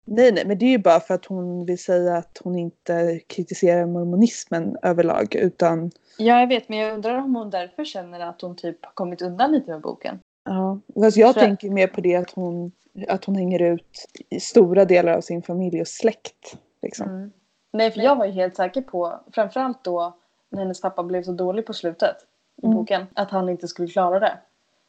Nej, 0.07 0.33
nej, 0.33 0.45
men 0.47 0.59
det 0.59 0.65
är 0.65 0.71
ju 0.71 0.79
bara 0.79 1.01
för 1.01 1.15
att 1.15 1.25
hon 1.27 1.67
vill 1.67 1.79
säga 1.79 2.17
att 2.17 2.41
hon 2.45 2.59
inte 2.59 3.21
kritiserar 3.27 3.87
mormonismen 3.87 4.77
överlag 4.83 5.35
utan 5.35 5.91
Ja, 6.19 6.41
jag 6.41 6.47
vet, 6.47 6.69
men 6.69 6.79
jag 6.79 6.95
undrar 6.95 7.19
om 7.19 7.35
hon 7.37 7.51
därför 7.51 7.85
känner 7.85 8.21
att 8.21 8.41
hon 8.41 8.57
typ 8.57 8.85
har 8.85 8.93
kommit 8.93 9.23
undan 9.23 9.53
lite 9.53 9.71
med 9.71 9.81
boken. 9.81 10.19
ja. 10.45 10.79
Fast 10.95 11.17
jag 11.17 11.35
För- 11.35 11.41
tänker 11.41 11.71
mer 11.71 11.87
på 11.87 12.01
det 12.01 12.17
att 12.17 12.31
hon, 12.31 12.73
att 13.09 13.25
hon 13.25 13.37
hänger 13.37 13.63
ut 13.63 14.07
i 14.31 14.41
stora 14.41 14.85
delar 14.85 15.13
av 15.13 15.21
sin 15.21 15.43
familj 15.43 15.81
och 15.81 15.89
släkt. 15.89 16.57
Liksom. 16.83 17.09
Mm. 17.09 17.33
Nej, 17.73 17.91
för 17.91 18.01
jag 18.01 18.17
var 18.17 18.27
ju 18.27 18.33
helt 18.33 18.57
säker 18.57 18.81
på, 18.83 19.21
framförallt 19.33 19.85
då 19.85 20.17
när 20.55 20.63
hennes 20.63 20.81
pappa 20.81 21.03
blev 21.03 21.23
så 21.23 21.33
dålig 21.33 21.67
på 21.67 21.73
slutet 21.73 22.17
i 22.63 22.67
Mm. 22.67 22.77
boken, 22.77 23.07
att 23.15 23.31
han 23.31 23.49
inte 23.49 23.69
skulle 23.69 23.89
klara 23.89 24.21
det. 24.21 24.39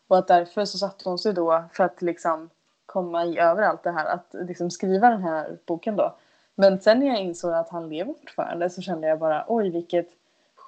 Och 0.07 0.17
att 0.17 0.27
därför 0.27 0.65
så 0.65 0.77
satte 0.77 1.09
hon 1.09 1.19
sig 1.19 1.33
då 1.33 1.63
för 1.73 1.83
att 1.83 2.01
liksom 2.01 2.49
komma 2.85 3.25
i 3.25 3.39
över 3.39 3.63
allt 3.63 3.83
det 3.83 3.91
här, 3.91 4.05
att 4.05 4.27
liksom 4.47 4.71
skriva 4.71 5.09
den 5.09 5.23
här 5.23 5.57
boken 5.65 5.95
då. 5.95 6.15
Men 6.55 6.81
sen 6.81 6.99
när 6.99 7.07
jag 7.07 7.19
insåg 7.21 7.53
att 7.53 7.69
han 7.69 7.89
lever 7.89 8.13
fortfarande 8.13 8.69
så 8.69 8.81
kände 8.81 9.07
jag 9.07 9.19
bara 9.19 9.45
oj 9.47 9.69
vilket 9.69 10.09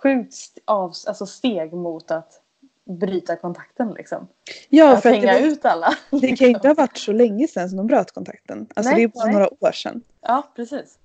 sjukt 0.03 0.57
av, 0.65 0.93
alltså 1.07 1.25
steg 1.25 1.73
mot 1.73 2.11
att 2.11 2.41
bryta 2.85 3.35
kontakten 3.35 3.89
liksom. 3.97 4.27
Ja, 4.69 4.93
att 4.93 5.01
för 5.01 5.09
att 5.09 5.15
hänga 5.15 5.33
det, 5.33 5.39
ut 5.39 5.65
alla. 5.65 5.89
det 6.09 6.27
kan 6.27 6.47
ju 6.47 6.53
inte 6.53 6.67
ha 6.67 6.75
varit 6.75 6.97
så 6.97 7.11
länge 7.11 7.47
sedan 7.47 7.69
som 7.69 7.77
de 7.77 7.87
bröt 7.87 8.11
kontakten. 8.11 8.67
Alltså 8.75 8.91
Nej, 8.91 8.95
det 8.99 9.03
är 9.03 9.07
bara 9.07 9.25
nej. 9.25 9.33
några 9.33 9.49
år 9.59 9.71
sedan. 9.71 10.01
Ja, 10.21 10.43
precis. 10.55 10.97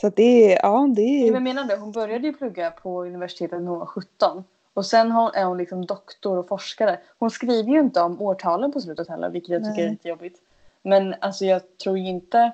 Så 0.00 0.08
det 0.08 0.52
är, 0.52 0.60
ja 0.62 0.88
det 0.96 1.02
är 1.02 1.32
Jag 1.32 1.42
menar 1.42 1.64
det, 1.64 1.76
hon 1.76 1.92
började 1.92 2.26
ju 2.26 2.32
plugga 2.32 2.70
på 2.70 3.04
universitetet 3.04 3.60
när 3.62 3.70
hon 3.70 3.78
var 3.78 3.86
17. 3.86 4.44
Och 4.74 4.86
sen 4.86 5.10
är 5.12 5.44
hon 5.44 5.58
liksom 5.58 5.86
doktor 5.86 6.38
och 6.38 6.48
forskare. 6.48 7.00
Hon 7.18 7.30
skriver 7.30 7.72
ju 7.72 7.80
inte 7.80 8.00
om 8.00 8.22
årtalen 8.22 8.72
på 8.72 8.80
slutet 8.80 9.08
heller, 9.08 9.30
vilket 9.30 9.50
jag 9.50 9.64
tycker 9.64 9.76
Nej. 9.76 9.86
är 9.86 9.90
lite 9.90 10.08
jobbigt. 10.08 10.42
Men 10.82 11.14
alltså 11.20 11.44
jag 11.44 11.78
tror 11.78 11.98
inte... 11.98 12.52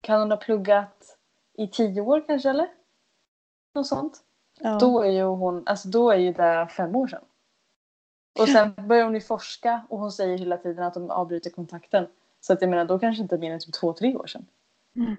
Kan 0.00 0.20
hon 0.20 0.30
ha 0.30 0.36
pluggat 0.36 1.18
i 1.54 1.68
tio 1.68 2.00
år 2.00 2.24
kanske 2.26 2.50
eller? 2.50 2.68
Något 3.74 3.86
sånt. 3.86 4.20
ja. 4.60 4.78
Då 4.78 5.02
är 5.02 5.10
ju 5.10 5.22
hon, 5.22 5.62
alltså 5.66 5.88
då 5.88 6.10
är 6.10 6.16
ju 6.16 6.32
det 6.32 6.68
fem 6.76 6.96
år 6.96 7.06
sedan. 7.06 7.24
Och 8.38 8.48
sen 8.48 8.74
börjar 8.88 9.04
hon 9.04 9.14
ju 9.14 9.20
forska 9.20 9.86
och 9.88 9.98
hon 9.98 10.12
säger 10.12 10.38
hela 10.38 10.56
tiden 10.56 10.84
att 10.84 10.94
de 10.94 11.10
avbryter 11.10 11.50
kontakten. 11.50 12.06
Så 12.40 12.52
att 12.52 12.60
jag 12.60 12.70
menar 12.70 12.84
då 12.84 12.98
kanske 12.98 13.22
inte 13.22 13.38
mer 13.38 13.52
än 13.52 13.60
typ 13.60 13.74
två, 13.74 13.92
tre 13.92 14.16
år 14.16 14.26
sedan. 14.26 14.46
Nej. 14.92 15.16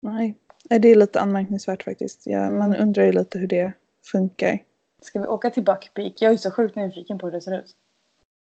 Nej, 0.00 0.38
det 0.68 0.88
är 0.88 0.94
lite 0.94 1.20
anmärkningsvärt 1.20 1.82
faktiskt. 1.82 2.22
Ja, 2.24 2.50
man 2.50 2.76
undrar 2.76 3.04
ju 3.04 3.12
lite 3.12 3.38
hur 3.38 3.46
det 3.46 3.72
funkar. 4.04 4.58
Ska 5.02 5.20
vi 5.20 5.26
åka 5.26 5.50
till 5.50 5.64
Buckpeak? 5.64 6.12
Jag 6.16 6.32
är 6.32 6.36
så 6.36 6.50
sjukt 6.50 6.76
nyfiken 6.76 7.18
på 7.18 7.26
hur 7.26 7.32
det 7.32 7.40
ser 7.40 7.58
ut. 7.58 7.76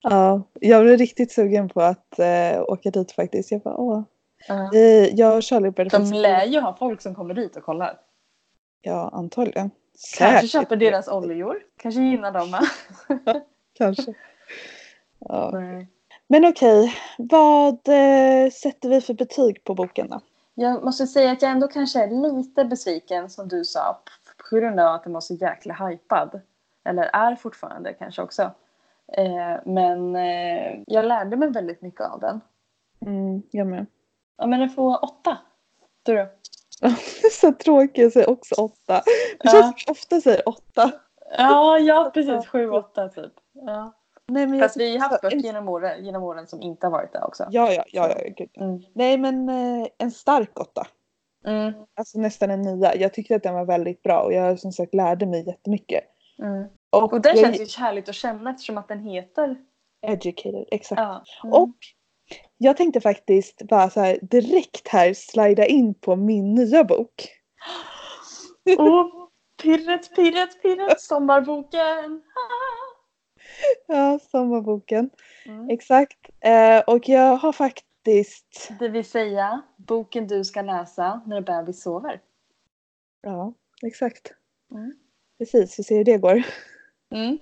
Ja, 0.02 0.42
jag 0.60 0.84
blev 0.84 0.98
riktigt 0.98 1.32
sugen 1.32 1.70
på 1.70 1.82
att 1.82 2.20
eh, 2.20 2.62
åka 2.62 2.92
dit 2.92 3.12
faktiskt. 3.12 3.52
Jag 3.52 3.62
bara, 3.62 3.78
åh. 3.78 4.04
Ja. 4.48 4.74
Eh, 4.74 5.16
jag 5.16 5.38
och 5.38 5.44
Charlie 5.44 5.72
började 5.72 5.98
De 5.98 6.14
lär 6.14 6.46
ju 6.46 6.60
ha 6.60 6.76
folk 6.76 7.02
som 7.02 7.16
kommer 7.16 7.34
dit 7.34 7.56
och 7.56 7.64
kollar. 7.64 8.00
Ja, 8.82 9.10
antagligen. 9.14 9.72
Kanske 10.18 10.48
Säkert. 10.48 10.52
köper 10.52 10.76
deras 10.76 11.08
oljor. 11.08 11.58
Kanske 11.78 12.02
gynnar 12.02 12.32
dem 12.32 12.52
med. 12.52 12.68
Kanske. 13.78 14.14
Ja. 15.20 15.54
Men 16.28 16.46
okej, 16.46 16.96
vad 17.18 17.74
eh, 17.74 18.52
sätter 18.52 18.90
vi 18.90 19.02
för 19.02 19.14
betyg 19.14 19.64
på 19.64 19.76
boken 19.76 20.10
då? 20.10 20.22
Jag 20.56 20.84
måste 20.84 21.08
säga 21.08 21.32
att 21.32 21.42
jag 21.42 21.52
ändå 21.52 21.68
kanske 21.68 22.04
är 22.04 22.08
lite 22.34 22.66
besviken 22.66 23.30
som 23.30 23.48
du 23.48 23.66
sa 23.66 24.02
på 24.50 24.56
grund 24.56 24.80
av 24.80 24.96
att 24.96 25.04
den 25.04 25.14
var 25.14 25.22
så 25.22 25.34
jäkla 25.34 25.74
hypad. 25.74 26.42
Eller 26.86 27.04
är 27.14 27.36
fortfarande 27.36 27.94
kanske 27.94 28.22
också. 28.22 28.42
Eh, 29.18 29.56
men 29.66 30.16
eh, 30.16 30.82
jag 30.88 31.06
lärde 31.06 31.38
mig 31.38 31.50
väldigt 31.52 31.82
mycket 31.82 32.02
av 32.02 32.20
den. 32.20 32.42
Mm, 33.06 33.42
jag 33.52 33.68
med. 33.68 33.86
Ja 34.38 34.46
men 34.48 34.60
den 34.60 34.70
får 34.70 35.04
åtta. 35.04 35.38
Du 36.04 36.16
då? 36.16 36.28
Så 37.32 37.52
tråkigt, 37.54 37.98
jag 38.04 38.12
säger 38.12 38.30
också 38.30 38.56
åtta. 38.56 39.02
Det 39.06 39.38
Ja. 39.44 39.52
känns 39.52 39.66
som 39.66 39.74
jag 39.86 39.92
ofta 39.92 40.22
säger 40.22 40.50
åtta. 40.50 40.92
Ja, 41.38 41.80
ja 41.80 42.12
precis. 42.14 42.48
Sju, 42.50 42.70
åtta 42.70 43.10
typ. 43.10 43.34
Ja. 43.54 43.94
Nej, 44.32 44.48
men 44.48 44.60
Fast 44.60 44.76
jag- 44.76 44.86
vi 44.86 44.98
har 44.98 45.10
haft 45.10 45.22
böcker 45.22 45.38
en- 45.38 45.44
genom 45.44 45.70
åren, 45.70 46.06
genom 46.06 46.24
åren 46.24 46.48
som 46.48 46.62
inte 46.62 46.86
har 46.86 46.92
varit 46.92 47.14
där 47.14 47.28
också. 47.28 47.48
Ja, 47.50 47.74
ja, 47.74 47.84
ja, 47.92 48.10
ja 48.10 48.30
gud. 48.38 48.50
Mm. 48.58 48.82
Nej, 48.96 49.18
men 49.18 49.50
eh, 49.50 49.88
en 49.98 50.12
stark 50.12 50.60
åtta. 50.60 50.88
Mm. 51.46 51.74
Alltså 51.96 52.20
nästan 52.20 52.52
en 52.52 52.62
nia. 52.62 52.96
Jag 52.96 53.14
tyckte 53.14 53.36
att 53.36 53.44
den 53.44 53.54
var 53.54 53.66
väldigt 53.66 54.04
bra 54.04 54.22
och 54.22 54.34
jag 54.34 54.60
som 54.60 54.72
sagt 54.72 54.94
lärde 54.94 55.26
mig 55.26 55.48
jättemycket. 55.48 56.04
Mm. 56.40 56.68
Och, 56.90 57.14
Och 57.14 57.22
den 57.22 57.38
jag, 57.38 57.46
känns 57.56 57.78
ju 57.80 57.84
härligt 57.84 58.10
att 58.10 58.16
känna 58.16 58.50
eftersom 58.52 58.78
att 58.78 58.88
den 58.88 59.00
heter... 59.00 59.58
Educated, 60.08 60.66
exakt. 60.72 61.00
Ja. 61.00 61.24
Mm. 61.44 61.54
Och 61.54 61.76
jag 62.58 62.78
tänkte 62.78 63.02
faktiskt 63.02 63.62
bara 63.64 63.90
så 63.90 64.00
här 64.00 64.20
direkt 64.22 64.88
här 64.88 65.14
slida 65.14 65.66
in 65.66 65.94
på 65.94 66.16
min 66.16 66.54
nya 66.54 66.84
bok. 66.84 67.14
Åh, 68.78 69.08
pirret, 69.64 70.16
pirret, 70.16 70.62
pirret. 70.62 71.02
Sommarboken. 71.02 72.22
Ja, 73.88 74.20
sommarboken. 74.32 75.10
Mm. 75.46 75.70
Exakt. 75.70 76.30
Eh, 76.40 76.80
och 76.80 77.10
jag 77.10 77.38
har 77.38 77.52
faktiskt, 77.52 78.72
Det 78.80 78.90
vill 78.90 79.06
säga 79.06 79.62
boken 79.78 80.28
du 80.28 80.44
ska 80.44 80.62
läsa 80.62 81.22
när 81.26 81.42
bebis 81.42 81.84
sover. 81.84 82.22
ja, 83.22 83.54
exakt. 83.84 84.34
Mm. 84.72 84.94
Precis, 85.38 85.80
vi 85.80 85.84
ser 85.84 85.98
hur 85.98 86.04
det 86.04 86.18
går. 86.18 86.44
Mm. 87.12 87.38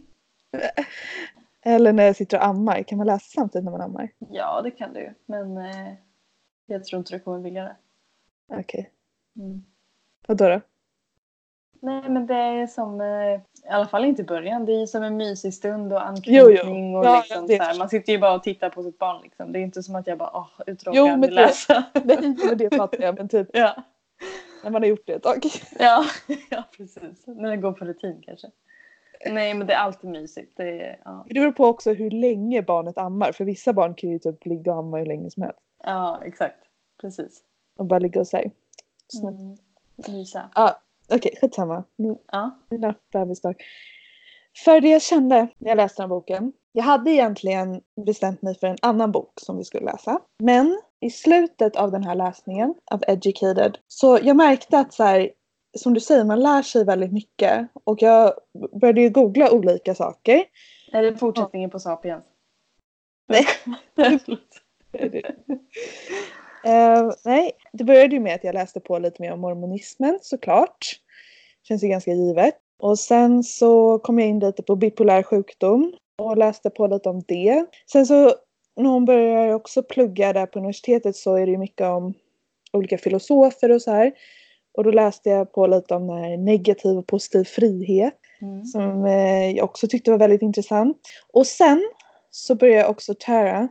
Eller 1.66 1.94
när 1.94 2.04
jag 2.04 2.16
sitter 2.16 2.38
och 2.38 2.46
ammar. 2.46 2.84
Kan 2.84 2.98
man 2.98 3.08
läsa 3.08 3.26
samtidigt 3.34 3.66
när 3.66 3.72
man 3.72 3.82
ammar? 3.82 4.10
Ja, 4.18 4.62
det 4.62 4.72
kan 4.72 4.94
du. 4.94 5.14
Men 5.26 5.58
eh, 5.58 5.94
jag 6.66 6.86
tror 6.86 7.00
inte 7.00 7.14
du 7.14 7.20
kommer 7.20 7.40
vilja 7.40 7.64
det. 7.64 7.76
Okej. 8.60 8.92
Mm. 9.36 9.64
Vadå 10.28 10.50
då? 10.50 10.62
Nej, 11.84 12.10
men 12.10 12.28
det 12.28 12.34
är 12.36 12.68
som, 12.68 13.02
eh, 13.02 13.08
i 13.66 13.70
alla 13.70 13.88
fall 13.88 14.06
inte 14.06 14.22
i 14.22 14.26
början, 14.26 14.66
det 14.66 14.74
är 14.82 14.86
som 14.86 15.04
en 15.04 15.18
mysig 15.18 15.54
stund 15.54 15.94
och 15.94 16.00
Jo, 16.00 16.06
anknytning 16.06 16.92
jo. 16.92 16.98
och 17.00 17.06
Ja, 17.06 17.18
liksom 17.30 17.48
så 17.48 17.64
här, 17.64 17.78
man 17.80 17.90
sitter 17.90 18.14
ju 18.14 18.20
bara 18.20 18.34
och 18.36 18.44
tittar 18.44 18.70
på 18.70 18.84
sitt 18.84 18.98
barn 18.98 19.22
liksom. 19.24 19.52
Det 19.52 19.60
är 19.60 19.64
inte 19.64 19.84
som 19.84 19.96
att 19.96 20.08
jag 20.08 20.18
bara, 20.18 20.32
åh, 20.34 20.48
Jo, 20.58 20.64
uttråkad, 20.74 21.06
men 21.06 21.22
vill 21.22 21.36
det- 21.36 21.42
läsa. 21.42 21.84
Nej, 22.04 22.36
men 22.48 22.58
det 22.58 22.76
fattar 22.76 23.02
jag. 23.04 23.18
Men 23.18 23.30
typ 23.30 23.48
ja. 23.54 23.76
när 24.64 24.72
man 24.72 24.82
har 24.82 24.88
gjort 24.90 25.04
det 25.06 25.14
ett 25.14 25.24
tag. 25.24 25.44
Ja, 25.80 26.06
ja, 26.50 26.64
precis. 26.78 27.24
När 27.28 27.50
det 27.50 27.58
går 27.58 27.72
på 27.72 27.86
rutin 27.86 28.22
kanske. 28.26 28.48
Nej, 29.30 29.54
men 29.54 29.68
det 29.68 29.74
är 29.74 29.78
alltid 29.78 30.10
mysigt. 30.10 30.52
Det 30.58 30.82
är, 30.82 31.00
ja. 31.06 31.26
Det 31.28 31.34
beror 31.40 31.52
på 31.52 31.66
också 31.66 31.94
hur 31.94 32.12
länge 32.12 32.62
barnet 32.62 32.98
ammar. 32.98 33.32
För 33.32 33.46
vissa 33.46 33.74
barn 33.74 33.94
kan 33.96 34.10
ju 34.10 34.20
typ 34.20 34.46
ligga 34.46 34.72
och 34.72 34.78
amma 34.80 34.98
hur 34.98 35.06
länge 35.06 35.30
som 35.32 35.44
helst. 35.44 35.60
ja, 35.84 36.22
exakt. 36.26 36.58
Precis. 37.02 37.42
Och 37.78 37.86
bara 37.86 38.00
ligga 38.00 38.20
och 38.20 38.28
säga. 38.28 38.50
Snyggt. 39.08 39.40
Mm. 39.40 39.58
Mysa. 40.18 40.50
Okej, 41.14 41.38
skitsamma. 41.42 41.84
Ja. 42.32 42.60
mina 42.70 42.96
bebisdag. 43.14 43.56
För 44.64 44.82
det 44.82 44.90
jag 44.90 45.02
kände 45.02 45.48
när 45.58 45.70
jag 45.70 45.76
läste 45.76 46.02
den 46.02 46.10
här 46.10 46.16
boken. 46.16 46.54
Jag 46.72 46.84
hade 46.84 47.12
egentligen 47.12 47.82
bestämt 48.06 48.42
mig 48.42 48.60
för 48.60 48.68
en 48.68 48.78
annan 48.82 49.12
bok 49.12 49.34
som 49.42 49.58
vi 49.58 49.64
skulle 49.64 49.86
läsa. 49.86 50.20
Men 50.40 50.82
i 51.02 51.10
slutet 51.10 51.76
av 51.76 51.92
den 51.92 52.04
här 52.04 52.16
läsningen 52.16 52.76
av 52.92 53.04
Educated 53.08 53.78
så 53.88 54.20
jag 54.24 54.36
märkte 54.36 54.80
att 54.80 54.94
så 54.94 55.04
här, 55.04 55.32
som 55.78 55.94
du 55.94 56.00
säger, 56.00 56.24
man 56.24 56.40
lär 56.40 56.62
sig 56.62 56.86
väldigt 56.86 57.14
mycket. 57.14 57.68
Och 57.84 58.02
jag 58.02 58.34
började 58.82 59.02
ju 59.02 59.10
googla 59.10 59.52
olika 59.52 59.96
saker. 59.96 60.44
Är 60.92 61.04
det 61.04 61.18
fortsättningen 61.18 61.70
på 61.70 61.80
Sapiens? 61.80 62.24
Nej. 63.28 63.46
Eh, 66.64 67.12
nej, 67.26 67.52
det 67.74 67.84
började 67.84 68.16
ju 68.16 68.20
med 68.22 68.36
att 68.36 68.44
jag 68.44 68.54
läste 68.54 68.80
på 68.80 69.00
lite 69.00 69.22
mer 69.22 69.34
om 69.34 69.40
mormonismen 69.40 70.20
såklart. 70.22 71.00
Känns 71.68 71.84
ju 71.84 71.88
ganska 71.88 72.12
givet. 72.12 72.56
Och 72.80 73.00
sen 73.00 73.44
så 73.44 74.00
kom 74.00 74.20
jag 74.20 74.30
in 74.30 74.40
lite 74.40 74.64
på 74.64 74.76
bipolär 74.76 75.24
sjukdom 75.24 75.94
och 76.18 76.38
läste 76.38 76.70
på 76.70 76.88
lite 76.88 77.10
om 77.10 77.24
det. 77.28 77.66
Sen 77.92 78.06
så 78.06 78.34
när 78.76 78.90
hon 78.90 79.06
börjar 79.06 79.54
också 79.54 79.84
plugga 79.84 80.34
där 80.34 80.46
på 80.46 80.60
universitetet 80.60 81.16
så 81.16 81.36
är 81.36 81.46
det 81.46 81.52
ju 81.52 81.58
mycket 81.58 81.88
om 81.88 82.14
olika 82.74 82.98
filosofer 82.98 83.72
och 83.72 83.82
så 83.82 83.92
här. 83.92 84.12
Och 84.74 84.84
då 84.84 84.92
läste 84.92 85.30
jag 85.30 85.52
på 85.54 85.68
lite 85.68 85.96
om 85.96 86.10
här 86.10 86.38
negativ 86.38 86.98
och 86.98 87.08
positiv 87.08 87.44
frihet 87.44 88.14
Mm. 88.42 88.66
som 88.66 89.06
eh, 89.06 89.52
jag 89.52 89.64
också 89.64 89.88
tyckte 89.88 90.12
var 90.12 90.18
väldigt 90.18 90.42
intressant. 90.42 90.98
Och 91.34 91.48
sen 91.48 91.90
så 92.32 92.56
började 92.56 92.88
också 92.90 93.14
Tara, 93.20 93.68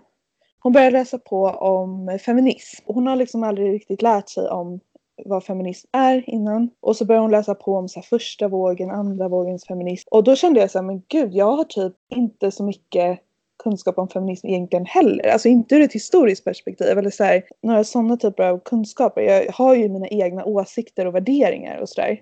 hon 0.62 0.72
började 0.72 0.98
läsa 0.98 1.18
på 1.18 1.42
om 1.46 2.18
feminism. 2.26 2.82
Hon 2.86 3.06
har 3.06 3.16
liksom 3.16 3.42
aldrig 3.42 3.72
riktigt 3.72 4.02
lärt 4.02 4.28
sig 4.28 4.48
om 4.48 4.80
vad 5.24 5.44
feminism 5.44 5.88
är 5.92 6.30
innan. 6.30 6.70
Och 6.80 6.96
så 6.96 7.04
började 7.04 7.24
hon 7.24 7.30
läsa 7.30 7.54
på 7.54 7.76
om 7.76 7.88
så 7.88 8.02
första 8.02 8.48
vågen, 8.48 8.90
andra 8.90 9.28
vågens 9.28 9.66
feminism. 9.66 10.08
Och 10.10 10.24
då 10.24 10.36
kände 10.36 10.60
jag 10.60 10.70
så 10.70 10.78
här, 10.78 10.86
men 10.86 11.02
gud, 11.08 11.34
jag 11.34 11.52
har 11.56 11.64
typ 11.64 11.92
inte 12.14 12.50
så 12.50 12.64
mycket 12.64 13.18
kunskap 13.62 13.98
om 13.98 14.08
feminism 14.08 14.46
egentligen 14.46 14.86
heller. 14.86 15.28
Alltså 15.32 15.48
inte 15.48 15.74
ur 15.74 15.80
ett 15.80 15.92
historiskt 15.92 16.44
perspektiv 16.44 16.98
eller 16.98 17.10
så 17.10 17.24
här, 17.24 17.42
några 17.62 17.84
sådana 17.84 18.16
typer 18.16 18.42
av 18.42 18.58
kunskaper. 18.64 19.22
Jag 19.22 19.52
har 19.52 19.74
ju 19.74 19.88
mina 19.88 20.08
egna 20.08 20.44
åsikter 20.44 21.06
och 21.06 21.14
värderingar 21.14 21.78
och 21.78 21.88
sådär. 21.88 22.20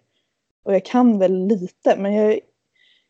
Och 0.65 0.75
jag 0.75 0.85
kan 0.85 1.19
väl 1.19 1.47
lite 1.47 1.97
men 1.99 2.15
jag 2.15 2.41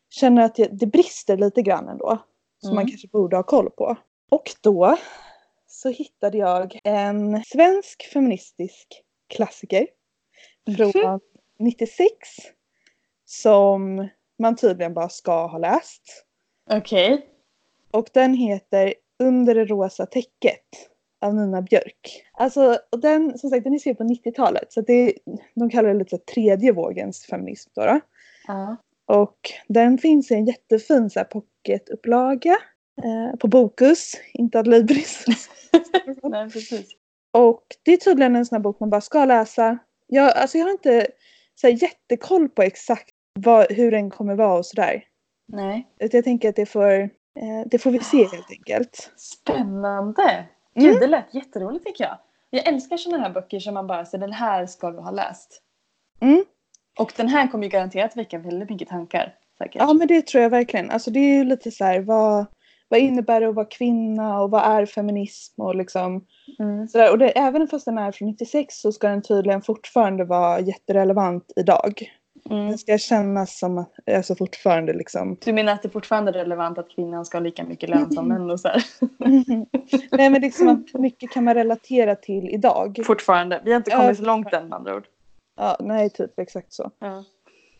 känner 0.09 0.41
att 0.45 0.59
jag, 0.59 0.77
det 0.77 0.85
brister 0.85 1.37
lite 1.37 1.61
grann 1.61 1.87
ändå. 1.89 2.17
Som 2.61 2.75
man 2.75 2.81
Mm. 2.81 2.87
kanske 2.89 3.07
borde 3.07 3.35
ha 3.35 3.43
koll 3.43 3.69
på. 3.69 3.97
Och 4.29 4.51
då 4.61 4.97
så 5.67 5.89
hittade 5.89 6.37
jag 6.37 6.79
en 6.83 7.43
svensk 7.43 8.03
feministisk 8.13 9.03
klassiker 9.27 9.87
från 10.77 11.19
96 11.59 12.07
som 13.25 14.07
man 14.39 14.55
tydligen 14.55 14.93
bara 14.93 15.09
ska 15.09 15.47
ha 15.47 15.57
läst. 15.57 16.25
Okej. 16.69 17.25
Och 17.91 18.09
den 18.13 18.33
heter 18.33 18.93
Under 19.19 19.55
det 19.55 19.65
rosa 19.65 20.05
täcket 20.05 20.65
av 21.21 21.35
Nina 21.35 21.61
Björk. 21.61 22.25
Alltså, 22.33 22.79
och 22.91 22.99
den, 22.99 23.37
som 23.37 23.49
sagt, 23.49 23.63
den 23.63 23.73
är 23.73 23.79
skriven 23.79 24.07
på 24.07 24.13
90-talet 24.13 24.73
så 24.73 24.81
det, 24.81 25.13
de 25.55 25.69
kallar 25.69 25.89
det 25.89 25.99
lite 25.99 26.17
tredje 26.17 26.71
vågens 26.71 27.25
feminism 27.25 27.71
då. 27.75 27.85
då. 27.85 27.99
Ja. 28.47 28.77
Och 29.05 29.37
den 29.67 29.97
finns 29.97 30.31
i 30.31 30.33
en 30.33 30.45
jättefin 30.45 31.09
så 31.09 31.19
här, 31.19 31.25
pocketupplaga 31.25 32.57
eh, 33.03 33.37
på 33.39 33.47
Bokus, 33.47 34.13
inte 34.33 34.59
Adlibris. 34.59 35.25
Nej, 36.23 36.49
precis. 36.49 36.95
Och 37.31 37.63
det 37.83 37.93
är 37.93 37.97
tydligen 37.97 38.35
en 38.35 38.45
sån 38.45 38.55
här 38.55 38.63
bok 38.63 38.79
man 38.79 38.89
bara 38.89 39.01
ska 39.01 39.25
läsa. 39.25 39.77
Jag, 40.07 40.37
alltså 40.37 40.57
jag 40.57 40.65
har 40.65 40.71
inte 40.71 41.07
så 41.55 41.67
här, 41.67 41.83
jättekoll 41.83 42.49
på 42.49 42.61
exakt 42.61 43.09
vad, 43.33 43.71
hur 43.71 43.91
den 43.91 44.09
kommer 44.09 44.35
vara 44.35 44.57
och 44.57 44.65
sådär. 44.65 45.03
Nej. 45.47 45.87
Utan 45.99 46.17
Jag 46.17 46.23
tänker 46.23 46.49
att 46.49 46.55
det 46.55 46.65
får, 46.65 46.91
eh, 46.91 47.09
det 47.65 47.79
får 47.79 47.91
vi 47.91 47.99
se 47.99 48.17
helt 48.17 48.51
enkelt. 48.51 49.11
Spännande! 49.17 50.47
Mm. 50.75 50.91
Gud, 50.91 50.99
det 50.99 51.07
lät 51.07 51.33
jätteroligt 51.33 51.85
tycker 51.85 52.03
jag. 52.03 52.17
Jag 52.49 52.67
älskar 52.67 52.97
sådana 52.97 53.23
här 53.23 53.29
böcker 53.29 53.59
som 53.59 53.73
man 53.73 53.87
bara 53.87 54.05
säger 54.05 54.21
den 54.21 54.33
här 54.33 54.65
ska 54.65 54.91
du 54.91 54.99
ha 54.99 55.11
läst. 55.11 55.61
Mm. 56.21 56.45
Och 56.99 57.13
den 57.17 57.27
här 57.27 57.47
kommer 57.47 57.63
ju 57.63 57.69
garanterat 57.69 58.17
väcka 58.17 58.37
väldigt 58.37 58.69
mycket 58.69 58.87
tankar. 58.87 59.35
Säkert. 59.57 59.81
Ja 59.81 59.93
men 59.93 60.07
det 60.07 60.27
tror 60.27 60.43
jag 60.43 60.49
verkligen. 60.49 60.89
Alltså 60.89 61.11
det 61.11 61.19
är 61.19 61.35
ju 61.37 61.43
lite 61.43 61.71
så 61.71 61.85
här 61.85 61.99
vad, 61.99 62.45
vad 62.89 62.99
innebär 62.99 63.41
det 63.41 63.49
att 63.49 63.55
vara 63.55 63.65
kvinna 63.65 64.41
och 64.41 64.51
vad 64.51 64.63
är 64.63 64.85
feminism 64.85 65.61
och 65.61 65.75
liksom 65.75 66.25
Mm. 66.59 66.87
sådär. 66.87 67.11
Och 67.11 67.17
det, 67.17 67.29
även 67.29 67.67
fast 67.67 67.85
den 67.85 67.97
är 67.97 68.11
från 68.11 68.27
96 68.29 68.75
så 68.81 68.91
ska 68.91 69.07
den 69.09 69.21
tydligen 69.21 69.61
fortfarande 69.61 70.23
vara 70.25 70.59
jätterelevant 70.59 71.51
idag. 71.55 72.11
Mm. 72.49 72.67
Den 72.67 72.77
ska 72.77 72.97
kännas 72.97 73.59
som 73.59 73.77
att, 73.77 73.91
alltså 74.15 74.35
fortfarande 74.35 74.93
liksom. 74.93 75.37
Du 75.45 75.53
menar 75.53 75.73
att 75.73 75.81
det 75.81 75.89
fortfarande 75.89 76.31
är 76.31 76.33
relevant 76.33 76.77
att 76.77 76.89
kvinnan 76.89 77.25
ska 77.25 77.37
ha 77.37 77.43
lika 77.43 77.63
mycket 77.63 77.89
lön 77.89 78.11
som 78.11 78.27
män 78.27 78.49
och 78.51 78.59
så 78.59 78.67
här? 78.67 78.83
Nej 80.17 80.29
men 80.29 80.41
liksom 80.41 80.67
att 80.67 81.01
mycket 81.01 81.31
kan 81.31 81.43
man 81.43 81.53
relatera 81.53 82.15
till 82.15 82.49
idag. 82.49 82.99
Fortfarande. 83.05 83.61
Vi 83.65 83.71
har 83.71 83.77
inte 83.77 83.91
Ja, 83.91 83.97
kommit 84.01 84.17
så 84.17 84.23
långt 84.23 84.53
än 84.53 84.67
med 84.69 84.73
andra 84.77 84.95
ord. 84.95 85.05
Ja, 85.57 85.77
nej 85.79 86.09
typ 86.09 86.39
exakt 86.39 86.73
så. 86.73 86.91
Ja. 86.99 87.23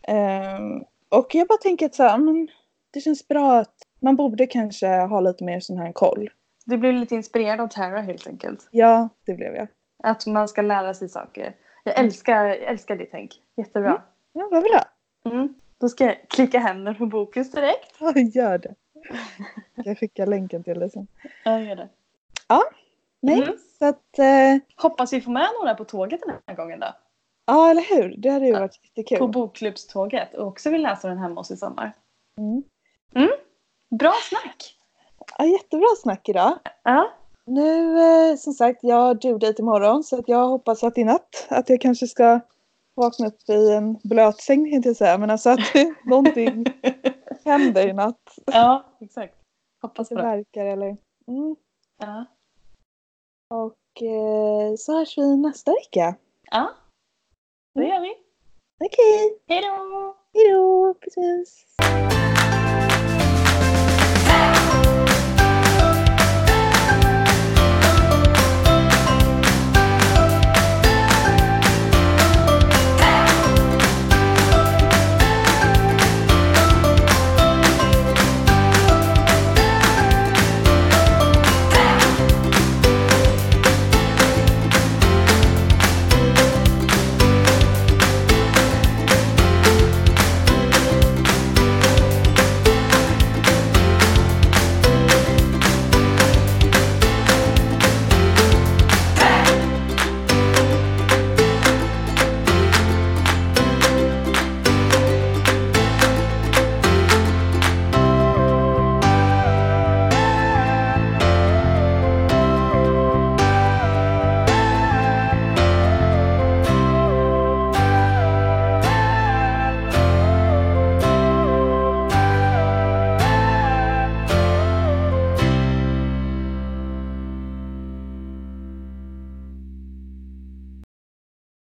Ehm, 0.02 0.82
och 1.08 1.34
jag 1.34 1.48
bara 1.48 1.58
tänker 1.58 1.86
att 1.86 1.94
så 1.94 2.02
här, 2.02 2.18
men, 2.18 2.48
det 2.90 3.00
känns 3.00 3.28
bra 3.28 3.58
att 3.58 3.74
man 4.00 4.16
borde 4.16 4.46
kanske 4.46 4.86
ha 4.88 5.20
lite 5.20 5.44
mer 5.44 5.60
sån 5.60 5.78
här 5.78 5.92
koll. 5.92 6.30
Du 6.64 6.76
blev 6.76 6.94
lite 6.94 7.14
inspirerad 7.14 7.60
av 7.60 7.68
Tara 7.68 8.00
helt 8.00 8.26
enkelt. 8.26 8.68
Ja, 8.70 9.08
det 9.26 9.34
blev 9.34 9.54
jag. 9.54 9.68
Att 10.02 10.26
man 10.26 10.48
ska 10.48 10.62
lära 10.62 10.94
sig 10.94 11.08
saker. 11.08 11.56
Jag 11.84 11.98
älskar, 11.98 12.44
jag 12.44 12.56
älskar 12.62 12.96
ditt 12.96 13.08
tänk. 13.10 13.30
Jättebra. 13.56 14.02
Ja, 14.32 14.48
vad 14.50 14.62
bra. 14.62 14.84
Mm. 15.32 15.54
Då 15.78 15.88
ska 15.88 16.04
jag 16.04 16.16
klicka 16.28 16.58
händer 16.58 16.94
på 16.94 17.06
Bokus 17.06 17.50
direkt. 17.50 17.96
Ja, 18.00 18.12
gör 18.16 18.58
det. 18.58 18.74
Jag 19.74 19.98
skickar 19.98 20.26
länken 20.26 20.64
till 20.64 20.78
dig 20.80 20.90
sen. 20.90 21.06
Ja, 21.44 21.60
gör 21.60 21.76
det. 21.76 21.88
Nej, 23.22 23.42
Mm. 23.42 23.56
så 23.78 23.84
att 23.86 24.18
eh, 24.18 24.62
Hoppas 24.82 25.12
vi 25.12 25.20
får 25.20 25.32
med 25.32 25.48
några 25.60 25.74
på 25.74 25.84
tåget 25.84 26.20
den 26.26 26.34
här 26.46 26.54
gången 26.56 26.80
då. 26.80 26.86
ja, 27.46 27.70
eller 27.70 27.96
hur? 27.96 28.14
Det 28.18 28.30
hade 28.30 28.46
ju 28.46 28.52
Ja. 28.52 28.60
varit 28.60 28.80
jättekul. 28.82 29.18
På 29.18 29.28
bokklubbståget 29.28 30.34
och 30.34 30.46
också 30.46 30.70
vill 30.70 30.82
läsa 30.82 31.08
den 31.08 31.18
hemma 31.18 31.40
oss 31.40 31.50
i 31.50 31.56
sommar. 31.56 31.92
Mm. 32.38 32.62
Bra 33.90 34.12
snack! 34.22 34.76
Ja, 35.38 35.44
jättebra 35.44 35.88
snack 36.02 36.28
idag. 36.28 36.58
Ja. 36.82 37.10
Nu 37.44 38.00
eh, 38.00 38.36
som 38.36 38.52
sagt, 38.52 38.78
jag 38.82 38.96
har 38.96 39.38
date 39.38 39.62
imorgon 39.62 40.04
så 40.04 40.18
att 40.18 40.28
jag 40.28 40.48
hoppas 40.48 40.84
att 40.84 40.98
i 40.98 41.04
natt 41.04 41.46
att 41.48 41.70
jag 41.70 41.80
kanske 41.80 42.06
ska 42.06 42.40
vakna 42.94 43.26
upp 43.26 43.48
i 43.48 43.70
en 43.72 43.98
blöt 44.04 44.40
säng 44.40 44.70
tänkte 44.70 44.88
jag 44.88 44.96
säga. 44.96 45.18
Men 45.18 45.30
alltså 45.30 45.50
att 45.50 45.60
någonting 46.04 46.64
händer 47.44 47.88
i 47.88 47.92
natt. 47.92 48.38
ja, 48.46 48.84
exakt. 49.00 49.34
Hoppas 49.82 50.08
Det 50.08 50.14
verkar 50.14 50.66
eller. 50.66 50.96
Mm. 51.28 51.56
Ja. 51.98 52.24
Och 53.48 54.02
eh, 54.02 54.74
så 54.78 54.98
hörs 54.98 55.18
vi 55.18 55.36
nästa 55.36 55.72
vecka. 55.72 56.14
ja, 56.50 56.70
det 57.74 57.84
gör 57.84 58.00
vi. 58.00 58.14
Okej, 58.84 59.38
Hej 59.48 59.62
då! 59.62 60.16
hejdå! 60.34 60.94
Puss 60.94 61.14
puss! 61.14 61.64